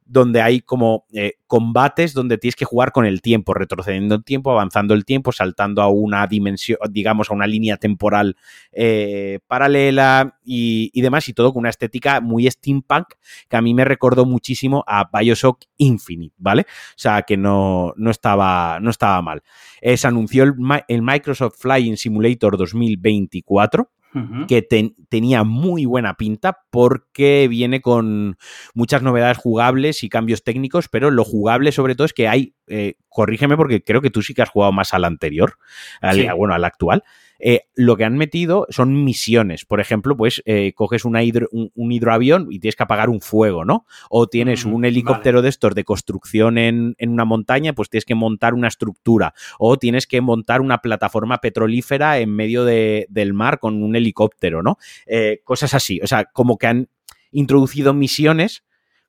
donde 0.05 0.41
hay 0.41 0.61
como 0.61 1.05
eh, 1.13 1.35
combates 1.47 2.13
donde 2.13 2.37
tienes 2.37 2.55
que 2.55 2.65
jugar 2.65 2.91
con 2.91 3.05
el 3.05 3.21
tiempo, 3.21 3.53
retrocediendo 3.53 4.15
el 4.15 4.23
tiempo, 4.23 4.51
avanzando 4.51 4.93
el 4.93 5.05
tiempo, 5.05 5.31
saltando 5.31 5.81
a 5.81 5.87
una 5.87 6.27
dimensión, 6.27 6.77
digamos, 6.89 7.29
a 7.29 7.33
una 7.33 7.47
línea 7.47 7.77
temporal 7.77 8.35
eh, 8.71 9.39
paralela 9.47 10.37
y, 10.43 10.91
y, 10.93 11.01
demás, 11.01 11.29
y 11.29 11.33
todo 11.33 11.53
con 11.53 11.61
una 11.61 11.69
estética 11.69 12.19
muy 12.19 12.49
steampunk 12.49 13.07
que 13.47 13.57
a 13.57 13.61
mí 13.61 13.73
me 13.73 13.85
recordó 13.85 14.25
muchísimo 14.25 14.83
a 14.85 15.09
Bioshock 15.11 15.63
Infinite, 15.77 16.35
¿vale? 16.37 16.63
O 16.63 16.97
sea, 16.97 17.21
que 17.21 17.37
no, 17.37 17.93
no, 17.95 18.11
estaba, 18.11 18.79
no 18.81 18.89
estaba 18.89 19.21
mal. 19.21 19.43
Eh, 19.81 19.97
se 19.97 20.07
anunció 20.07 20.43
el, 20.43 20.53
el 20.87 21.01
Microsoft 21.01 21.57
Flying 21.57 21.95
Simulator 21.95 22.57
2024 22.57 23.89
Uh 24.13 24.19
-huh. 24.19 24.47
que 24.47 24.61
ten, 24.61 24.95
tenía 25.07 25.43
muy 25.43 25.85
buena 25.85 26.15
pinta 26.15 26.59
porque 26.69 27.47
viene 27.49 27.81
con 27.81 28.37
muchas 28.73 29.01
novedades 29.01 29.37
jugables 29.37 30.03
y 30.03 30.09
cambios 30.09 30.43
técnicos, 30.43 30.89
pero 30.89 31.11
lo 31.11 31.23
jugable 31.23 31.71
sobre 31.71 31.95
todo 31.95 32.05
es 32.05 32.13
que 32.13 32.27
hay, 32.27 32.55
eh, 32.67 32.95
corrígeme 33.07 33.55
porque 33.55 33.83
creo 33.83 34.01
que 34.01 34.09
tú 34.09 34.21
sí 34.21 34.33
que 34.33 34.41
has 34.41 34.49
jugado 34.49 34.73
más 34.73 34.93
al 34.93 35.05
anterior, 35.05 35.53
al, 36.01 36.15
sí. 36.17 36.27
bueno, 36.35 36.53
al 36.53 36.65
actual. 36.65 37.03
Eh, 37.43 37.61
lo 37.75 37.97
que 37.97 38.05
han 38.05 38.17
metido 38.17 38.67
son 38.69 39.03
misiones. 39.03 39.65
Por 39.65 39.79
ejemplo, 39.79 40.15
pues 40.15 40.43
eh, 40.45 40.73
coges 40.75 41.05
una 41.05 41.23
hidro, 41.23 41.47
un, 41.51 41.71
un, 41.73 41.91
hidroavión 41.91 42.47
y 42.51 42.59
tienes 42.59 42.75
que 42.75 42.83
apagar 42.83 43.09
un 43.09 43.19
fuego, 43.19 43.65
¿no? 43.65 43.85
O 44.09 44.27
tienes 44.27 44.65
mm, 44.65 44.73
un 44.73 44.85
helicóptero 44.85 45.39
vale. 45.39 45.43
de 45.43 45.49
estos 45.49 45.73
de 45.73 45.83
construcción 45.83 46.59
en, 46.59 46.95
en, 46.99 47.09
una 47.09 47.25
montaña, 47.25 47.73
pues 47.73 47.89
tienes 47.89 48.05
que 48.05 48.13
montar 48.13 48.53
una 48.53 48.67
estructura. 48.67 49.33
O 49.57 49.77
tienes 49.77 50.05
que 50.05 50.21
montar 50.21 50.61
una 50.61 50.77
plataforma 50.77 51.39
petrolífera 51.39 52.19
en 52.19 52.29
medio 52.35 52.63
de, 52.63 53.07
del 53.09 53.33
mar 53.33 53.57
con 53.57 53.81
un 53.81 53.95
helicóptero, 53.95 54.61
¿no? 54.61 54.77
Eh, 55.07 55.41
cosas 55.43 55.73
así. 55.73 55.99
O 56.03 56.07
sea, 56.07 56.25
como 56.25 56.59
que 56.59 56.67
han 56.67 56.89
introducido 57.31 57.93
misiones 57.95 58.63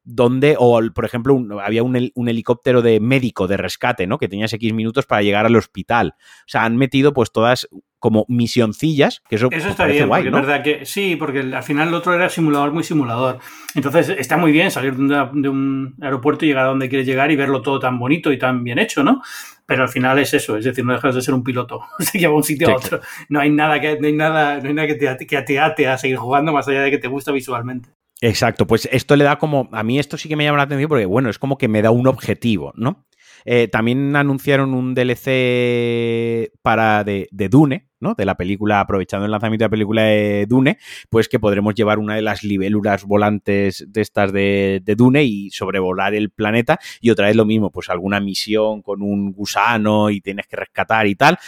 donde, 0.05 0.57
o 0.59 0.81
por 0.95 1.05
ejemplo, 1.05 1.35
un, 1.35 1.61
había 1.61 1.83
un, 1.83 2.11
un, 2.15 2.29
helicóptero 2.29 2.83
de 2.83 2.99
médico 2.99 3.47
de 3.47 3.57
rescate, 3.57 4.07
¿no? 4.07 4.19
Que 4.19 4.29
tenías 4.29 4.53
X 4.53 4.73
minutos 4.73 5.07
para 5.07 5.23
llegar 5.23 5.47
al 5.47 5.55
hospital. 5.55 6.15
O 6.19 6.49
sea, 6.49 6.65
han 6.65 6.77
metido 6.77 7.13
pues 7.13 7.31
todas 7.31 7.69
como 8.03 8.27
misioncillas, 8.27 9.23
que 9.29 9.37
eso, 9.37 9.49
eso 9.53 9.69
está 9.69 9.87
bien, 9.87 10.09
guay, 10.09 10.25
¿no? 10.25 10.39
es 10.39 10.45
verdad 10.45 10.65
que 10.65 10.85
sí, 10.85 11.15
porque 11.15 11.39
al 11.39 11.63
final 11.63 11.87
el 11.87 11.95
otro 11.95 12.13
era 12.13 12.29
simulador 12.29 12.73
muy 12.73 12.83
simulador. 12.83 13.39
Entonces 13.77 14.09
está 14.09 14.37
muy 14.37 14.51
bien 14.51 14.73
salir 14.73 14.97
de, 14.97 15.03
una, 15.03 15.31
de 15.33 15.49
un 15.49 15.95
aeropuerto 16.03 16.45
y 16.45 16.49
llegar 16.49 16.65
a 16.65 16.71
donde 16.71 16.89
quieres 16.89 17.07
llegar 17.07 17.31
y 17.31 17.37
verlo 17.37 17.63
todo 17.63 17.79
tan 17.79 18.01
bonito 18.01 18.33
y 18.33 18.39
tan 18.39 18.65
bien 18.65 18.81
hecho, 18.81 19.05
¿no? 19.05 19.23
pero 19.65 19.85
al 19.85 19.89
final 19.89 20.19
es 20.19 20.35
eso, 20.35 20.57
es 20.57 20.65
decir, 20.65 20.85
no 20.85 20.93
dejas 20.93 21.15
de 21.15 21.23
ser 21.23 21.33
un 21.33 21.45
piloto, 21.45 21.81
se 22.01 22.19
lleva 22.19 22.35
un 22.35 22.43
sitio 22.43 22.67
sí. 22.67 22.73
a 22.73 22.77
otro. 22.77 23.01
No 23.29 23.39
hay 23.39 23.51
nada 23.51 23.81
que 23.81 23.99
no 24.01 24.09
hay 24.09 24.13
nada, 24.13 24.59
no 24.59 24.69
hay 24.69 24.75
nada 24.75 24.89
que 24.89 24.97
te, 24.97 25.27
que 25.27 25.41
te 25.43 25.61
ate 25.61 25.87
a 25.87 25.97
seguir 25.97 26.17
jugando 26.17 26.53
más 26.53 26.67
allá 26.67 26.83
de 26.83 26.91
que 26.91 26.99
te 26.99 27.07
gusta 27.07 27.31
visualmente. 27.31 27.89
Exacto, 28.21 28.67
pues 28.67 28.89
esto 28.93 29.15
le 29.15 29.25
da 29.25 29.39
como, 29.39 29.69
a 29.73 29.83
mí 29.83 30.01
esto 30.01 30.19
sí 30.19 30.29
que 30.29 30.37
me 30.37 30.45
llama 30.45 30.59
la 30.59 30.65
atención 30.65 30.89
porque, 30.89 31.07
bueno, 31.07 31.31
es 31.31 31.39
como 31.39 31.57
que 31.57 31.69
me 31.69 31.83
da 31.83 31.91
un 31.91 32.07
objetivo, 32.07 32.73
¿no? 32.77 33.07
Eh, 33.45 33.69
también 33.69 34.15
anunciaron 34.15 34.75
un 34.75 34.95
DLC 34.95 36.53
para 36.63 37.03
de, 37.03 37.29
de, 37.33 37.49
Dune, 37.49 37.89
¿no? 38.03 38.15
De 38.15 38.25
la 38.25 38.37
película, 38.37 38.81
aprovechando 38.81 39.25
el 39.25 39.31
lanzamiento 39.31 39.63
de 39.63 39.67
la 39.67 39.71
película 39.71 40.03
de 40.03 40.47
Dune, 40.47 40.79
pues 41.09 41.29
que 41.29 41.39
podremos 41.39 41.75
llevar 41.75 41.99
una 41.99 42.17
de 42.17 42.23
las 42.23 42.43
libélulas 42.43 43.05
volantes 43.05 43.85
de 43.89 44.01
estas 44.01 44.33
de, 44.33 44.83
de, 44.85 44.95
Dune 44.95 45.25
y 45.25 45.51
sobrevolar 45.51 46.15
el 46.15 46.31
planeta. 46.31 46.79
Y 47.01 47.11
otra 47.11 47.29
vez 47.29 47.37
lo 47.37 47.45
mismo, 47.45 47.71
pues 47.71 47.89
alguna 47.89 48.21
misión 48.21 48.83
con 48.83 49.03
un 49.03 49.33
gusano 49.33 50.11
y 50.11 50.21
tienes 50.21 50.47
que 50.47 50.57
rescatar 50.57 51.07
y 51.07 51.15
tal. 51.15 51.39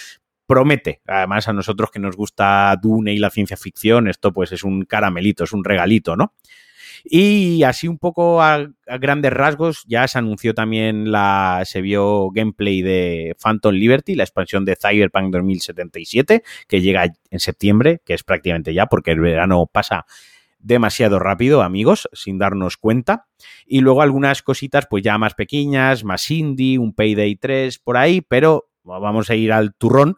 Promete, 0.47 1.01
además 1.07 1.49
a 1.49 1.53
nosotros 1.53 1.91
que 1.91 1.99
nos 1.99 2.17
gusta 2.17 2.75
Dune 2.81 3.13
y 3.13 3.19
la 3.19 3.31
ciencia 3.31 3.57
ficción, 3.57 4.09
esto 4.09 4.33
pues 4.33 4.53
es 4.53 4.63
un 4.63 4.85
caramelito, 4.85 5.45
es 5.45 5.53
un 5.53 5.65
regalito, 5.65 6.17
¿no? 6.17 6.35
Y 7.07 7.63
así 7.65 7.87
un 7.87 7.99
poco 7.99 8.43
a, 8.43 8.67
grandes 8.99 9.31
rasgos, 9.31 9.85
ya 9.87 10.09
se 10.09 10.19
anunció 10.19 10.55
también 10.55 11.13
la. 11.13 11.63
se 11.67 11.83
vio 11.83 12.31
gameplay 12.31 12.81
de 12.81 13.37
Phantom 13.43 13.75
Liberty, 13.75 14.15
la 14.15 14.25
expansión 14.25 14.65
de 14.65 14.75
Cyberpunk 14.75 15.31
2077, 15.31 16.43
que 16.67 16.81
llega 16.81 17.13
en 17.31 17.41
septiembre, 17.41 18.01
que 18.07 18.15
es 18.15 18.25
prácticamente 18.25 18.73
ya, 18.73 18.87
porque 18.87 19.11
el 19.11 19.21
verano 19.21 19.69
pasa 19.71 20.07
demasiado 20.59 21.19
rápido, 21.19 21.63
amigos, 21.63 22.09
sin 22.15 22.39
darnos 22.39 22.79
cuenta. 22.79 23.27
Y 23.67 23.81
luego 23.81 24.01
algunas 24.01 24.43
cositas, 24.43 24.87
pues 24.89 25.05
ya 25.05 25.19
más 25.19 25.35
pequeñas, 25.35 26.05
más 26.05 26.31
indie, 26.31 26.79
un 26.79 26.95
Payday 26.95 27.37
3 27.37 27.79
por 27.81 27.99
ahí, 27.99 28.23
pero 28.23 28.71
vamos 28.83 29.29
a 29.29 29.35
ir 29.35 29.53
al 29.53 29.75
turrón, 29.75 30.17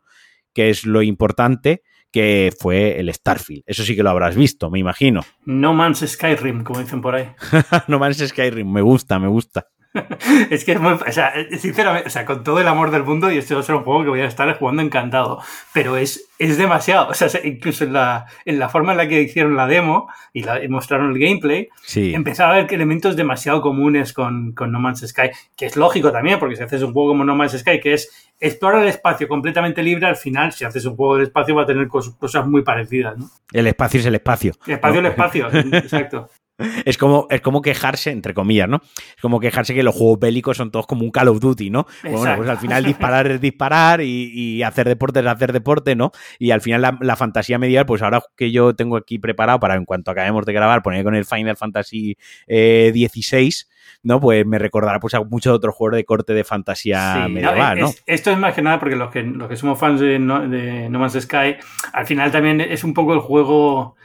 que 0.55 0.71
es 0.71 0.87
lo 0.87 1.03
importante, 1.03 1.83
que 2.17 2.51
fue 2.59 2.99
el 2.99 3.13
Starfield. 3.13 3.63
Eso 3.67 3.83
sí 3.83 3.95
que 3.95 4.03
lo 4.03 4.09
habrás 4.09 4.35
visto, 4.35 4.71
me 4.71 4.79
imagino. 4.79 5.21
No 5.45 5.75
Man's 5.75 5.99
Skyrim, 5.99 6.65
como 6.65 6.81
dicen 6.81 7.03
por 7.03 7.15
ahí. 7.15 7.29
no 7.89 7.99
Man's 7.99 8.27
Skyrim, 8.27 8.73
me 8.73 8.81
gusta, 8.81 9.19
me 9.19 9.29
gusta. 9.29 9.67
es 10.51 10.65
que 10.65 10.73
es 10.73 10.81
muy. 10.81 10.93
O 10.93 11.13
sea, 11.13 11.33
sinceramente, 11.59 12.09
o 12.09 12.11
sea, 12.11 12.25
con 12.25 12.45
todo 12.45 12.61
el 12.61 12.69
amor 12.69 12.91
del 12.91 13.05
mundo, 13.05 13.31
y 13.31 13.39
este 13.39 13.55
va 13.55 13.61
a 13.61 13.63
ser 13.63 13.75
un 13.75 13.85
juego 13.85 14.05
que 14.05 14.11
voy 14.11 14.21
a 14.21 14.27
estar 14.27 14.57
jugando 14.59 14.83
encantado. 14.83 15.41
Pero 15.73 15.97
es, 15.97 16.29
es 16.39 16.59
demasiado. 16.59 17.09
O 17.09 17.15
sea, 17.15 17.29
incluso 17.45 17.85
en 17.85 17.93
la, 17.93 18.27
en 18.45 18.59
la 18.59 18.69
forma 18.69 18.93
en 18.93 18.99
la 18.99 19.09
que 19.09 19.23
hicieron 19.23 19.57
la 19.57 19.67
demo 19.67 20.09
y, 20.33 20.43
la, 20.43 20.61
mostraron 20.69 21.13
el 21.13 21.19
gameplay, 21.19 21.69
empezaba 21.95 22.55
a 22.55 22.57
ver 22.57 22.73
elementos 22.73 23.17
demasiado 23.17 23.61
comunes 23.61 24.13
con, 24.13 24.53
con, 24.53 24.73
No 24.73 24.81
Man's 24.81 25.07
Sky. 25.07 25.31
Que 25.57 25.67
es 25.67 25.77
lógico 25.77 26.13
también, 26.13 26.39
porque 26.39 26.57
si 26.57 26.63
haces 26.63 26.83
un 26.83 26.93
juego 26.93 27.11
como 27.11 27.25
No 27.25 27.35
Man's 27.35 27.59
Sky, 27.59 27.81
que 27.81 27.95
es 27.95 28.31
explorar 28.39 28.83
el 28.83 28.89
espacio 28.89 29.29
completamente 29.29 29.83
libre, 29.83 30.07
al 30.07 30.17
final, 30.17 30.53
si 30.53 30.65
haces 30.65 30.85
un 30.85 30.97
juego 30.97 31.17
del 31.17 31.25
espacio, 31.25 31.55
va 31.55 31.63
a 31.63 31.67
tener 31.67 31.89
cosas 31.89 32.47
muy 32.47 32.63
parecidas, 32.63 33.17
¿no? 33.17 33.31
El 33.53 33.67
espacio 33.67 34.01
es 34.01 34.07
el 34.07 34.15
espacio. 34.15 34.53
El 34.67 34.75
espacio 34.75 35.01
es 35.01 35.05
el 35.05 35.07
espacio, 35.07 35.49
exacto. 35.73 36.31
Es 36.85 36.99
como, 36.99 37.27
es 37.31 37.41
como 37.41 37.63
quejarse, 37.63 38.11
entre 38.11 38.35
comillas, 38.35 38.69
¿no? 38.69 38.81
Es 39.17 39.23
como 39.23 39.41
quejarse 39.41 39.75
que 39.75 39.83
los 39.83 39.95
juegos 39.95 40.19
bélicos 40.21 40.57
son 40.57 40.71
todos 40.71 40.87
como 40.87 41.03
un 41.03 41.11
Call 41.11 41.29
of 41.29 41.41
Duty, 41.41 41.71
¿no? 41.71 41.87
Bueno, 42.03 42.37
pues 42.37 42.49
al 42.49 42.59
final 42.59 42.85
disparar 42.85 43.27
es 43.31 43.41
disparar 43.41 44.01
y, 44.01 44.63
hacer 44.63 44.89
deporte 44.89 45.21
es 45.21 45.27
hacer 45.27 45.53
deporte, 45.53 45.95
¿no? 45.95 46.13
Y 46.39 46.51
al 46.51 46.61
final 46.61 46.99
la, 47.01 47.17
fantasía 47.17 47.59
medieval, 47.59 47.87
pues 47.87 48.03
ahora 48.03 48.23
que 48.37 48.51
yo 48.51 48.75
tengo 48.75 48.97
aquí 48.97 49.19
preparado 49.19 49.61
para 49.61 49.75
en 49.75 49.85
cuanto 49.85 50.11
acabemos 50.11 50.45
de 50.45 50.53
grabar, 50.53 50.83
poner 50.83 51.05
con 51.05 51.15
el 51.15 51.25
Final 51.25 51.57
Fantasy 51.57 52.17
eh, 52.47 52.91
16, 52.93 53.69
¿no? 54.03 54.21
Pues 54.21 54.45
me 54.47 54.59
recordará 54.59 54.99
pues 55.01 55.15
a 55.15 55.21
muchos 55.23 55.55
otros 55.55 55.75
juegos 55.75 55.97
de 55.97 56.05
corte 56.05 56.35
de 56.35 56.45
fantasía 56.45 57.27
medieval, 57.29 57.81
¿no? 57.81 57.91
esto 58.07 58.31
es 58.31 58.39
más 58.39 58.55
que 58.55 58.63
nada 58.63 58.79
porque 58.79 58.97
los 58.97 59.11
que, 59.11 59.23
los 59.23 59.49
que 59.49 59.57
somos 59.57 59.79
fans 59.79 60.01
de 60.01 60.19
de 60.19 60.89
no 60.91 60.99
Man's 60.99 61.21
Sky, 61.21 61.57
al 61.93 62.07
final 62.07 62.31
también 62.31 62.61
es 62.61 62.85
un 62.85 62.95
poco 62.95 63.15
el 63.15 63.21
juego 63.21 63.97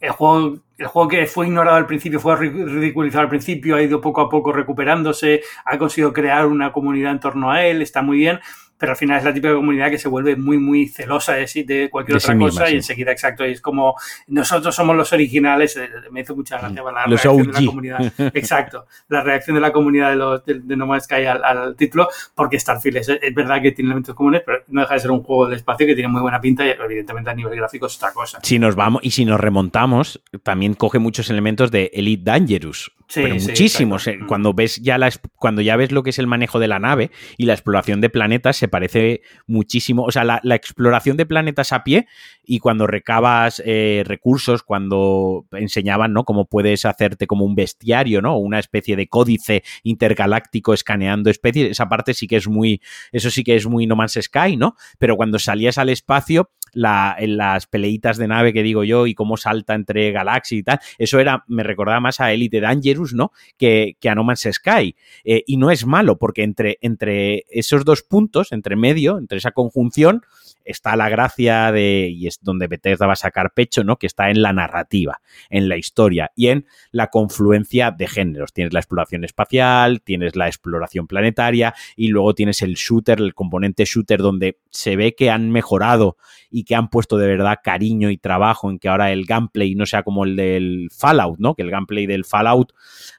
el 0.00 0.10
juego, 0.10 0.58
el 0.78 0.86
juego 0.86 1.08
que 1.08 1.26
fue 1.26 1.46
ignorado 1.46 1.76
al 1.76 1.86
principio, 1.86 2.18
fue 2.18 2.36
ridiculizado 2.36 3.22
al 3.22 3.28
principio, 3.28 3.76
ha 3.76 3.82
ido 3.82 4.00
poco 4.00 4.22
a 4.22 4.28
poco 4.28 4.52
recuperándose, 4.52 5.42
ha 5.64 5.78
conseguido 5.78 6.12
crear 6.12 6.46
una 6.46 6.72
comunidad 6.72 7.12
en 7.12 7.20
torno 7.20 7.50
a 7.50 7.64
él, 7.64 7.82
está 7.82 8.02
muy 8.02 8.16
bien, 8.16 8.40
pero 8.80 8.92
al 8.92 8.96
final 8.96 9.18
es 9.18 9.24
la 9.24 9.34
típica 9.34 9.52
comunidad 9.52 9.90
que 9.90 9.98
se 9.98 10.08
vuelve 10.08 10.36
muy, 10.36 10.56
muy 10.56 10.88
celosa 10.88 11.34
de, 11.34 11.46
de 11.66 11.90
cualquier 11.90 12.16
otra 12.16 12.36
cosa 12.38 12.70
y 12.70 12.76
enseguida, 12.76 13.12
exacto, 13.12 13.46
y 13.46 13.52
es 13.52 13.60
como 13.60 13.94
nosotros 14.28 14.74
somos 14.74 14.96
los 14.96 15.12
originales, 15.12 15.76
eh, 15.76 15.86
me 16.10 16.22
hizo 16.22 16.34
mucha 16.34 16.56
gracia 16.56 16.82
la 16.82 17.04
reacción 17.04 17.46
de 17.46 17.52
la 17.52 17.66
comunidad, 17.66 18.12
exacto, 18.34 18.86
la 19.08 19.20
reacción 19.20 19.56
de 19.56 19.60
la 19.60 19.70
comunidad 19.70 20.10
de, 20.10 20.16
los, 20.16 20.44
de, 20.46 20.76
No 20.76 20.86
Man's 20.86 21.04
Sky 21.04 21.26
al, 21.26 21.76
título, 21.76 22.08
porque 22.34 22.58
Starfield 22.58 22.96
es, 22.96 23.08
es, 23.10 23.34
verdad 23.34 23.60
que 23.60 23.72
tiene 23.72 23.88
elementos 23.88 24.14
comunes, 24.14 24.42
pero 24.46 24.62
no 24.68 24.80
deja 24.80 24.94
de 24.94 25.00
ser 25.00 25.10
un 25.10 25.22
juego 25.22 25.46
del 25.46 25.56
espacio 25.56 25.86
que 25.86 25.94
tiene 25.94 26.08
muy 26.08 26.22
buena 26.22 26.40
pinta 26.40 26.64
y 26.64 26.70
evidentemente 26.70 27.28
a 27.28 27.34
nivel 27.34 27.54
gráfico 27.54 27.84
es 27.84 27.96
otra 27.96 28.14
cosa. 28.14 28.38
Si 28.42 28.58
nos 28.58 28.76
vamos, 28.76 29.02
y 29.04 29.10
si 29.10 29.26
nos 29.26 29.38
remontamos, 29.38 30.22
también 30.42 30.72
coge 30.72 30.98
muchos 30.98 31.28
elementos 31.28 31.70
de 31.70 31.90
Elite 31.92 32.24
Dangerous, 32.24 32.92
pero 33.14 33.34
muchísimos. 33.34 34.06
Eh, 34.06 34.18
cuando 34.26 34.54
ves 34.54 34.80
ya 34.80 34.98
la, 34.98 35.10
cuando 35.36 35.62
ya 35.62 35.76
ves 35.76 35.92
lo 35.92 36.02
que 36.02 36.10
es 36.10 36.18
el 36.18 36.26
manejo 36.26 36.58
de 36.58 36.68
la 36.68 36.78
nave 36.78 37.10
y 37.36 37.46
la 37.46 37.54
exploración 37.54 38.00
de 38.00 38.10
planetas, 38.10 38.56
se 38.56 38.68
parece 38.68 39.22
muchísimo. 39.46 40.04
O 40.04 40.10
sea, 40.10 40.24
la, 40.24 40.40
exploración 40.54 41.16
de 41.16 41.26
planetas 41.26 41.72
a 41.72 41.84
pie 41.84 42.06
y 42.44 42.58
cuando 42.58 42.86
recabas 42.86 43.62
eh, 43.64 44.02
recursos, 44.06 44.62
cuando 44.62 45.46
enseñaban, 45.52 46.12
¿no? 46.12 46.24
Cómo 46.24 46.46
puedes 46.46 46.84
hacerte 46.84 47.26
como 47.26 47.44
un 47.44 47.54
bestiario, 47.54 48.20
¿no? 48.22 48.36
Una 48.38 48.58
especie 48.58 48.96
de 48.96 49.08
códice 49.08 49.62
intergaláctico 49.82 50.74
escaneando 50.74 51.30
especies. 51.30 51.70
Esa 51.70 51.88
parte 51.88 52.14
sí 52.14 52.26
que 52.26 52.36
es 52.36 52.48
muy. 52.48 52.80
Eso 53.12 53.30
sí 53.30 53.44
que 53.44 53.56
es 53.56 53.66
muy 53.66 53.86
No 53.86 53.96
Man's 53.96 54.18
Sky, 54.20 54.56
¿no? 54.56 54.76
Pero 54.98 55.16
cuando 55.16 55.38
salías 55.38 55.78
al 55.78 55.88
espacio 55.88 56.50
en 56.74 57.36
las 57.36 57.66
peleitas 57.66 58.16
de 58.16 58.28
nave 58.28 58.52
que 58.52 58.62
digo 58.62 58.84
yo 58.84 59.06
y 59.06 59.14
cómo 59.14 59.36
salta 59.36 59.74
entre 59.74 60.12
galaxias 60.12 60.58
y 60.58 60.62
tal, 60.62 60.80
eso 60.98 61.18
era, 61.18 61.44
me 61.48 61.62
recordaba 61.62 62.00
más 62.00 62.20
a 62.20 62.32
Elite 62.32 62.60
Dangerous, 62.60 63.14
¿no? 63.14 63.32
Que, 63.56 63.96
que 64.00 64.08
a 64.08 64.14
No 64.14 64.24
Man's 64.24 64.48
Sky. 64.50 64.94
Eh, 65.24 65.42
y 65.46 65.56
no 65.56 65.70
es 65.70 65.86
malo, 65.86 66.18
porque 66.18 66.42
entre, 66.42 66.78
entre 66.80 67.44
esos 67.50 67.84
dos 67.84 68.02
puntos, 68.02 68.52
entre 68.52 68.76
medio, 68.76 69.18
entre 69.18 69.38
esa 69.38 69.52
conjunción, 69.52 70.22
está 70.64 70.96
la 70.96 71.08
gracia 71.08 71.72
de, 71.72 72.08
y 72.10 72.26
es 72.26 72.38
donde 72.42 72.66
Bethesda 72.66 73.06
va 73.06 73.14
a 73.14 73.16
sacar 73.16 73.52
pecho, 73.52 73.84
¿no? 73.84 73.96
Que 73.96 74.06
está 74.06 74.30
en 74.30 74.42
la 74.42 74.52
narrativa, 74.52 75.20
en 75.48 75.68
la 75.68 75.76
historia 75.76 76.30
y 76.34 76.48
en 76.48 76.66
la 76.90 77.08
confluencia 77.08 77.90
de 77.90 78.06
géneros. 78.06 78.52
Tienes 78.52 78.72
la 78.72 78.80
exploración 78.80 79.24
espacial, 79.24 80.02
tienes 80.02 80.36
la 80.36 80.46
exploración 80.46 81.06
planetaria 81.06 81.74
y 81.96 82.08
luego 82.08 82.34
tienes 82.34 82.62
el 82.62 82.74
shooter, 82.74 83.20
el 83.20 83.34
componente 83.34 83.84
shooter 83.84 84.20
donde 84.20 84.58
se 84.70 84.96
ve 84.96 85.14
que 85.14 85.30
han 85.30 85.50
mejorado 85.50 86.16
y 86.50 86.59
que 86.64 86.74
han 86.74 86.88
puesto 86.88 87.16
de 87.16 87.26
verdad 87.26 87.58
cariño 87.62 88.10
y 88.10 88.18
trabajo 88.18 88.70
en 88.70 88.78
que 88.78 88.88
ahora 88.88 89.12
el 89.12 89.24
gameplay 89.24 89.74
no 89.74 89.86
sea 89.86 90.02
como 90.02 90.24
el 90.24 90.36
del 90.36 90.88
Fallout, 90.96 91.38
¿no? 91.38 91.54
Que 91.54 91.62
el 91.62 91.70
gameplay 91.70 92.06
del 92.06 92.24
Fallout 92.24 92.72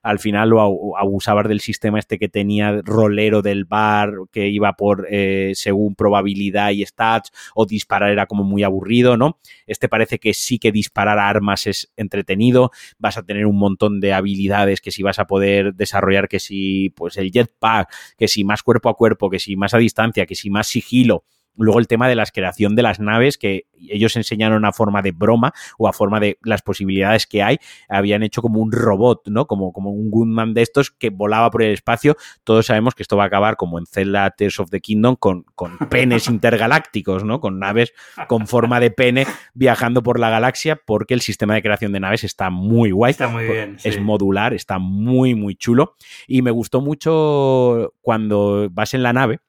al 0.04 0.20
final 0.20 0.50
lo 0.50 0.98
abusabas 0.98 1.48
del 1.48 1.62
sistema 1.62 2.00
este 2.00 2.18
que 2.18 2.30
tenía 2.30 2.82
rolero 2.84 3.42
del 3.42 3.66
bar, 3.66 4.14
que 4.32 4.48
iba 4.48 4.74
por 4.74 5.08
eh, 5.10 5.52
según 5.56 5.96
probabilidad 5.96 6.72
y 6.72 6.86
stats, 6.86 7.32
o 7.56 7.66
disparar 7.66 8.12
era 8.12 8.26
como 8.26 8.44
muy 8.44 8.64
aburrido, 8.64 9.18
¿no? 9.18 9.40
Este 9.68 9.90
parece 9.90 10.20
que 10.20 10.34
sí 10.34 10.60
que 10.60 10.72
disparar 10.72 11.20
armas 11.20 11.68
es 11.68 11.92
entretenido, 11.96 12.72
vas 12.98 13.18
a 13.18 13.24
tener 13.24 13.46
un 13.46 13.58
montón 13.58 14.00
de 14.00 14.14
habilidades 14.14 14.82
que 14.82 14.92
si 14.92 15.04
vas 15.04 15.20
a 15.20 15.26
poder 15.26 15.74
desarrollar, 15.76 16.28
que 16.28 16.40
si 16.40 16.90
pues 16.90 17.18
el 17.18 17.32
jetpack, 17.32 17.94
que 18.18 18.28
si 18.28 18.44
más 18.44 18.64
cuerpo 18.64 18.90
a 18.90 18.96
cuerpo, 18.96 19.30
que 19.30 19.40
si 19.40 19.56
más 19.56 19.74
a 19.74 19.78
distancia, 19.78 20.26
que 20.26 20.36
si 20.36 20.50
más 20.50 20.68
sigilo, 20.68 21.24
Luego 21.58 21.80
el 21.80 21.88
tema 21.88 22.08
de 22.08 22.16
la 22.16 22.26
creación 22.26 22.76
de 22.76 22.82
las 22.82 23.00
naves, 23.00 23.38
que 23.38 23.66
ellos 23.90 24.16
enseñaron 24.16 24.66
a 24.66 24.72
forma 24.72 25.02
de 25.02 25.12
broma 25.12 25.54
o 25.78 25.88
a 25.88 25.94
forma 25.94 26.20
de 26.20 26.38
las 26.44 26.62
posibilidades 26.62 27.28
que 27.28 27.44
hay. 27.44 27.58
Habían 27.90 28.24
hecho 28.24 28.42
como 28.42 28.60
un 28.62 28.72
robot, 28.72 29.28
¿no? 29.28 29.48
Como, 29.48 29.74
como 29.74 29.92
un 29.92 30.10
Gunman 30.10 30.54
de 30.54 30.62
estos 30.62 30.92
que 30.92 31.10
volaba 31.10 31.50
por 31.52 31.64
el 31.64 31.74
espacio. 31.74 32.16
Todos 32.44 32.68
sabemos 32.68 32.96
que 32.96 33.04
esto 33.04 33.18
va 33.18 33.24
a 33.24 33.28
acabar 33.28 33.58
como 33.58 33.80
en 33.80 33.86
Zelda 33.86 34.30
Tears 34.32 34.60
of 34.60 34.70
the 34.70 34.80
Kingdom 34.80 35.16
con, 35.16 35.44
con 35.56 35.78
penes 35.90 36.28
intergalácticos, 36.28 37.24
¿no? 37.24 37.40
Con 37.40 37.60
naves 37.60 37.94
con 38.28 38.48
forma 38.48 38.80
de 38.80 38.92
pene 38.92 39.26
viajando 39.54 40.04
por 40.04 40.20
la 40.20 40.30
galaxia 40.30 40.80
porque 40.86 41.14
el 41.14 41.22
sistema 41.22 41.54
de 41.54 41.62
creación 41.62 41.92
de 41.92 42.00
naves 42.00 42.24
está 42.24 42.50
muy 42.50 42.92
guay. 42.92 43.12
Está 43.12 43.28
muy 43.28 43.46
bien. 43.46 43.78
Es 43.84 44.00
modular, 44.00 44.54
está 44.54 44.80
muy, 44.80 45.36
muy 45.36 45.56
chulo. 45.56 45.96
Y 46.28 46.42
me 46.42 46.52
gustó 46.52 46.82
mucho 46.82 47.94
cuando 48.02 48.70
vas 48.72 48.94
en 48.94 49.04
la 49.04 49.14
nave 49.14 49.40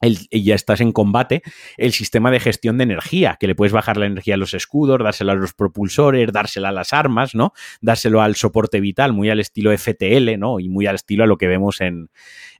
y 0.00 0.44
ya 0.44 0.54
estás 0.54 0.80
en 0.80 0.92
combate, 0.92 1.42
el 1.76 1.92
sistema 1.92 2.30
de 2.30 2.40
gestión 2.40 2.78
de 2.78 2.84
energía, 2.84 3.36
que 3.38 3.46
le 3.46 3.54
puedes 3.54 3.72
bajar 3.72 3.96
la 3.96 4.06
energía 4.06 4.34
a 4.34 4.36
los 4.36 4.54
escudos, 4.54 4.98
dársela 5.02 5.32
a 5.32 5.36
los 5.36 5.54
propulsores, 5.54 6.32
dársela 6.32 6.68
a 6.68 6.72
las 6.72 6.92
armas, 6.92 7.34
¿no? 7.34 7.52
Dárselo 7.80 8.22
al 8.22 8.36
soporte 8.36 8.80
vital, 8.80 9.12
muy 9.12 9.30
al 9.30 9.40
estilo 9.40 9.76
FTL, 9.76 10.38
¿no? 10.38 10.60
Y 10.60 10.68
muy 10.68 10.86
al 10.86 10.94
estilo 10.94 11.24
a 11.24 11.26
lo 11.26 11.36
que 11.36 11.48
vemos 11.48 11.80
en 11.80 12.10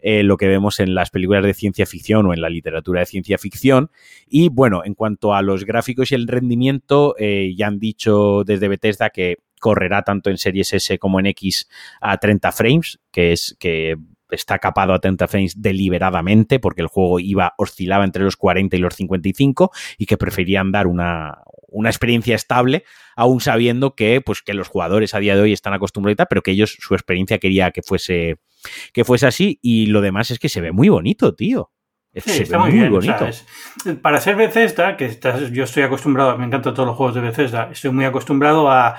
eh, 0.01 0.23
lo 0.23 0.37
que 0.37 0.49
vemos 0.49 0.81
en 0.81 0.95
las 0.95 1.11
películas 1.11 1.45
de 1.45 1.55
ciencia 1.55 1.87
ficción 1.87 2.27
o 2.27 2.35
en 2.35 2.41
la 2.41 2.49
literatura 2.49 3.01
de 3.01 3.07
ciencia 3.07 3.39
ficción. 3.39 3.91
Y 4.27 4.49
bueno, 4.49 4.83
en 4.85 4.95
cuanto 4.95 5.35
a 5.35 5.43
los 5.43 5.65
gráficos 5.65 6.13
y 6.13 6.15
el 6.15 6.27
rendimiento, 6.27 7.15
eh, 7.19 7.55
ya 7.57 7.67
han 7.67 7.79
dicho 7.79 8.43
desde 8.45 8.69
Bethesda 8.69 9.11
que 9.11 9.37
correrá 9.61 10.03
tanto 10.03 10.31
en 10.31 10.39
series 10.39 10.73
S 10.73 10.99
como 10.99 11.21
en 11.21 11.27
X 11.27 11.69
a 12.01 12.19
30 12.19 12.53
frames, 12.53 13.01
que 13.11 13.33
es 13.33 13.57
que 13.59 13.97
está 14.31 14.59
capado 14.59 14.93
a 14.93 15.01
30 15.01 15.29
frames 15.29 15.63
deliberadamente 15.63 16.59
porque 16.61 16.83
el 16.83 16.89
juego 16.89 17.21
iba 17.21 17.55
oscilaba 17.59 18.05
entre 18.05 18.25
los 18.25 18.37
40 18.37 18.77
y 18.77 18.81
los 18.81 18.95
55 18.95 19.71
y 19.97 20.07
que 20.07 20.17
preferían 20.17 20.73
dar 20.73 20.87
una, 20.87 21.43
una 21.69 21.91
experiencia 21.91 22.35
estable, 22.35 22.85
aún 23.17 23.41
sabiendo 23.41 23.95
que, 23.95 24.21
pues, 24.21 24.43
que 24.43 24.55
los 24.55 24.69
jugadores 24.69 25.15
a 25.15 25.21
día 25.21 25.37
de 25.37 25.43
hoy 25.43 25.53
están 25.53 25.75
acostumbrados 25.75 26.15
y 26.15 26.17
tal, 26.17 26.27
pero 26.29 26.43
que 26.43 26.51
ellos 26.51 26.77
su 26.81 26.95
experiencia 26.95 27.39
quería 27.39 27.71
que 27.71 27.83
fuese, 27.83 28.39
que 28.93 29.05
fuese 29.05 29.27
así. 29.27 29.59
Y 29.63 29.87
lo 29.87 30.01
demás 30.01 30.31
es 30.31 30.39
que 30.39 30.49
se 30.49 30.61
ve 30.61 30.73
muy 30.73 30.89
bonito, 30.89 31.35
tío. 31.35 31.71
Sí, 32.15 32.43
está 32.43 32.59
muy, 32.59 32.73
bien, 32.73 32.91
bonito. 32.91 33.29
para 34.03 34.21
ser 34.21 34.35
Bethesda, 34.35 34.97
que 34.97 35.21
yo 35.53 35.65
estoy 35.65 35.85
acostumbrado, 35.85 36.37
me 36.37 36.47
encantan 36.47 36.75
todos 36.75 36.89
los 36.89 36.97
juegos 36.97 37.15
de 37.15 37.21
Bethesda, 37.21 37.69
estoy 37.71 37.93
muy 37.93 38.07
acostumbrado 38.07 38.71
a, 38.71 38.97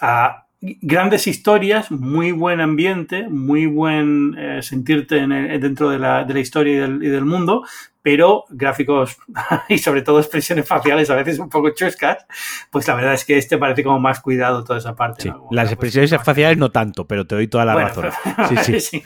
a 0.00 0.45
grandes 0.60 1.26
historias, 1.26 1.90
muy 1.90 2.32
buen 2.32 2.60
ambiente, 2.60 3.28
muy 3.28 3.66
buen 3.66 4.34
eh, 4.38 4.62
sentirte 4.62 5.26
dentro 5.58 5.90
de 5.90 5.98
la, 5.98 6.24
de 6.24 6.34
la 6.34 6.40
historia 6.40 6.72
y 6.72 6.76
del, 6.76 7.02
y 7.02 7.08
del, 7.08 7.24
mundo, 7.24 7.64
pero 8.06 8.44
gráficos 8.50 9.18
y 9.68 9.78
sobre 9.78 10.02
todo 10.02 10.20
expresiones 10.20 10.64
faciales 10.64 11.10
a 11.10 11.16
veces 11.16 11.40
un 11.40 11.48
poco 11.48 11.70
chuscas, 11.70 12.24
pues 12.70 12.86
la 12.86 12.94
verdad 12.94 13.14
es 13.14 13.24
que 13.24 13.36
este 13.36 13.58
parece 13.58 13.82
como 13.82 13.98
más 13.98 14.20
cuidado 14.20 14.62
toda 14.62 14.78
esa 14.78 14.94
parte. 14.94 15.34
Las 15.50 15.72
expresiones 15.72 16.14
faciales 16.22 16.56
no 16.56 16.70
tanto, 16.70 17.08
pero 17.08 17.26
te 17.26 17.34
doy 17.34 17.48
toda 17.48 17.64
la 17.64 17.74
razón. 17.74 18.10
sí, 18.62 18.78
sí. 18.80 19.02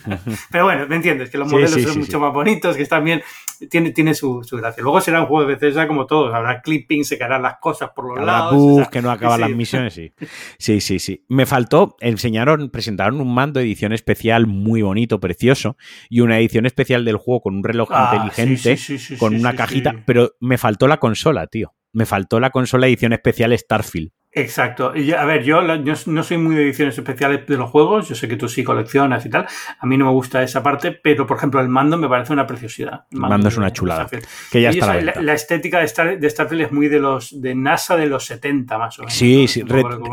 pero 0.50 0.64
bueno, 0.64 0.86
me 0.86 0.96
entiendes, 0.96 1.30
que 1.30 1.38
los 1.38 1.50
modelos 1.50 1.80
son 1.80 1.98
mucho 1.98 2.20
más 2.20 2.30
bonitos, 2.30 2.76
que 2.76 2.82
están 2.82 3.02
bien, 3.02 3.22
tiene, 3.70 3.92
tiene 3.92 4.12
su, 4.12 4.42
gracia. 4.52 4.82
Luego 4.82 5.00
será 5.00 5.22
un 5.22 5.28
juego 5.28 5.46
de 5.46 5.54
Bethesda 5.54 5.88
como 5.88 6.04
todos, 6.04 6.34
habrá 6.34 6.60
clipping, 6.60 7.02
se 7.02 7.16
caerán 7.16 7.40
las 7.40 7.56
cosas 7.58 7.92
por 7.96 8.04
los 8.04 8.22
lados. 8.22 8.86
que 8.90 9.00
no 9.00 9.10
acaban 9.10 9.40
las 9.40 9.50
misiones, 9.50 9.94
sí. 9.94 10.12
Sí, 10.58 10.82
sí, 10.82 10.98
sí. 10.98 11.24
Me 11.26 11.46
faltó, 11.46 11.96
enseñaron, 12.00 12.68
presentaron 12.68 13.18
un 13.22 13.32
mando 13.32 13.60
de 13.60 13.64
edición 13.64 13.94
especial 13.94 14.46
muy 14.46 14.82
bonito, 14.82 15.20
precioso, 15.20 15.78
y 16.10 16.20
una 16.20 16.38
edición 16.38 16.66
especial 16.66 17.06
del 17.06 17.16
juego 17.16 17.40
con 17.40 17.54
un 17.56 17.64
reloj 17.64 17.88
ah, 17.92 18.10
inteligente, 18.14 18.76
con 19.18 19.34
una 19.34 19.54
cajita, 19.54 20.02
pero 20.06 20.32
me 20.40 20.58
faltó 20.58 20.88
la 20.88 20.98
consola, 20.98 21.46
tío. 21.46 21.74
Me 21.92 22.06
faltó 22.06 22.40
la 22.40 22.50
consola 22.50 22.86
edición 22.86 23.12
especial 23.12 23.56
Starfield. 23.56 24.12
Exacto. 24.32 24.94
Y 24.94 25.12
a 25.12 25.24
ver, 25.24 25.42
yo, 25.42 25.60
no 25.60 26.22
soy 26.22 26.38
muy 26.38 26.54
de 26.54 26.62
ediciones 26.62 26.96
especiales 26.96 27.46
de 27.48 27.56
los 27.56 27.68
juegos, 27.68 28.08
yo 28.08 28.14
sé 28.14 28.28
que 28.28 28.36
tú 28.36 28.48
sí 28.48 28.62
coleccionas 28.62 29.26
y 29.26 29.30
tal. 29.30 29.46
A 29.78 29.86
mí 29.86 29.96
no 29.96 30.04
me 30.04 30.12
gusta 30.12 30.42
esa 30.42 30.62
parte, 30.62 30.92
pero 30.92 31.26
por 31.26 31.36
ejemplo 31.36 31.60
el 31.60 31.68
mando 31.68 31.96
me 31.96 32.08
parece 32.08 32.32
una 32.32 32.46
preciosidad. 32.46 33.06
El 33.10 33.18
mando, 33.18 33.48
es 33.48 33.56
una 33.56 33.72
chulada. 33.72 34.08
Que 34.50 34.62
ya 34.62 34.70
está 34.70 35.00
la, 35.00 35.32
estética 35.32 35.80
de, 35.80 35.84
Star, 35.86 36.18
de, 36.18 36.30
Starfield 36.30 36.62
es 36.62 36.72
muy 36.72 36.88
de 36.88 37.00
los 37.00 37.40
de 37.40 37.56
NASA 37.56 37.96
de 37.96 38.06
los 38.06 38.24
70 38.26 38.78
más 38.78 38.98
o 38.98 39.02
menos. 39.02 39.14
Sí, 39.14 39.48
sí, 39.48 39.64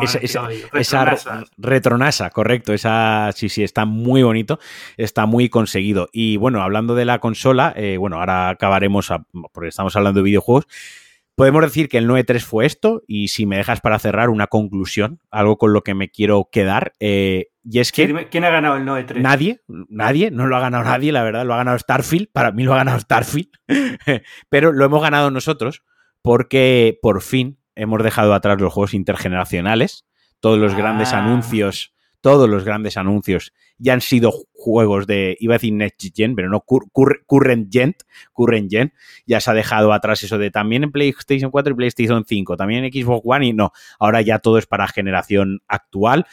esa, 0.02 0.50
esa, 0.74 1.44
retronasa, 1.58 2.32
correcto. 2.32 2.74
Esa 2.74 3.32
sí, 3.36 3.50
sí, 3.50 3.64
está 3.64 3.86
muy 3.86 4.24
bonito, 4.24 4.60
está 4.98 5.28
muy 5.28 5.50
conseguido. 5.50 6.10
Y 6.12 6.38
bueno, 6.38 6.64
hablando 6.64 6.96
de 6.96 7.06
la 7.06 7.20
consola, 7.20 7.72
eh, 7.76 7.98
bueno, 7.98 8.18
ahora 8.18 8.50
acabaremos, 8.50 9.12
porque 9.54 9.70
estamos 9.70 9.96
hablando 9.96 10.22
de 10.22 10.24
videojuegos. 10.24 10.66
Podemos 11.38 11.62
decir 11.62 11.88
que 11.88 12.00
el 12.00 12.10
9-3 12.10 12.40
fue 12.40 12.66
esto, 12.66 13.04
y 13.06 13.28
si 13.28 13.46
me 13.46 13.58
dejas 13.58 13.80
para 13.80 14.00
cerrar 14.00 14.32
una 14.32 14.48
conclusión, 14.48 15.20
algo 15.30 15.60
con 15.60 15.72
lo 15.72 15.84
que 15.84 15.94
me 15.94 16.10
quiero 16.10 16.50
quedar, 16.52 16.94
eh, 17.00 17.50
y 17.64 17.78
es 17.78 17.92
que... 17.92 18.28
¿Quién 18.32 18.44
ha 18.44 18.50
ganado 18.50 18.76
el 18.76 18.86
9-3? 18.86 19.22
Nadie, 19.22 19.62
nadie, 19.68 20.32
no 20.32 20.48
lo 20.48 20.58
ha 20.58 20.62
ganado 20.62 20.84
nadie, 20.84 21.12
la 21.12 21.22
verdad, 21.22 21.46
lo 21.46 21.54
ha 21.54 21.58
ganado 21.58 21.78
Starfield, 21.78 22.30
para 22.34 22.52
mí 22.52 22.64
lo 22.64 22.74
ha 22.74 22.78
ganado 22.78 23.00
Starfield, 23.00 23.52
pero 24.50 24.72
lo 24.72 24.84
hemos 24.84 25.00
ganado 25.00 25.30
nosotros 25.30 25.84
porque 26.24 26.98
por 27.04 27.22
fin 27.22 27.60
hemos 27.76 28.02
dejado 28.02 28.34
atrás 28.34 28.60
los 28.60 28.74
juegos 28.74 28.96
intergeneracionales, 28.96 30.08
todos 30.40 30.58
los 30.58 30.74
grandes 30.74 31.14
ah. 31.14 31.20
anuncios 31.20 31.94
todos 32.22 32.50
los 32.50 32.64
grandes 32.64 32.98
anuncios 32.98 33.54
ya 33.78 33.94
han 33.94 34.02
sido 34.02 34.34
juegos 34.54 35.08
de, 35.08 35.38
iba 35.40 35.54
a 35.54 35.58
decir 35.58 35.74
Next 35.74 36.16
Gen, 36.16 36.36
pero 36.36 36.50
no 36.50 36.62
Current 36.62 37.72
Gen, 37.72 37.96
Gen, 38.70 38.94
ya 39.26 39.40
se 39.40 39.52
ha 39.52 39.54
dejado 39.54 39.94
atrás 39.94 40.24
eso 40.24 40.38
de 40.38 40.52
también 40.52 40.84
en 40.84 40.92
PlayStation 40.92 41.52
4 41.52 41.74
y 41.74 41.76
PlayStation 41.76 42.26
5, 42.26 42.58
también 42.58 42.84
en 42.84 42.92
Xbox 42.92 43.22
One 43.24 43.48
y 43.48 43.54
no, 43.54 43.72
ahora 44.00 44.22
ya 44.22 44.40
todo 44.40 44.58
es 44.58 44.66
para 44.66 44.88
generación 44.88 45.62
actual, 45.68 46.26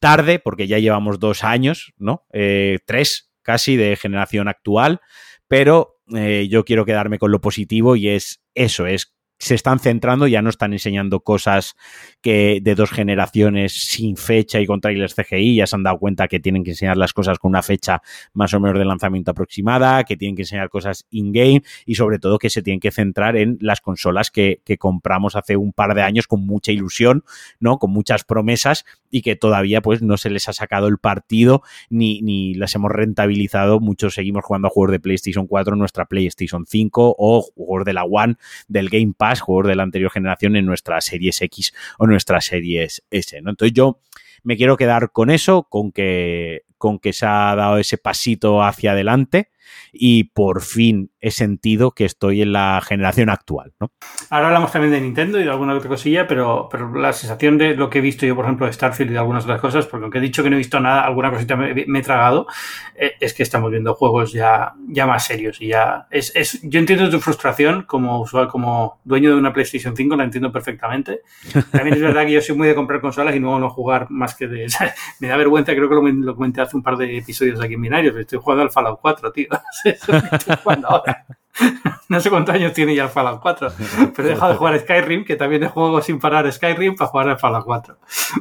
tarde, 0.00 0.38
porque 0.38 0.66
ya 0.66 0.78
llevamos 0.78 1.18
dos 1.18 1.44
años, 1.44 1.94
¿no? 1.98 2.26
Eh, 2.32 2.78
tres 2.84 3.32
casi 3.42 3.76
de 3.76 3.96
generación 3.96 4.48
actual, 4.48 5.00
pero 5.48 6.00
eh, 6.14 6.48
yo 6.50 6.64
quiero 6.64 6.84
quedarme 6.84 7.18
con 7.18 7.30
lo 7.30 7.40
positivo 7.40 7.96
y 7.96 8.08
es 8.08 8.42
eso, 8.54 8.86
es 8.86 9.15
se 9.38 9.54
están 9.54 9.78
centrando, 9.78 10.26
ya 10.26 10.42
no 10.42 10.50
están 10.50 10.72
enseñando 10.72 11.20
cosas 11.20 11.74
que 12.20 12.60
de 12.62 12.74
dos 12.74 12.90
generaciones 12.90 13.72
sin 13.72 14.16
fecha 14.16 14.60
y 14.60 14.66
con 14.66 14.80
trailers 14.80 15.14
CGI, 15.14 15.56
ya 15.56 15.66
se 15.66 15.76
han 15.76 15.82
dado 15.82 15.98
cuenta 15.98 16.28
que 16.28 16.40
tienen 16.40 16.64
que 16.64 16.70
enseñar 16.70 16.96
las 16.96 17.12
cosas 17.12 17.38
con 17.38 17.50
una 17.50 17.62
fecha 17.62 18.02
más 18.32 18.54
o 18.54 18.60
menos 18.60 18.78
de 18.78 18.84
lanzamiento 18.84 19.32
aproximada, 19.32 20.04
que 20.04 20.16
tienen 20.16 20.36
que 20.36 20.42
enseñar 20.42 20.68
cosas 20.70 21.06
in-game 21.10 21.62
y 21.84 21.96
sobre 21.96 22.18
todo 22.18 22.38
que 22.38 22.50
se 22.50 22.62
tienen 22.62 22.80
que 22.80 22.90
centrar 22.90 23.36
en 23.36 23.58
las 23.60 23.80
consolas 23.80 24.30
que, 24.30 24.60
que, 24.64 24.78
compramos 24.78 25.36
hace 25.36 25.56
un 25.56 25.72
par 25.72 25.94
de 25.94 26.02
años 26.02 26.26
con 26.26 26.46
mucha 26.46 26.70
ilusión, 26.70 27.24
¿no? 27.60 27.78
Con 27.78 27.90
muchas 27.90 28.24
promesas 28.24 28.84
y 29.10 29.22
que 29.22 29.36
todavía 29.36 29.80
pues 29.80 30.02
no 30.02 30.16
se 30.16 30.30
les 30.30 30.48
ha 30.48 30.52
sacado 30.52 30.88
el 30.88 30.98
partido 30.98 31.62
ni, 31.90 32.20
ni 32.22 32.54
las 32.54 32.74
hemos 32.74 32.92
rentabilizado. 32.92 33.80
Muchos 33.80 34.14
seguimos 34.14 34.44
jugando 34.44 34.68
a 34.68 34.70
juegos 34.70 34.92
de 34.92 35.00
PlayStation 35.00 35.46
4 35.46 35.74
en 35.74 35.78
nuestra 35.78 36.06
PlayStation 36.06 36.66
5 36.66 37.16
o 37.18 37.42
juegos 37.42 37.84
de 37.84 37.92
la 37.92 38.04
One, 38.04 38.36
del 38.68 38.88
Game 38.88 39.14
Pass 39.16 39.40
jugador 39.40 39.68
de 39.68 39.76
la 39.76 39.82
anterior 39.82 40.10
generación 40.10 40.56
en 40.56 40.66
nuestras 40.66 41.04
series 41.04 41.40
X 41.42 41.72
o 41.98 42.06
nuestras 42.06 42.46
series 42.46 43.02
S. 43.10 43.40
¿no? 43.42 43.50
Entonces 43.50 43.74
yo 43.74 44.00
me 44.46 44.56
quiero 44.56 44.76
quedar 44.76 45.10
con 45.10 45.30
eso, 45.30 45.64
con 45.64 45.90
que, 45.90 46.62
con 46.78 47.00
que 47.00 47.12
se 47.12 47.26
ha 47.26 47.54
dado 47.56 47.78
ese 47.78 47.98
pasito 47.98 48.62
hacia 48.62 48.92
adelante 48.92 49.50
y 49.92 50.24
por 50.24 50.62
fin 50.62 51.10
he 51.20 51.30
sentido 51.30 51.92
que 51.92 52.04
estoy 52.04 52.42
en 52.42 52.52
la 52.52 52.80
generación 52.86 53.30
actual. 53.30 53.72
¿no? 53.80 53.90
Ahora 54.30 54.48
hablamos 54.48 54.72
también 54.72 54.92
de 54.92 55.00
Nintendo 55.00 55.40
y 55.40 55.44
de 55.44 55.50
alguna 55.50 55.74
otra 55.74 55.88
cosilla, 55.88 56.26
pero, 56.26 56.68
pero 56.70 56.94
la 56.94 57.12
sensación 57.12 57.58
de 57.58 57.74
lo 57.74 57.90
que 57.90 57.98
he 57.98 58.02
visto 58.02 58.26
yo, 58.26 58.36
por 58.36 58.44
ejemplo, 58.44 58.66
de 58.66 58.72
Starfield 58.72 59.10
y 59.10 59.14
de 59.14 59.18
algunas 59.18 59.44
otras 59.44 59.60
cosas, 59.60 59.86
porque 59.86 60.04
aunque 60.04 60.18
he 60.18 60.22
dicho 60.22 60.42
que 60.42 60.50
no 60.50 60.56
he 60.56 60.58
visto 60.58 60.78
nada, 60.80 61.04
alguna 61.04 61.30
cosita 61.30 61.56
me, 61.56 61.72
he 61.72 62.02
tragado, 62.02 62.46
eh, 62.94 63.12
es 63.20 63.34
que 63.34 63.42
estamos 63.42 63.70
viendo 63.70 63.94
juegos 63.94 64.32
ya, 64.32 64.74
ya 64.88 65.06
más 65.06 65.26
serios 65.26 65.60
y 65.60 65.68
ya 65.68 66.06
es, 66.10 66.34
es, 66.36 66.60
yo 66.62 66.78
entiendo 66.78 67.10
tu 67.10 67.20
frustración 67.20 67.82
como 67.82 68.20
usuario, 68.20 68.50
como 68.50 69.00
dueño 69.04 69.30
de 69.30 69.36
una 69.36 69.52
PlayStation 69.52 69.96
5, 69.96 70.16
la 70.16 70.24
entiendo 70.24 70.52
perfectamente. 70.52 71.22
También 71.72 71.94
es 71.94 72.02
verdad 72.02 72.26
que 72.26 72.32
yo 72.32 72.40
soy 72.40 72.56
muy 72.56 72.68
de 72.68 72.74
comprar 72.74 73.00
consolas 73.00 73.34
y 73.34 73.40
no, 73.40 73.58
no 73.58 73.70
jugar 73.70 74.10
más 74.10 74.34
que 74.36 74.46
de... 74.46 74.66
me 75.20 75.28
da 75.28 75.36
vergüenza, 75.36 75.72
creo 75.72 75.88
que 75.88 75.94
lo, 75.94 76.02
lo, 76.02 76.34
comenté 76.34 76.60
hace 76.60 76.76
un 76.76 76.82
par 76.82 76.96
de 76.96 77.18
episodios 77.18 77.60
aquí 77.60 77.74
en 77.74 77.82
Binarios, 77.82 78.16
estoy 78.16 78.38
jugando 78.38 78.62
al 78.62 78.70
Fallout 78.70 79.00
4, 79.00 79.32
tío. 79.32 79.48
no 82.08 82.20
sé 82.20 82.30
cuántos 82.30 82.54
años 82.54 82.72
tiene 82.72 82.94
ya 82.94 83.04
el 83.04 83.08
Fallout 83.08 83.40
4, 83.40 83.72
pero 84.14 84.28
he 84.28 84.32
dejado 84.32 84.52
de 84.52 84.58
jugar 84.58 84.78
Skyrim, 84.78 85.24
que 85.24 85.36
también 85.36 85.62
he 85.62 85.68
jugado 85.68 86.00
sin 86.02 86.18
parar 86.18 86.50
Skyrim 86.52 86.96
para 86.96 87.08
jugar 87.08 87.28
al 87.30 87.38
Fallout 87.38 87.64
4. 87.64 87.96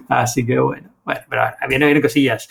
Así 0.09 0.45
que 0.45 0.59
bueno, 0.59 0.89
bueno, 1.03 1.21
pero 1.29 1.43
vienen, 1.67 1.87
vienen 1.87 2.01
cosillas. 2.01 2.49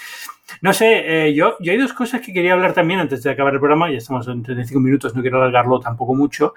No 0.61 0.73
sé, 0.73 1.27
eh, 1.27 1.35
yo, 1.35 1.57
yo 1.61 1.73
hay 1.73 1.79
dos 1.79 1.93
cosas 1.93 2.21
que 2.21 2.33
quería 2.33 2.53
hablar 2.53 2.73
también 2.73 3.01
antes 3.01 3.23
de 3.23 3.31
acabar 3.31 3.55
el 3.55 3.61
programa, 3.61 3.91
ya 3.91 3.99
estamos 3.99 4.29
en 4.29 4.43
35 4.43 4.81
minutos, 4.81 5.15
no 5.15 5.23
quiero 5.23 5.39
alargarlo 5.39 5.81
tampoco 5.81 6.15
mucho, 6.15 6.55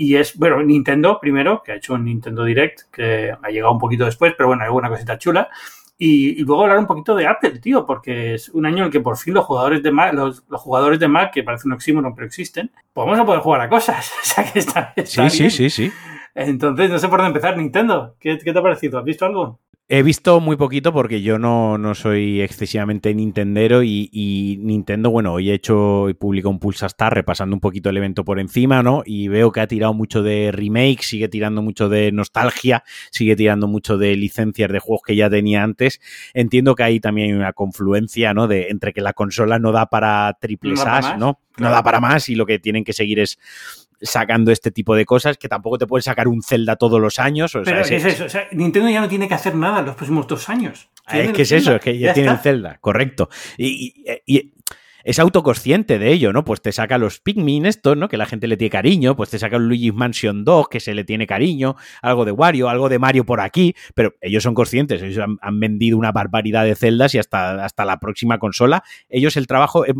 y 0.00 0.16
es, 0.16 0.36
bueno, 0.36 0.62
Nintendo 0.62 1.18
primero, 1.20 1.62
que 1.64 1.72
ha 1.72 1.74
hecho 1.74 1.94
un 1.94 2.04
Nintendo 2.04 2.44
Direct, 2.44 2.82
que 2.92 3.32
ha 3.32 3.50
llegado 3.50 3.72
un 3.72 3.80
poquito 3.80 4.04
después, 4.04 4.32
pero 4.36 4.46
bueno, 4.46 4.62
hay 4.62 4.66
alguna 4.66 4.88
cosita 4.88 5.18
chula. 5.18 5.48
Y, 6.00 6.44
luego 6.44 6.62
hablar 6.62 6.78
un 6.78 6.86
poquito 6.86 7.16
de 7.16 7.26
Apple, 7.26 7.58
tío, 7.58 7.84
porque 7.84 8.34
es 8.34 8.48
un 8.50 8.66
año 8.66 8.78
en 8.78 8.84
el 8.84 8.90
que 8.90 9.00
por 9.00 9.16
fin 9.16 9.34
los 9.34 9.44
jugadores 9.44 9.82
de 9.82 9.90
Mac, 9.90 10.14
los, 10.14 10.44
jugadores 10.48 11.00
de 11.00 11.08
Mac, 11.08 11.32
que 11.32 11.42
parece 11.42 11.66
un 11.66 11.72
oxímoron, 11.72 12.14
pero 12.14 12.26
existen, 12.26 12.70
pues 12.92 13.04
vamos 13.04 13.18
a 13.18 13.26
poder 13.26 13.40
jugar 13.40 13.62
a 13.62 13.68
cosas. 13.68 14.12
o 14.22 14.24
sea 14.24 14.44
que 14.44 14.60
está, 14.60 14.94
sí, 15.04 15.28
sí, 15.28 15.50
sí, 15.50 15.70
sí. 15.70 15.92
Entonces, 16.36 16.88
no 16.88 17.00
sé 17.00 17.08
por 17.08 17.18
dónde 17.18 17.36
empezar. 17.36 17.56
Nintendo, 17.56 18.14
¿qué, 18.20 18.38
¿qué, 18.38 18.52
te 18.52 18.58
ha 18.58 18.62
parecido? 18.62 19.00
¿Has 19.00 19.04
visto 19.04 19.26
algo? 19.26 19.58
He 19.90 20.02
visto 20.02 20.38
muy 20.38 20.56
poquito 20.56 20.92
porque 20.92 21.22
yo 21.22 21.38
no, 21.38 21.78
no 21.78 21.94
soy 21.94 22.42
excesivamente 22.42 23.14
nintendero 23.14 23.82
y, 23.82 24.10
y, 24.12 24.58
Nintendo, 24.60 25.08
bueno, 25.08 25.32
hoy 25.32 25.48
he 25.48 25.54
hecho 25.54 26.10
y 26.10 26.14
publicado 26.14 26.50
un 26.50 26.58
Pulsa 26.58 26.84
Star 26.84 27.14
repasando 27.14 27.56
un 27.56 27.60
poquito 27.60 27.88
el 27.88 27.96
evento 27.96 28.22
por 28.22 28.38
encima, 28.38 28.82
¿no? 28.82 29.02
Y 29.06 29.28
veo 29.28 29.50
que 29.50 29.60
ha 29.60 29.66
tirado 29.66 29.94
mucho 29.94 30.22
de 30.22 30.52
remake, 30.52 31.00
sigue 31.00 31.28
tirando 31.28 31.62
mucho 31.62 31.88
de 31.88 32.12
nostalgia, 32.12 32.84
sigue 33.10 33.34
tirando 33.34 33.66
mucho 33.66 33.96
de 33.96 34.14
licencias 34.14 34.70
de 34.70 34.78
juegos 34.78 35.00
que 35.06 35.16
ya 35.16 35.30
tenía 35.30 35.62
antes. 35.62 36.02
Entiendo 36.34 36.74
que 36.74 36.82
ahí 36.82 37.00
también 37.00 37.30
hay 37.30 37.36
una 37.36 37.54
confluencia, 37.54 38.34
¿no? 38.34 38.46
De 38.46 38.68
entre 38.68 38.92
que 38.92 39.00
la 39.00 39.14
consola 39.14 39.58
no 39.58 39.72
da 39.72 39.86
para 39.86 40.36
triple 40.38 40.74
no 40.74 41.16
¿no? 41.16 41.40
No 41.56 41.70
da 41.70 41.82
para 41.82 41.98
más 41.98 42.28
y 42.28 42.34
lo 42.34 42.44
que 42.44 42.58
tienen 42.58 42.84
que 42.84 42.92
seguir 42.92 43.20
es 43.20 43.38
sacando 44.00 44.52
este 44.52 44.70
tipo 44.70 44.94
de 44.94 45.04
cosas, 45.04 45.38
que 45.38 45.48
tampoco 45.48 45.78
te 45.78 45.86
puedes 45.86 46.04
sacar 46.04 46.28
un 46.28 46.42
Zelda 46.42 46.76
todos 46.76 47.00
los 47.00 47.18
años. 47.18 47.52
Pero 47.64 47.80
es, 47.80 47.90
eso, 47.90 48.38
Nintendo 48.52 48.88
ya 48.88 49.00
no 49.00 49.08
tiene 49.08 49.28
que 49.28 49.34
hacer 49.34 49.54
nada 49.54 49.80
en 49.80 49.86
los 49.86 49.96
próximos 49.96 50.26
dos 50.26 50.48
años. 50.48 50.88
Ah, 51.06 51.18
es 51.18 51.32
que 51.32 51.42
es 51.42 51.52
eso, 51.52 51.74
es 51.74 51.80
que 51.80 51.98
ya, 51.98 52.12
tiene 52.12 52.30
el 52.30 52.38
Zelda, 52.38 52.78
correcto. 52.80 53.28
Y, 53.56 53.94
es 55.04 55.18
autoconsciente 55.18 55.98
de 55.98 56.12
ello, 56.12 56.34
¿no? 56.34 56.44
Pues 56.44 56.60
te 56.60 56.70
saca 56.70 56.98
los 56.98 57.20
Pikmin 57.20 57.64
estos, 57.64 57.96
¿no? 57.96 58.08
Que 58.08 58.18
la 58.18 58.26
gente 58.26 58.46
le 58.46 58.58
tiene 58.58 58.68
cariño, 58.68 59.16
pues 59.16 59.30
te 59.30 59.38
saca 59.38 59.56
el 59.56 59.66
Luigi's 59.66 59.94
Mansion 59.94 60.44
2, 60.44 60.68
que 60.68 60.80
se 60.80 60.92
le 60.92 61.04
tiene 61.04 61.26
cariño, 61.26 61.76
algo 62.02 62.26
de 62.26 62.32
Wario, 62.32 62.68
algo 62.68 62.90
de 62.90 62.98
Mario 62.98 63.24
por 63.24 63.40
aquí, 63.40 63.74
pero 63.94 64.16
ellos 64.20 64.42
son 64.42 64.52
conscientes, 64.54 65.00
ellos 65.00 65.24
han, 65.40 65.60
vendido 65.60 65.96
una 65.96 66.12
barbaridad 66.12 66.64
de 66.64 66.74
celdas 66.74 67.14
y 67.14 67.18
hasta, 67.18 67.64
hasta 67.64 67.86
la 67.86 67.98
próxima 68.00 68.38
consola, 68.38 68.82
ellos 69.08 69.36
el 69.38 69.46
trabajo... 69.46 69.86
Eh, 69.86 69.94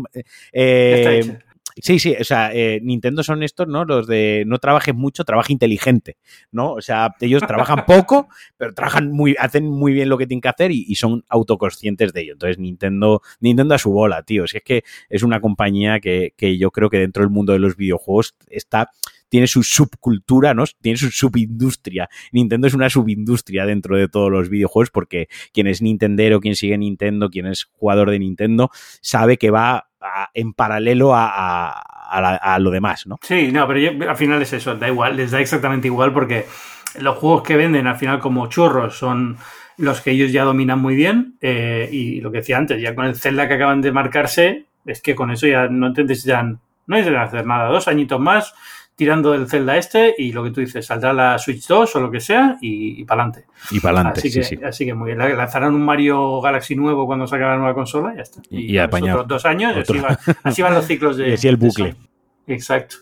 eh 0.53 1.39
Sí, 1.81 1.99
sí, 1.99 2.15
o 2.19 2.23
sea, 2.23 2.51
eh, 2.53 2.79
Nintendo 2.83 3.23
son 3.23 3.43
estos, 3.43 3.67
¿no? 3.67 3.85
Los 3.85 4.07
de 4.07 4.43
no 4.45 4.59
trabajes 4.59 4.93
mucho, 4.93 5.23
trabaja 5.23 5.53
inteligente, 5.53 6.17
¿no? 6.51 6.73
O 6.73 6.81
sea, 6.81 7.15
ellos 7.21 7.43
trabajan 7.47 7.85
poco, 7.85 8.27
pero 8.57 8.73
trabajan 8.73 9.11
muy, 9.11 9.35
hacen 9.39 9.65
muy 9.65 9.93
bien 9.93 10.09
lo 10.09 10.17
que 10.17 10.27
tienen 10.27 10.41
que 10.41 10.49
hacer 10.49 10.71
y, 10.71 10.95
son 10.99 11.23
autoconscientes 11.29 12.11
de 12.11 12.21
ello. 12.21 12.33
Entonces, 12.33 12.59
Nintendo, 12.59 13.21
Nintendo 13.39 13.75
a 13.75 13.77
su 13.77 13.91
bola, 13.91 14.23
tío. 14.23 14.47
Si 14.47 14.57
es 14.57 14.63
que 14.63 14.83
es 15.09 15.23
una 15.23 15.39
compañía 15.39 16.01
que, 16.01 16.33
que 16.35 16.57
yo 16.57 16.71
creo 16.71 16.89
que 16.89 16.99
dentro 16.99 17.23
del 17.23 17.29
mundo 17.29 17.53
de 17.53 17.59
los 17.59 17.77
videojuegos 17.77 18.35
está 18.49 18.89
tiene 19.29 19.47
su 19.47 19.63
subcultura, 19.63 20.53
¿no? 20.53 20.65
Tiene 20.81 20.97
su 20.97 21.11
subindustria. 21.11 22.09
Nintendo 22.31 22.67
es 22.67 22.73
una 22.73 22.89
subindustria 22.89 23.65
dentro 23.65 23.95
de 23.95 24.09
todos 24.09 24.31
los 24.31 24.49
videojuegos 24.49 24.89
porque 24.89 25.29
quien 25.53 25.67
es 25.67 25.81
Nintendero, 25.81 26.41
quien 26.41 26.55
sigue 26.55 26.77
Nintendo, 26.77 27.29
quien 27.29 27.45
es 27.45 27.69
jugador 27.71 28.09
de 28.09 28.19
Nintendo, 28.19 28.71
sabe 29.01 29.37
que 29.37 29.51
va 29.51 29.88
en 30.33 30.53
paralelo 30.53 31.11
a, 31.13 32.57
lo 32.59 32.71
demás, 32.71 33.07
¿no? 33.07 33.19
Sí, 33.21 33.51
no, 33.51 33.67
pero 33.67 34.09
al 34.09 34.17
final 34.17 34.41
es 34.41 34.53
eso, 34.53 34.75
da 34.75 34.87
igual, 34.87 35.15
les 35.15 35.31
da 35.31 35.39
exactamente 35.39 35.87
igual 35.87 36.13
porque 36.13 36.45
los 36.99 37.17
juegos 37.17 37.43
que 37.43 37.55
venden 37.55 37.87
al 37.87 37.97
final 37.97 38.19
como 38.19 38.47
churros 38.47 38.97
son 38.97 39.37
los 39.77 40.01
que 40.01 40.11
ellos 40.11 40.31
ya 40.31 40.43
dominan 40.43 40.79
muy 40.79 40.95
bien 40.95 41.35
eh, 41.41 41.87
y 41.91 42.19
lo 42.21 42.31
que 42.31 42.39
decía 42.39 42.57
antes, 42.57 42.81
ya 42.81 42.95
con 42.95 43.05
el 43.05 43.15
Zelda 43.15 43.47
que 43.47 43.53
acaban 43.53 43.81
de 43.81 43.91
marcarse, 43.91 44.65
es 44.85 45.01
que 45.01 45.15
con 45.15 45.31
eso 45.31 45.47
ya 45.47 45.67
no 45.67 45.89
necesitan, 45.89 46.59
no 46.87 46.95
necesitan 46.95 47.23
hacer 47.23 47.45
nada, 47.45 47.69
dos 47.69 47.87
añitos 47.87 48.19
más 48.19 48.53
tirando 48.99 49.31
del 49.31 49.47
Zelda 49.47 49.77
este 49.77 50.13
y 50.17 50.33
lo 50.33 50.43
que 50.43 50.51
tú 50.51 50.59
dices, 50.59 50.85
saldrá 50.85 51.13
la 51.13 51.39
Switch 51.39 51.65
2 51.65 51.95
o 51.95 51.99
lo 52.01 52.11
que 52.11 52.19
sea 52.19 52.57
y, 52.59 53.05
para 53.05 53.23
adelante. 53.23 53.47
Y 53.71 53.79
para 53.79 54.01
adelante, 54.01 54.19
así, 54.19 54.43
sí, 54.43 54.57
que, 54.57 54.65
así 54.65 54.85
que 54.85 54.93
muy 54.93 55.15
bien. 55.15 55.37
Lanzarán 55.37 55.73
un 55.73 55.81
Mario 55.81 56.41
Galaxy 56.41 56.75
nuevo 56.75 57.07
cuando 57.07 57.25
salga 57.25 57.47
la 57.47 57.57
nueva 57.57 57.73
consola 57.73 58.11
y 58.11 58.17
ya 58.17 58.23
está. 58.23 58.41
Y, 58.49 58.73
y 58.73 58.77
apañado. 58.77 59.23
dos 59.23 59.45
años, 59.45 59.73
así, 60.43 60.61
van 60.61 60.73
los 60.73 60.85
ciclos 60.85 61.15
de... 61.15 61.29
Y 61.29 61.33
así 61.35 61.47
el 61.47 61.55
bucle. 61.55 61.95
Exacto. 62.45 62.97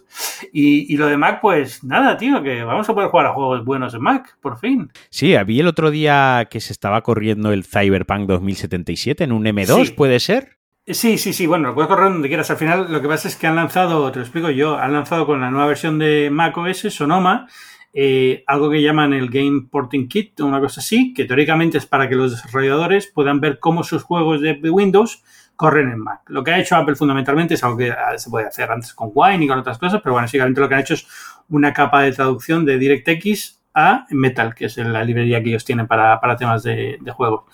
Y, 0.54 0.94
y, 0.94 0.98
lo 0.98 1.08
de 1.08 1.18
Mac, 1.18 1.40
pues 1.42 1.84
nada, 1.84 2.16
tío, 2.16 2.44
que 2.44 2.64
vamos 2.64 2.88
a 2.88 2.94
poder 2.94 3.10
jugar 3.10 3.26
a 3.26 3.34
juegos 3.34 3.66
buenos 3.66 3.96
en 3.96 4.02
Mac, 4.02 4.38
por 4.40 4.60
fin. 4.60 4.92
Sí, 5.10 5.36
había 5.36 5.62
el 5.62 5.68
otro 5.68 5.90
día 5.90 6.48
que 6.52 6.60
se 6.60 6.74
estaba 6.74 7.02
corriendo 7.02 7.52
el 7.52 7.64
Cyberpunk 7.64 8.28
2077 8.28 9.24
en 9.24 9.32
un 9.32 9.46
M2, 9.46 9.96
¿puede 9.96 10.20
ser? 10.20 10.57
Sí, 10.90 11.18
sí, 11.18 11.34
sí, 11.34 11.48
bueno, 11.48 11.68
lo 11.70 11.76
puedes 11.76 11.90
correr 11.90 12.14
donde 12.14 12.30
quieras. 12.30 12.50
Al 12.50 12.56
final, 12.56 12.90
lo 12.90 13.02
que 13.02 13.10
pasa 13.10 13.28
es 13.28 13.36
que 13.36 13.46
han 13.46 13.58
lanzado, 13.58 14.10
te 14.10 14.20
lo 14.20 14.24
explico 14.24 14.50
yo, 14.50 14.78
han 14.78 14.94
lanzado 14.94 15.26
con 15.26 15.42
la 15.42 15.52
nueva 15.52 15.68
versión 15.68 16.00
de 16.00 16.30
Mac 16.32 16.58
OS, 16.58 16.94
Sonoma, 16.94 17.48
eh, 17.94 18.46
algo 18.48 18.70
que 18.70 18.82
llaman 18.82 19.12
el 19.12 19.30
Game 19.30 19.68
Porting 19.70 20.08
Kit, 20.08 20.40
una 20.40 20.62
cosa 20.62 20.80
así, 20.80 21.14
que 21.14 21.26
teóricamente 21.26 21.78
es 21.78 21.86
para 21.86 22.08
que 22.08 22.16
los 22.16 22.32
desarrolladores 22.32 23.08
puedan 23.08 23.42
ver 23.42 23.60
cómo 23.60 23.84
sus 23.84 24.04
juegos 24.04 24.40
de 24.40 24.54
Windows 24.70 25.24
corren 25.58 25.90
en 25.90 26.00
Mac. 26.00 26.22
Lo 26.28 26.42
que 26.46 26.52
ha 26.52 26.60
hecho 26.60 26.78
Apple 26.78 26.96
fundamentalmente 26.96 27.56
es 27.56 27.64
algo 27.66 27.78
que 27.78 27.92
ah, 27.92 28.18
se 28.18 28.30
puede 28.30 28.48
hacer 28.48 28.72
antes 28.72 28.94
con 28.94 29.12
Wine 29.14 29.44
y 29.44 29.48
con 29.48 29.60
otras 29.60 29.80
cosas, 29.80 30.00
pero 30.02 30.14
bueno, 30.14 30.24
básicamente 30.24 30.62
lo 30.62 30.70
que 30.70 30.76
han 30.76 30.82
hecho 30.82 30.94
es 30.94 31.06
una 31.50 31.74
capa 31.74 32.04
de 32.04 32.14
traducción 32.14 32.64
de 32.64 32.78
DirectX 32.78 33.62
a 33.74 34.06
Metal, 34.12 34.56
que 34.56 34.66
es 34.66 34.78
la 34.78 35.04
librería 35.04 35.44
que 35.44 35.50
ellos 35.50 35.66
tienen 35.66 35.88
para, 35.88 36.20
temas 36.38 36.64
de, 36.64 36.98
de 37.02 37.12
juego. 37.12 37.46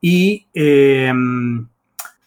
Y 0.00 0.46
eh, 0.54 1.12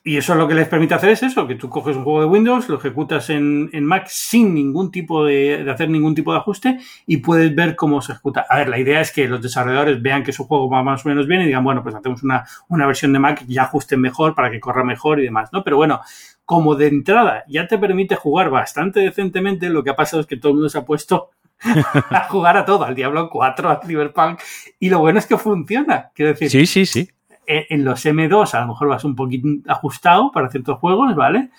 y 0.10 0.18
eso 0.18 0.34
lo 0.34 0.47
que 0.47 0.55
les 0.55 0.68
permite 0.68 0.95
hacer 0.95 1.12
es 1.12 1.22
eso, 1.22 1.45
que 1.45 1.53
tú 1.53 1.70
coges 1.70 1.95
un 1.95 2.03
juego 2.03 2.22
de 2.22 2.26
Windows, 2.26 2.68
lo 2.68 2.78
ejecutas 2.78 3.30
en, 3.30 3.70
Mac 3.86 4.07
sin 4.07 4.55
ningún 4.55 4.89
tipo 4.89 5.24
de, 5.24 5.64
hacer 5.72 5.88
ningún 5.88 6.16
tipo 6.16 6.32
de 6.32 6.39
ajuste 6.39 6.80
y 7.05 7.18
puedes 7.18 7.53
ver 7.53 7.76
cómo 7.76 8.01
se 8.01 8.14
ejecuta. 8.14 8.43
A 8.49 8.57
ver, 8.57 8.70
la 8.70 8.80
idea 8.80 9.01
es 9.01 9.12
que 9.12 9.28
los 9.28 9.39
desarrolladores 9.39 10.01
vean 10.01 10.24
que 10.24 10.34
su 10.34 10.47
juego 10.47 10.68
va 10.68 10.82
más 10.82 11.05
o 11.05 11.10
menos 11.10 11.28
bien 11.28 11.41
y 11.41 11.45
digan, 11.45 11.64
bueno, 11.64 11.84
pues 11.84 11.93
hacemos 11.93 12.24
una, 12.24 12.43
una 12.70 12.88
versión 12.88 13.14
de 13.14 13.20
Mac 13.20 13.45
que 13.45 13.53
ya 13.53 13.62
ajuste 13.66 13.97
mejor 13.97 14.34
para 14.34 14.49
que 14.49 14.60
corra 14.60 14.84
mejor 14.84 15.20
y 15.20 15.26
demás, 15.26 15.49
¿no? 15.53 15.64
Pero 15.64 15.78
bueno, 15.78 16.01
como 16.43 16.74
de 16.74 16.88
entrada 16.88 17.43
ya 17.47 17.68
te 17.68 17.78
permite 17.78 18.16
jugar 18.16 18.49
bastante 18.49 19.01
decentemente, 19.01 19.70
lo 19.70 19.84
que 19.84 19.91
ha 19.91 19.95
pasado 19.95 20.22
es 20.22 20.26
que 20.26 20.38
todo 20.38 20.53
el 20.53 20.55
mundo 20.55 20.70
se 20.70 20.80
ha 20.80 20.86
puesto 20.86 21.30
a 21.62 22.28
jugar 22.30 22.57
a 22.57 22.66
todo, 22.66 22.84
al 22.84 22.95
Diablo 22.95 23.30
4, 23.30 23.70
al 23.70 23.80
Cyberpunk, 23.86 24.39
y 24.80 24.89
lo 24.89 24.97
bueno 24.97 25.20
es 25.20 25.28
que 25.28 25.38
funciona. 25.38 26.10
Quiero 26.16 26.32
decir, 26.32 26.49
sí, 26.49 26.66
sí, 26.66 26.88
sí 26.88 27.12
en 27.50 27.84
los 27.84 28.06
M2 28.06 28.54
a 28.54 28.62
lo 28.62 28.68
mejor 28.68 28.88
vas 28.88 29.04
un 29.04 29.16
poquito 29.16 29.47
ajustado 29.68 30.32
para 30.32 30.50
ciertos 30.50 30.78
juegos, 30.80 31.16
¿vale? 31.16 31.50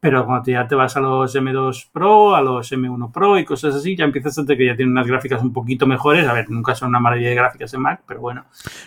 Pero 0.00 0.24
cuando 0.26 0.52
ya 0.52 0.68
te 0.68 0.76
vas 0.76 0.96
a 0.96 1.00
los 1.00 1.34
M2 1.34 1.88
Pro, 1.90 2.36
a 2.36 2.40
los 2.40 2.70
M1 2.70 3.10
Pro 3.10 3.36
y 3.36 3.44
cosas 3.44 3.74
así, 3.74 3.96
ya 3.96 4.04
empiezas 4.04 4.38
a 4.38 4.44
que 4.46 4.64
ya 4.64 4.76
tienen 4.76 4.92
unas 4.92 5.08
gráficas 5.08 5.42
un 5.42 5.52
poquito 5.52 5.88
mejores. 5.88 6.28
A 6.28 6.32
ver, 6.32 6.48
nunca 6.50 6.76
son 6.76 6.90
una 6.90 7.00
maravilla 7.00 7.30
de 7.30 7.34
gráficas 7.34 7.74
en 7.74 7.80
Mac, 7.80 8.02
pero 8.06 8.20
bueno. 8.20 8.44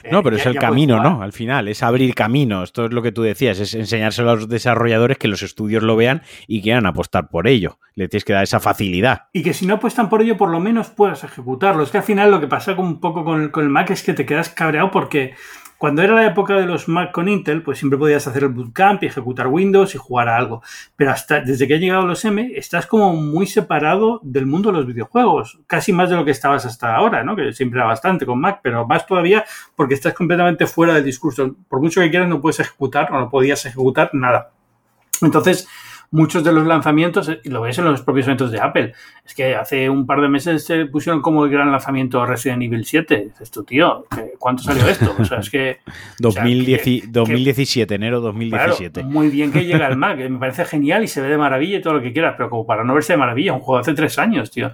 No, 0.09 0.19
eh, 0.19 0.21
pero 0.23 0.37
es 0.37 0.45
el 0.45 0.55
camino, 0.55 1.03
¿no? 1.03 1.21
Al 1.21 1.33
final, 1.33 1.67
es 1.67 1.83
abrir 1.83 2.15
camino. 2.15 2.63
Esto 2.63 2.85
es 2.85 2.93
lo 2.93 3.01
que 3.01 3.11
tú 3.11 3.23
decías, 3.23 3.59
es 3.59 3.73
enseñárselo 3.73 4.31
a 4.31 4.35
los 4.35 4.47
desarrolladores 4.47 5.17
que 5.17 5.27
los 5.27 5.43
estudios 5.43 5.83
lo 5.83 5.97
vean 5.97 6.21
y 6.47 6.61
quieran 6.61 6.85
apostar 6.85 7.27
por 7.27 7.49
ello. 7.49 7.77
Le 7.95 8.07
tienes 8.07 8.23
que 8.23 8.31
dar 8.31 8.43
esa 8.43 8.61
facilidad. 8.61 9.23
Y 9.33 9.43
que 9.43 9.53
si 9.53 9.65
no 9.65 9.75
apuestan 9.75 10.07
por 10.07 10.21
ello, 10.21 10.37
por 10.37 10.49
lo 10.49 10.61
menos 10.61 10.91
puedas 10.91 11.25
ejecutarlo. 11.25 11.83
Es 11.83 11.91
que 11.91 11.97
al 11.97 12.03
final 12.03 12.31
lo 12.31 12.39
que 12.39 12.47
pasa 12.47 12.73
un 12.77 13.01
poco 13.01 13.25
con 13.25 13.49
con 13.49 13.65
el 13.65 13.69
Mac 13.69 13.89
es 13.89 14.03
que 14.03 14.13
te 14.13 14.25
quedas 14.25 14.49
cabreado 14.49 14.91
porque 14.91 15.33
cuando 15.81 16.03
era 16.03 16.13
la 16.13 16.27
época 16.27 16.57
de 16.57 16.67
los 16.67 16.87
Mac 16.87 17.11
con 17.11 17.27
Intel, 17.27 17.63
pues 17.63 17.79
siempre 17.79 17.97
podías 17.97 18.27
hacer 18.27 18.43
el 18.43 18.49
bootcamp 18.49 19.01
y 19.01 19.07
ejecutar 19.07 19.47
Windows 19.47 19.95
y 19.95 19.97
jugar 19.97 20.29
a 20.29 20.37
algo. 20.37 20.61
Pero 20.95 21.09
hasta 21.09 21.41
desde 21.41 21.67
que 21.67 21.73
han 21.73 21.79
llegado 21.79 22.05
los 22.05 22.23
M, 22.23 22.51
estás 22.55 22.85
como 22.85 23.15
muy 23.15 23.47
separado 23.47 24.19
del 24.21 24.45
mundo 24.45 24.71
de 24.71 24.77
los 24.77 24.85
videojuegos. 24.85 25.59
Casi 25.65 25.91
más 25.91 26.11
de 26.11 26.17
lo 26.17 26.23
que 26.23 26.29
estabas 26.29 26.67
hasta 26.67 26.95
ahora, 26.95 27.23
¿no? 27.23 27.35
Que 27.35 27.51
siempre 27.51 27.79
era 27.79 27.87
bastante 27.87 28.27
con 28.27 28.39
Mac, 28.39 28.59
pero 28.61 28.85
más 28.85 29.07
todavía 29.07 29.43
porque 29.75 29.95
estás 29.95 30.13
completamente 30.13 30.67
fuera 30.67 30.93
del 30.93 31.03
discurso. 31.03 31.55
Por 31.67 31.81
mucho 31.81 31.99
que 31.99 32.11
quieras, 32.11 32.29
no 32.29 32.41
puedes 32.41 32.59
ejecutar 32.59 33.11
o 33.11 33.19
no 33.19 33.31
podías 33.31 33.65
ejecutar 33.65 34.11
nada. 34.13 34.51
Entonces, 35.19 35.67
muchos 36.11 36.43
de 36.43 36.51
los 36.51 36.67
lanzamientos, 36.67 37.31
y 37.43 37.49
lo 37.49 37.61
ves 37.61 37.77
en 37.77 37.85
los 37.85 38.01
propios 38.01 38.27
eventos 38.27 38.51
de 38.51 38.59
Apple, 38.59 38.93
es 39.25 39.33
que 39.33 39.55
hace 39.55 39.89
un 39.89 40.05
par 40.05 40.21
de 40.21 40.27
meses 40.27 40.65
se 40.65 40.85
pusieron 40.85 41.21
como 41.21 41.45
el 41.45 41.51
gran 41.51 41.71
lanzamiento 41.71 42.25
Resident 42.25 42.61
Evil 42.63 42.85
7. 42.85 43.31
Esto, 43.39 43.63
tío, 43.63 44.05
¿cuánto 44.37 44.63
salió 44.63 44.87
esto? 44.87 45.15
O 45.17 45.25
sea, 45.25 45.39
es 45.39 45.49
que... 45.49 45.79
2017, 46.19 47.95
enero 47.95 48.19
2017. 48.19 49.03
muy 49.03 49.29
bien 49.29 49.51
que 49.51 49.65
llega 49.65 49.87
el 49.87 49.95
Mac, 49.95 50.17
me 50.17 50.37
parece 50.37 50.65
genial 50.65 51.03
y 51.03 51.07
se 51.07 51.21
ve 51.21 51.29
de 51.29 51.37
maravilla 51.37 51.77
y 51.77 51.81
todo 51.81 51.93
lo 51.93 52.01
que 52.01 52.11
quieras, 52.11 52.35
pero 52.37 52.49
como 52.49 52.65
para 52.65 52.83
no 52.83 52.93
verse 52.93 53.13
de 53.13 53.17
maravilla, 53.17 53.53
un 53.53 53.59
juego 53.59 53.79
hace 53.79 53.93
tres 53.93 54.19
años, 54.19 54.51
tío. 54.51 54.71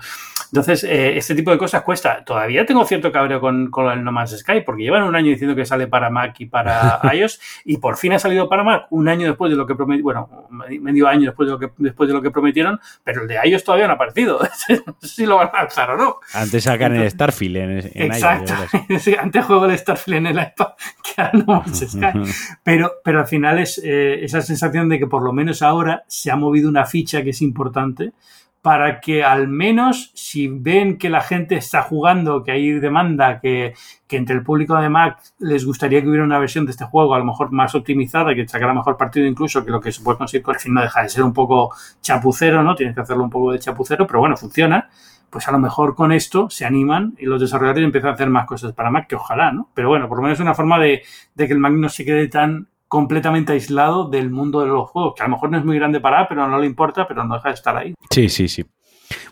Entonces, 0.52 0.84
eh, 0.86 1.18
este 1.18 1.36
tipo 1.36 1.52
de 1.52 1.58
cosas 1.58 1.84
cuesta. 1.84 2.24
Todavía 2.24 2.66
tengo 2.66 2.86
cierto 2.86 3.12
cabreo 3.12 3.42
con, 3.42 3.70
con 3.70 3.92
el 3.92 4.04
No 4.04 4.12
Man's 4.12 4.38
Sky, 4.38 4.62
porque 4.66 4.84
llevan 4.84 5.04
un 5.04 5.16
año 5.16 5.30
diciendo 5.30 5.56
que 5.56 5.66
sale 5.66 5.88
para 5.88 6.10
Mac 6.10 6.36
y 6.40 6.46
para 6.46 7.00
iOS, 7.14 7.40
y 7.66 7.78
por 7.78 7.98
fin 7.98 8.14
ha 8.14 8.20
salido 8.20 8.48
para 8.48 8.64
Mac 8.64 8.88
un 8.90 9.08
año 9.08 9.28
después 9.28 9.52
de 9.52 9.58
lo 9.58 9.68
que 9.68 9.76
prometieron, 9.76 10.04
bueno, 10.04 10.48
medio 10.82 11.08
año 11.08 11.27
después 11.28 11.48
de 11.48 11.52
lo 11.54 11.60
que, 11.60 11.72
después 11.78 12.08
de 12.08 12.14
lo 12.14 12.22
que 12.22 12.32
prometieron, 12.32 12.80
pero 13.04 13.22
el 13.22 13.28
de 13.28 13.38
iOS 13.44 13.64
todavía 13.64 13.88
no 13.88 13.94
ha 13.94 13.96
aparecido. 13.96 14.40
no 14.86 14.96
sé 15.00 15.08
si 15.08 15.26
lo 15.26 15.38
van 15.38 15.50
a 15.54 15.64
lanzar 15.64 15.92
o 15.92 15.98
no. 15.98 16.18
Antes 16.34 16.64
sacan 16.64 16.96
el 16.96 17.10
Starfield 17.10 17.58
en, 17.58 17.72
en 17.94 18.12
Exacto. 18.12 18.54
antes 19.20 19.46
juego 19.46 19.66
el 19.66 19.78
Starfield 19.78 20.18
en 20.18 20.28
el 20.28 20.38
iPad 20.40 20.68
que 21.04 21.22
ahora 21.22 21.32
No 21.34 21.46
Man's 21.46 21.88
Sky. 21.90 22.58
pero, 22.64 22.94
pero 23.04 23.20
al 23.20 23.28
final 23.28 23.60
es 23.60 23.82
eh, 23.84 24.24
esa 24.24 24.42
sensación 24.42 24.90
de 24.90 25.00
que 25.00 25.08
por 25.08 25.24
lo 25.24 25.34
menos 25.34 25.62
ahora 25.62 26.04
se 26.08 26.32
ha 26.32 26.36
movido 26.36 26.70
una 26.70 26.86
ficha 26.86 27.24
que 27.24 27.32
es 27.32 27.42
importante 27.42 28.14
para 28.62 29.00
que 29.00 29.24
al 29.24 29.48
menos 29.48 30.12
si 30.14 30.48
ven 30.48 30.98
que 30.98 31.10
la 31.10 31.22
gente 31.22 31.56
está 31.56 31.84
jugando, 31.84 32.44
que 32.44 32.52
hay 32.52 32.72
demanda, 32.80 33.40
que, 33.40 33.74
entre 34.10 34.36
el 34.36 34.44
público 34.44 34.76
de 34.76 34.90
Mac 34.90 35.20
les 35.40 35.66
gustaría 35.66 36.02
que 36.02 36.08
hubiera 36.08 36.26
una 36.26 36.40
versión 36.40 36.66
de 36.66 36.72
este 36.72 36.86
juego 36.86 37.14
a 37.14 37.20
lo 37.20 37.26
mejor 37.26 37.52
más 37.52 37.76
optimizada, 37.76 38.36
que 38.36 38.48
sacara 38.48 38.74
mejor 38.74 38.98
partido 38.98 39.26
incluso 39.26 39.64
que 39.64 39.72
lo 39.72 39.80
que 39.80 39.92
se 39.92 40.02
puede 40.02 40.18
conseguir 40.18 40.44
con 40.44 40.56
fin 40.56 40.74
no 40.74 40.82
deja 40.82 41.02
de 41.02 41.10
ser 41.10 41.24
un 41.24 41.34
poco 41.34 41.74
chapucero, 42.02 42.64
¿no? 42.64 42.76
Tienes 42.76 42.96
que 42.96 43.02
hacerlo 43.02 43.24
un 43.24 43.30
poco 43.30 43.52
de 43.52 43.60
chapucero, 43.60 44.06
pero 44.08 44.20
bueno, 44.20 44.36
funciona. 44.38 44.90
Pues 45.30 45.48
a 45.50 45.52
lo 45.52 45.60
mejor 45.60 45.94
con 45.94 46.14
esto 46.14 46.50
se 46.50 46.66
animan 46.66 47.14
y 47.18 47.26
los 47.26 47.42
desarrolladores 47.42 47.84
empiezan 47.84 48.12
a 48.12 48.14
hacer 48.14 48.30
más 48.30 48.46
cosas 48.46 48.74
para 48.74 48.90
Mac, 48.90 49.08
que 49.08 49.16
ojalá, 49.16 49.52
¿no? 49.52 49.70
Pero 49.74 49.90
bueno, 49.90 50.08
por 50.08 50.18
lo 50.18 50.24
menos 50.24 50.40
es 50.40 50.42
una 50.42 50.54
forma 50.54 50.80
de, 50.80 51.04
de 51.36 51.48
que 51.48 51.54
el 51.54 51.60
Mac 51.60 51.74
no 51.74 51.90
se 51.90 52.06
quede 52.06 52.30
tan 52.30 52.70
completamente 52.88 53.54
aislado 53.54 54.10
del 54.10 54.30
mundo 54.30 54.62
de 54.62 54.68
los 54.68 54.90
juegos, 54.90 55.14
que 55.16 55.24
a 55.24 55.28
lo 55.28 55.34
mejor 55.34 55.52
no 55.52 55.58
es 55.58 55.66
muy 55.66 55.78
grande 55.78 56.00
para, 56.00 56.28
pero 56.28 56.48
no 56.48 56.60
le 56.60 56.66
importa, 56.66 57.08
pero 57.08 57.24
no 57.24 57.36
deja 57.36 57.50
de 57.50 57.56
estar 57.56 57.76
ahí. 57.76 57.94
Sí, 58.10 58.30
sí, 58.30 58.48
sí. 58.48 58.66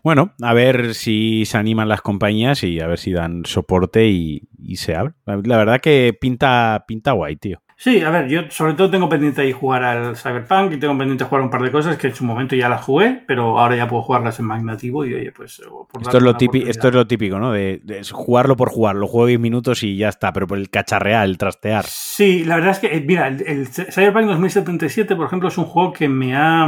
Bueno, 0.04 0.34
a 0.42 0.54
ver 0.54 0.94
si 0.94 1.46
se 1.46 1.58
animan 1.58 1.90
las 1.90 2.02
compañías 2.02 2.64
y 2.64 2.80
a 2.80 2.88
ver 2.88 3.00
si 3.00 3.12
dan 3.12 3.44
soporte 3.46 4.08
y, 4.08 4.48
se 4.76 4.96
abre. 4.96 5.14
La 5.26 5.58
verdad 5.58 5.82
que 5.82 6.16
pinta, 6.20 6.86
pinta 6.88 7.12
guay, 7.12 7.36
tío. 7.36 7.60
Sí, 7.78 8.02
a 8.02 8.10
ver, 8.10 8.30
yo 8.30 8.44
sobre 8.50 8.74
todo 8.74 8.90
tengo 8.90 9.10
pendiente 9.10 9.42
ahí 9.42 9.52
jugar 9.52 9.84
al 9.84 10.16
Cyberpunk 10.16 10.74
y 10.74 10.78
tengo 10.78 10.98
pendiente 10.98 11.26
jugar 11.26 11.44
un 11.44 11.50
par 11.50 11.62
de 11.62 11.72
cosas 11.72 11.98
que 11.98 12.08
en 12.08 12.16
su 12.16 12.24
momento 12.24 12.56
ya 12.56 12.70
las 12.70 12.82
jugué, 12.82 13.22
pero 13.28 13.60
ahora 13.60 13.76
ya 13.76 13.88
puedo 13.88 14.02
jugarlas 14.02 14.40
en 14.40 14.46
Mac 14.46 14.62
nativo 14.62 15.06
y 15.06 15.14
oye, 15.14 15.32
pues... 15.34 15.62
esto, 16.00 16.18
es 16.18 16.24
lo 16.24 16.38
típico, 16.38 16.70
esto 16.70 16.88
es 16.88 16.94
lo 16.94 17.06
típico, 17.06 17.38
¿no? 17.38 17.52
De, 17.52 17.82
jugarlo 18.10 18.56
por 18.56 18.70
jugarlo, 18.70 19.08
juego 19.08 19.28
10 19.28 19.40
minutos 19.42 19.84
y 19.84 19.98
ya 19.98 20.08
está, 20.08 20.32
pero 20.32 20.48
por 20.48 20.58
el 20.58 20.70
cacharrear, 20.70 21.26
el 21.26 21.38
trastear. 21.38 21.84
Sí, 21.86 22.46
la 22.46 22.56
verdad 22.56 22.72
es 22.72 22.80
que, 22.80 22.96
eh, 22.96 23.04
mira, 23.06 23.28
el, 23.28 23.68
Cyberpunk 23.68 24.28
2077, 24.28 25.14
por 25.14 25.26
ejemplo, 25.26 25.50
es 25.50 25.58
un 25.58 25.66
juego 25.66 25.92
que 25.92 26.08
me 26.08 26.34
ha, 26.34 26.68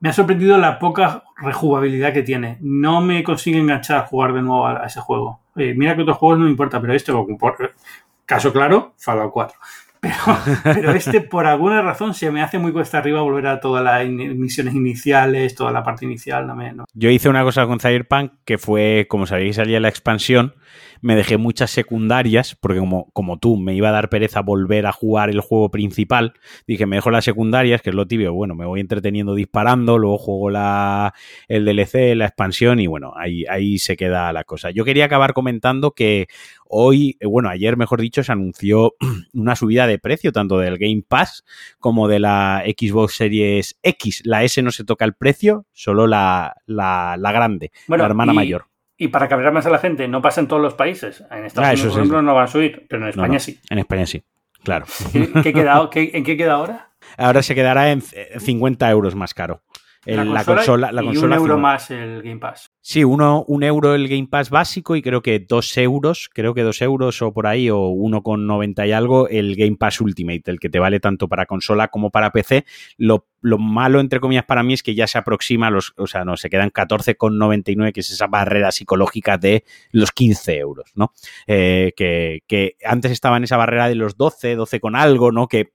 me 0.00 0.08
ha 0.08 0.12
sorprendido 0.12 0.58
la 0.58 0.78
poca 0.78 1.24
rejugabilidad 1.38 2.12
que 2.12 2.22
tiene. 2.22 2.58
No 2.60 3.00
me 3.00 3.22
consigue 3.22 3.58
enganchar 3.58 3.96
a 3.96 4.06
jugar 4.06 4.34
de 4.34 4.42
nuevo 4.42 4.66
a, 4.66 4.84
ese 4.84 5.00
juego. 5.00 5.40
mira 5.54 5.96
que 5.96 6.02
otros 6.02 6.18
juegos 6.18 6.40
no 6.40 6.44
me 6.44 6.50
importa, 6.50 6.78
pero 6.78 6.92
este, 6.92 7.10
por, 7.10 7.72
caso 8.30 8.52
claro, 8.52 8.94
Fallout 8.96 9.32
4. 9.32 9.58
Pero, 10.64 10.92
este, 10.92 11.20
por 11.20 11.46
alguna 11.46 11.82
razón, 11.82 12.14
se 12.14 12.30
me 12.30 12.42
hace 12.42 12.58
muy 12.58 12.72
cuesta 12.72 12.98
arriba 12.98 13.20
volver 13.20 13.46
a 13.46 13.60
todas 13.60 13.84
las 13.84 14.06
misiones 14.08 14.74
iniciales, 14.74 15.54
toda 15.54 15.72
la 15.72 15.82
parte 15.82 16.06
inicial. 16.06 16.46
No 16.46 16.56
me, 16.56 16.74
Yo 16.94 17.10
hice 17.10 17.28
una 17.28 17.42
cosa 17.42 17.66
con 17.66 17.80
Cyberpunk 17.80 18.32
que 18.44 18.58
fue, 18.58 19.06
como 19.08 19.26
sabéis, 19.26 19.56
salía 19.56 19.80
la 19.80 19.88
expansión 19.88 20.54
me 21.00 21.16
dejé 21.16 21.36
muchas 21.36 21.70
secundarias, 21.70 22.56
porque 22.60 22.78
como, 22.78 23.10
como 23.12 23.38
tú, 23.38 23.56
me 23.56 23.74
iba 23.74 23.88
a 23.88 23.92
dar 23.92 24.08
pereza 24.08 24.40
volver 24.40 24.86
a 24.86 24.92
jugar 24.92 25.30
el 25.30 25.40
juego 25.40 25.70
principal, 25.70 26.34
dije, 26.66 26.86
me 26.86 26.96
dejo 26.96 27.10
las 27.10 27.24
secundarias, 27.24 27.82
que 27.82 27.90
es 27.90 27.96
lo 27.96 28.06
tibio, 28.06 28.32
bueno, 28.34 28.54
me 28.54 28.66
voy 28.66 28.80
entreteniendo 28.80 29.34
disparando, 29.34 29.98
luego 29.98 30.18
juego 30.18 30.50
la, 30.50 31.14
el 31.48 31.64
DLC, 31.64 32.14
la 32.16 32.26
expansión 32.26 32.80
y 32.80 32.86
bueno, 32.86 33.12
ahí, 33.16 33.44
ahí 33.48 33.78
se 33.78 33.96
queda 33.96 34.32
la 34.32 34.44
cosa. 34.44 34.70
Yo 34.70 34.84
quería 34.84 35.06
acabar 35.06 35.32
comentando 35.32 35.92
que 35.92 36.26
Hoy, 36.72 37.16
eh, 37.18 37.26
bueno, 37.26 37.48
ayer, 37.48 37.76
mejor 37.76 38.00
dicho, 38.00 38.22
se 38.22 38.30
anunció 38.30 38.94
una 39.34 39.56
subida 39.56 39.88
de 39.88 39.98
precio 39.98 40.30
tanto 40.30 40.56
del 40.56 40.78
Game 40.78 41.02
Pass 41.06 41.44
como 41.80 42.06
de 42.06 42.20
la 42.20 42.62
Xbox 42.64 43.14
Series 43.16 43.76
X. 43.82 44.22
La 44.24 44.44
S 44.44 44.62
no 44.62 44.70
se 44.70 44.84
toca 44.84 45.04
el 45.04 45.14
precio, 45.14 45.66
solo 45.72 46.06
la, 46.06 46.54
la, 46.66 47.16
la 47.18 47.32
grande, 47.32 47.72
Bueno, 47.88 48.04
la 48.04 48.08
hermana 48.10 48.32
y- 48.32 48.36
mayor. 48.36 48.66
Y 49.02 49.08
para 49.08 49.28
cabrear 49.28 49.52
más 49.52 49.64
a 49.64 49.70
la 49.70 49.78
gente, 49.78 50.06
no 50.08 50.20
pasa 50.20 50.42
en 50.42 50.46
todos 50.46 50.60
los 50.60 50.74
países. 50.74 51.24
En 51.30 51.46
Estados 51.46 51.70
Ah, 51.70 51.72
Unidos, 51.72 51.92
por 51.94 52.00
ejemplo, 52.00 52.18
sí. 52.20 52.24
no 52.26 52.34
van 52.34 52.44
a 52.44 52.48
subir, 52.48 52.86
pero 52.86 53.02
en 53.02 53.08
España 53.08 53.32
no, 53.32 53.40
sí. 53.40 53.58
En 53.70 53.78
España 53.78 54.04
sí, 54.06 54.22
claro. 54.62 54.84
¿Qué, 55.10 55.30
qué 55.42 55.52
queda, 55.54 55.88
qué- 55.90 56.10
¿En 56.12 56.22
qué 56.22 56.36
queda 56.36 56.52
ahora? 56.52 56.90
Ahora 57.16 57.42
se 57.42 57.54
quedará 57.54 57.90
en 57.92 58.02
eh, 58.12 58.38
50 58.38 58.90
euros 58.90 59.14
más 59.14 59.32
caro. 59.32 59.62
El- 60.04 60.32
la 60.34 60.44
consola, 60.44 60.92
la 60.92 61.02
y 61.02 61.06
consola 61.06 61.36
un 61.36 61.40
euro 61.42 61.58
más 61.58 61.90
el 61.90 62.22
Game 62.22 62.38
Pass. 62.40 62.69
Sí, 62.82 63.04
uno, 63.04 63.44
un 63.46 63.62
euro 63.62 63.94
el 63.94 64.08
Game 64.08 64.26
Pass 64.26 64.48
básico 64.48 64.96
y 64.96 65.02
creo 65.02 65.20
que 65.20 65.38
dos 65.38 65.76
euros, 65.76 66.30
creo 66.32 66.54
que 66.54 66.62
dos 66.62 66.80
euros 66.80 67.20
o 67.20 67.30
por 67.30 67.46
ahí, 67.46 67.68
o 67.68 67.88
uno 67.88 68.22
con 68.22 68.46
90 68.46 68.86
y 68.86 68.92
algo, 68.92 69.28
el 69.28 69.54
Game 69.54 69.76
Pass 69.76 70.00
Ultimate, 70.00 70.50
el 70.50 70.58
que 70.58 70.70
te 70.70 70.78
vale 70.78 70.98
tanto 70.98 71.28
para 71.28 71.44
consola 71.44 71.88
como 71.88 72.10
para 72.10 72.32
PC. 72.32 72.64
Lo, 72.96 73.26
lo 73.42 73.58
malo, 73.58 74.00
entre 74.00 74.18
comillas, 74.18 74.46
para 74.46 74.62
mí 74.62 74.72
es 74.72 74.82
que 74.82 74.94
ya 74.94 75.06
se 75.06 75.18
aproxima 75.18 75.66
a 75.66 75.70
los, 75.70 75.92
o 75.98 76.06
sea, 76.06 76.24
no, 76.24 76.38
se 76.38 76.48
quedan 76.48 76.70
14,99, 76.70 77.92
que 77.92 78.00
es 78.00 78.10
esa 78.10 78.28
barrera 78.28 78.72
psicológica 78.72 79.36
de 79.36 79.64
los 79.92 80.10
15 80.10 80.56
euros, 80.56 80.90
¿no? 80.94 81.12
Eh, 81.46 81.92
que, 81.94 82.40
que 82.46 82.76
antes 82.82 83.12
estaba 83.12 83.36
en 83.36 83.44
esa 83.44 83.58
barrera 83.58 83.90
de 83.90 83.94
los 83.94 84.16
12, 84.16 84.56
12 84.56 84.80
con 84.80 84.96
algo, 84.96 85.32
¿no? 85.32 85.48
Que, 85.48 85.74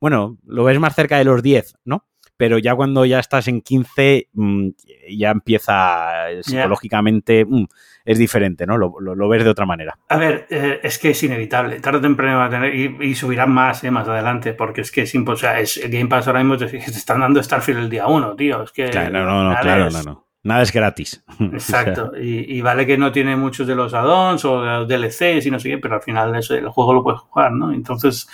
bueno, 0.00 0.38
lo 0.46 0.64
ves 0.64 0.80
más 0.80 0.94
cerca 0.94 1.18
de 1.18 1.24
los 1.24 1.42
10, 1.42 1.74
¿no? 1.84 2.06
Pero 2.36 2.58
ya 2.58 2.74
cuando 2.74 3.04
ya 3.04 3.18
estás 3.18 3.48
en 3.48 3.62
15, 3.62 4.28
mm, 4.34 4.68
ya 5.16 5.30
empieza 5.30 6.30
eh, 6.30 6.42
psicológicamente, 6.42 7.44
mm, 7.44 7.64
es 8.04 8.18
diferente, 8.18 8.66
¿no? 8.66 8.76
Lo, 8.78 8.94
lo- 9.00 9.14
lo 9.14 9.28
ves 9.28 9.42
de 9.44 9.50
otra 9.50 9.66
manera. 9.66 9.98
A 10.08 10.16
ver, 10.16 10.46
eh, 10.50 10.80
es 10.82 10.98
que 10.98 11.10
es 11.10 11.22
inevitable. 11.22 11.80
Tarde 11.80 11.98
o 11.98 12.02
temprano 12.02 12.38
va 12.38 12.44
a 12.46 12.50
tener. 12.50 12.74
Y, 12.74 12.96
y 13.00 13.14
subirán 13.14 13.50
más, 13.52 13.82
eh, 13.84 13.90
más 13.90 14.06
adelante, 14.06 14.52
porque 14.52 14.82
es 14.82 14.92
que 14.92 15.02
es 15.02 15.14
imposible. 15.14 15.48
O 15.48 15.52
sea, 15.52 15.60
es, 15.60 15.76
el 15.78 15.90
Game 15.90 16.06
Pass 16.08 16.26
ahora 16.28 16.40
mismo 16.44 16.56
te, 16.56 16.66
te 16.66 16.76
están 16.76 17.20
dando 17.20 17.42
Starfield 17.42 17.80
el 17.80 17.90
día 17.90 18.06
uno, 18.06 18.36
tío. 18.36 18.62
Es 18.62 18.72
que. 18.72 18.90
Claro, 18.90 19.24
no, 19.24 19.50
no, 19.52 19.60
claro, 19.60 19.86
es- 19.88 19.94
no, 19.94 20.02
no. 20.02 20.26
Nada 20.44 20.62
es 20.62 20.72
gratis. 20.72 21.24
Exacto. 21.40 22.12
Y, 22.16 22.56
y 22.56 22.60
vale 22.60 22.86
que 22.86 22.96
no 22.96 23.10
tiene 23.10 23.34
muchos 23.34 23.66
de 23.66 23.74
los 23.74 23.92
add-ons 23.94 24.44
o 24.44 24.62
de 24.62 24.70
los 24.70 24.86
DLCs 24.88 25.44
y 25.46 25.50
no 25.50 25.58
sé 25.58 25.70
qué, 25.70 25.78
pero 25.78 25.96
al 25.96 26.02
final 26.02 26.32
eso, 26.36 26.54
el 26.54 26.68
juego 26.68 26.92
lo 26.94 27.02
puedes 27.02 27.18
jugar, 27.22 27.50
¿no? 27.50 27.72
Entonces, 27.72 28.28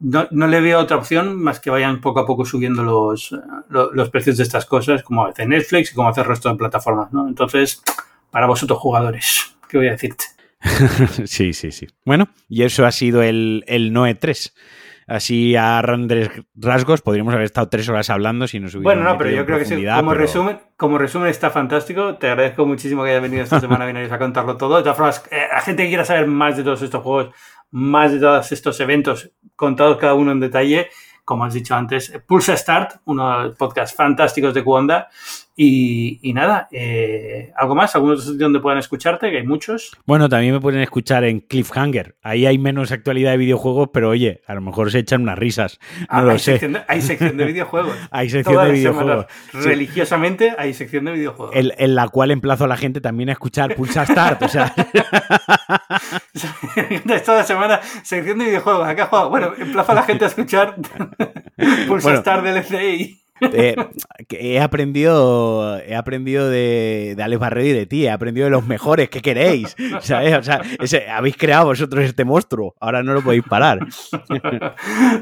no, 0.00 0.26
no 0.30 0.46
le 0.46 0.60
veo 0.60 0.78
otra 0.80 0.96
opción 0.96 1.40
más 1.40 1.60
que 1.60 1.70
vayan 1.70 2.00
poco 2.00 2.20
a 2.20 2.26
poco 2.26 2.44
subiendo 2.44 2.82
los, 2.82 3.34
lo- 3.68 3.92
los 3.92 4.10
precios 4.10 4.36
de 4.38 4.42
estas 4.42 4.66
cosas, 4.66 5.02
como 5.02 5.26
hace 5.26 5.46
Netflix 5.46 5.92
y 5.92 5.94
como 5.94 6.08
hace 6.08 6.20
el 6.22 6.26
resto 6.26 6.48
de 6.48 6.56
plataformas, 6.56 7.12
¿no? 7.12 7.28
Entonces, 7.28 7.82
para 8.30 8.46
vosotros 8.46 8.78
jugadores, 8.78 9.56
¿qué 9.68 9.78
voy 9.78 9.88
a 9.88 9.92
decirte? 9.92 10.24
sí, 11.24 11.52
sí, 11.52 11.70
sí. 11.72 11.86
Bueno, 12.04 12.28
y 12.48 12.62
eso 12.64 12.84
ha 12.86 12.92
sido 12.92 13.22
el, 13.22 13.64
el 13.66 13.92
Noe 13.92 14.14
3. 14.14 14.54
Así 15.06 15.56
a 15.56 15.82
grandes 15.82 16.30
rasgos 16.54 17.02
podríamos 17.02 17.34
haber 17.34 17.46
estado 17.46 17.68
tres 17.68 17.88
horas 17.88 18.08
hablando 18.10 18.46
si 18.46 18.60
nos 18.60 18.72
hubiéramos 18.76 18.94
Bueno, 19.02 19.10
no, 19.10 19.18
pero 19.18 19.30
yo 19.30 19.44
creo 19.44 19.58
que 19.58 19.64
sí, 19.64 19.74
como, 19.84 20.10
pero- 20.10 20.20
resumen, 20.20 20.60
como 20.76 20.98
resumen 20.98 21.28
está 21.30 21.50
fantástico. 21.50 22.14
Te 22.14 22.28
agradezco 22.28 22.64
muchísimo 22.64 23.02
que 23.02 23.10
hayas 23.10 23.22
venido 23.22 23.42
esta 23.42 23.58
semana 23.60 23.86
Binarios, 23.86 24.12
a 24.12 24.18
contarlo 24.20 24.56
todo. 24.56 24.76
De 24.76 24.82
todas 24.84 24.96
formas, 24.96 25.24
eh, 25.32 25.40
a 25.52 25.60
gente 25.62 25.82
que 25.82 25.88
quiera 25.88 26.04
saber 26.04 26.28
más 26.28 26.56
de 26.56 26.62
todos 26.62 26.80
estos 26.82 27.02
juegos, 27.02 27.34
más 27.70 28.12
de 28.12 28.20
todos 28.20 28.52
estos 28.52 28.80
eventos, 28.80 29.30
contados 29.56 29.98
cada 29.98 30.14
uno 30.14 30.32
en 30.32 30.40
detalle, 30.40 30.88
como 31.24 31.44
has 31.44 31.54
dicho 31.54 31.74
antes, 31.74 32.12
Pulsa 32.26 32.56
Start, 32.56 33.02
uno 33.04 33.38
de 33.38 33.44
los 33.48 33.56
podcasts 33.56 33.96
fantásticos 33.96 34.52
de 34.52 34.64
Cuonda. 34.64 35.08
Y, 35.62 36.18
y 36.22 36.32
nada, 36.32 36.68
eh, 36.72 37.52
¿algo 37.54 37.74
más? 37.74 37.94
¿Algún 37.94 38.12
otro 38.12 38.22
sitio 38.24 38.46
donde 38.46 38.60
puedan 38.60 38.78
escucharte? 38.78 39.30
Que 39.30 39.36
hay 39.40 39.46
muchos. 39.46 39.94
Bueno, 40.06 40.26
también 40.26 40.54
me 40.54 40.60
pueden 40.60 40.80
escuchar 40.80 41.22
en 41.24 41.40
Cliffhanger. 41.40 42.16
Ahí 42.22 42.46
hay 42.46 42.56
menos 42.56 42.92
actualidad 42.92 43.32
de 43.32 43.36
videojuegos, 43.36 43.90
pero 43.92 44.08
oye, 44.08 44.40
a 44.46 44.54
lo 44.54 44.62
mejor 44.62 44.90
se 44.90 45.00
echan 45.00 45.20
unas 45.20 45.38
risas. 45.38 45.78
No 46.00 46.06
Ah, 46.08 46.22
lo 46.22 46.30
hay, 46.30 46.38
sé. 46.38 46.52
sección 46.52 46.72
de, 46.72 46.80
hay 46.88 47.02
sección 47.02 47.36
de 47.36 47.44
videojuegos. 47.52 47.94
Hay 48.10 48.30
sección 48.30 48.54
Todas 48.54 48.68
de 48.68 48.72
videojuegos. 48.72 49.26
semanas, 49.50 49.66
Religiosamente 49.66 50.54
hay 50.56 50.72
sección 50.72 51.04
de 51.04 51.12
videojuegos. 51.12 51.54
En, 51.54 51.72
en 51.76 51.94
la 51.94 52.08
cual 52.08 52.30
emplazo 52.30 52.64
a 52.64 52.68
la 52.68 52.78
gente 52.78 53.02
también 53.02 53.28
a 53.28 53.32
escuchar 53.32 53.74
Pulsa 53.74 54.06
Start. 54.06 54.40
O 54.42 54.48
sea, 54.48 54.72
la 57.04 57.44
semana, 57.44 57.80
sección 58.02 58.38
de 58.38 58.46
videojuegos. 58.46 58.88
Acá. 58.88 59.10
Bueno, 59.28 59.52
emplazo 59.58 59.92
a 59.92 59.96
la 59.96 60.02
gente 60.04 60.24
a 60.24 60.28
escuchar 60.28 60.76
Pulsa 61.86 62.08
Bueno. 62.08 62.18
Star 62.18 62.42
DLC. 62.42 63.19
He 63.40 64.60
aprendido, 64.60 65.78
he 65.78 65.94
aprendido 65.94 66.48
de, 66.48 67.16
Alex 67.20 67.40
Barredo 67.40 67.68
y 67.68 67.72
de 67.72 67.86
ti. 67.86 68.06
He 68.06 68.10
aprendido 68.10 68.44
de 68.46 68.50
los 68.50 68.66
mejores. 68.66 69.08
¿Qué 69.10 69.20
queréis? 69.20 69.76
¿Sabes? 70.00 70.48
O 70.80 70.86
sea, 70.86 71.16
habéis 71.16 71.36
creado 71.36 71.66
vosotros 71.66 72.04
este 72.04 72.24
monstruo. 72.24 72.74
Ahora 72.80 73.02
no 73.02 73.12
lo 73.12 73.22
podéis 73.22 73.44
parar. 73.44 73.80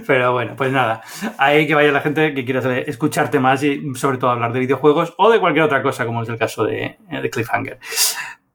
Pero 0.06 0.32
bueno, 0.32 0.54
pues 0.56 0.72
nada. 0.72 1.02
Ahí 1.38 1.66
que 1.66 1.74
vaya 1.74 1.92
la 1.92 2.00
gente 2.00 2.34
que 2.34 2.44
quiera 2.44 2.78
escucharte 2.78 3.38
más 3.38 3.62
y 3.62 3.94
sobre 3.94 4.18
todo 4.18 4.30
hablar 4.30 4.52
de 4.52 4.60
videojuegos 4.60 5.14
o 5.16 5.30
de 5.30 5.40
cualquier 5.40 5.64
otra 5.64 5.82
cosa, 5.82 6.06
como 6.06 6.22
es 6.22 6.28
el 6.28 6.38
caso 6.38 6.64
de, 6.64 6.96
de 7.10 7.30
Cliffhanger. 7.30 7.78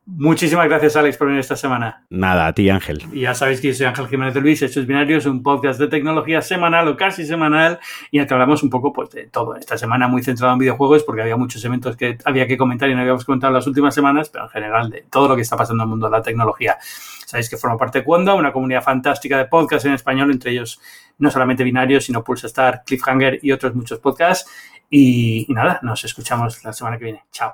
Muchísimas 0.05 0.67
gracias, 0.67 0.97
Alex, 0.97 1.15
por 1.15 1.27
venir 1.27 1.39
esta 1.39 1.55
semana. 1.55 2.05
Nada, 2.09 2.47
a 2.47 2.53
ti, 2.53 2.69
Ángel. 2.69 3.03
Ya 3.13 3.33
sabéis 3.33 3.61
que 3.61 3.69
yo 3.69 3.73
soy 3.73 3.85
Ángel 3.85 4.07
Jiménez 4.07 4.33
de 4.33 4.41
Luis, 4.41 4.61
esto 4.61 4.81
es 4.81 4.85
Binario, 4.85 5.17
es 5.17 5.25
un 5.25 5.41
podcast 5.41 5.79
de 5.79 5.87
tecnología 5.87 6.41
semanal 6.41 6.89
o 6.89 6.97
casi 6.97 7.25
semanal 7.25 7.79
y 8.11 8.17
en 8.17 8.23
el 8.23 8.27
que 8.27 8.33
hablamos 8.33 8.63
un 8.63 8.69
poco 8.69 8.91
pues, 8.91 9.11
de 9.11 9.27
todo. 9.27 9.55
Esta 9.55 9.77
semana 9.77 10.09
muy 10.09 10.21
centrado 10.21 10.51
en 10.51 10.59
videojuegos 10.59 11.03
porque 11.03 11.21
había 11.21 11.37
muchos 11.37 11.63
eventos 11.63 11.95
que 11.95 12.17
había 12.25 12.47
que 12.47 12.57
comentar 12.57 12.89
y 12.89 12.95
no 12.95 12.99
habíamos 12.99 13.23
comentado 13.23 13.51
en 13.51 13.55
las 13.55 13.67
últimas 13.67 13.95
semanas, 13.95 14.29
pero 14.29 14.43
en 14.43 14.49
general 14.49 14.89
de 14.89 15.05
todo 15.09 15.29
lo 15.29 15.35
que 15.37 15.41
está 15.41 15.55
pasando 15.55 15.83
en 15.83 15.87
el 15.87 15.89
mundo 15.91 16.07
de 16.07 16.11
la 16.11 16.21
tecnología. 16.21 16.77
Sabéis 17.25 17.49
que 17.49 17.55
forma 17.55 17.77
parte 17.77 17.99
de 17.99 18.03
Cuonda, 18.03 18.33
una 18.33 18.51
comunidad 18.51 18.83
fantástica 18.83 19.37
de 19.37 19.45
podcasts 19.45 19.85
en 19.85 19.93
español, 19.93 20.31
entre 20.31 20.51
ellos 20.51 20.81
no 21.17 21.31
solamente 21.31 21.63
Binario, 21.63 22.01
sino 22.01 22.23
Pulse 22.25 22.47
Star, 22.47 22.83
Cliffhanger 22.85 23.39
y 23.41 23.53
otros 23.53 23.73
muchos 23.73 23.99
podcasts. 23.99 24.51
Y, 24.89 25.45
y 25.47 25.53
nada, 25.53 25.79
nos 25.81 26.03
escuchamos 26.03 26.61
la 26.63 26.73
semana 26.73 26.97
que 26.97 27.05
viene. 27.05 27.23
Chao. 27.31 27.53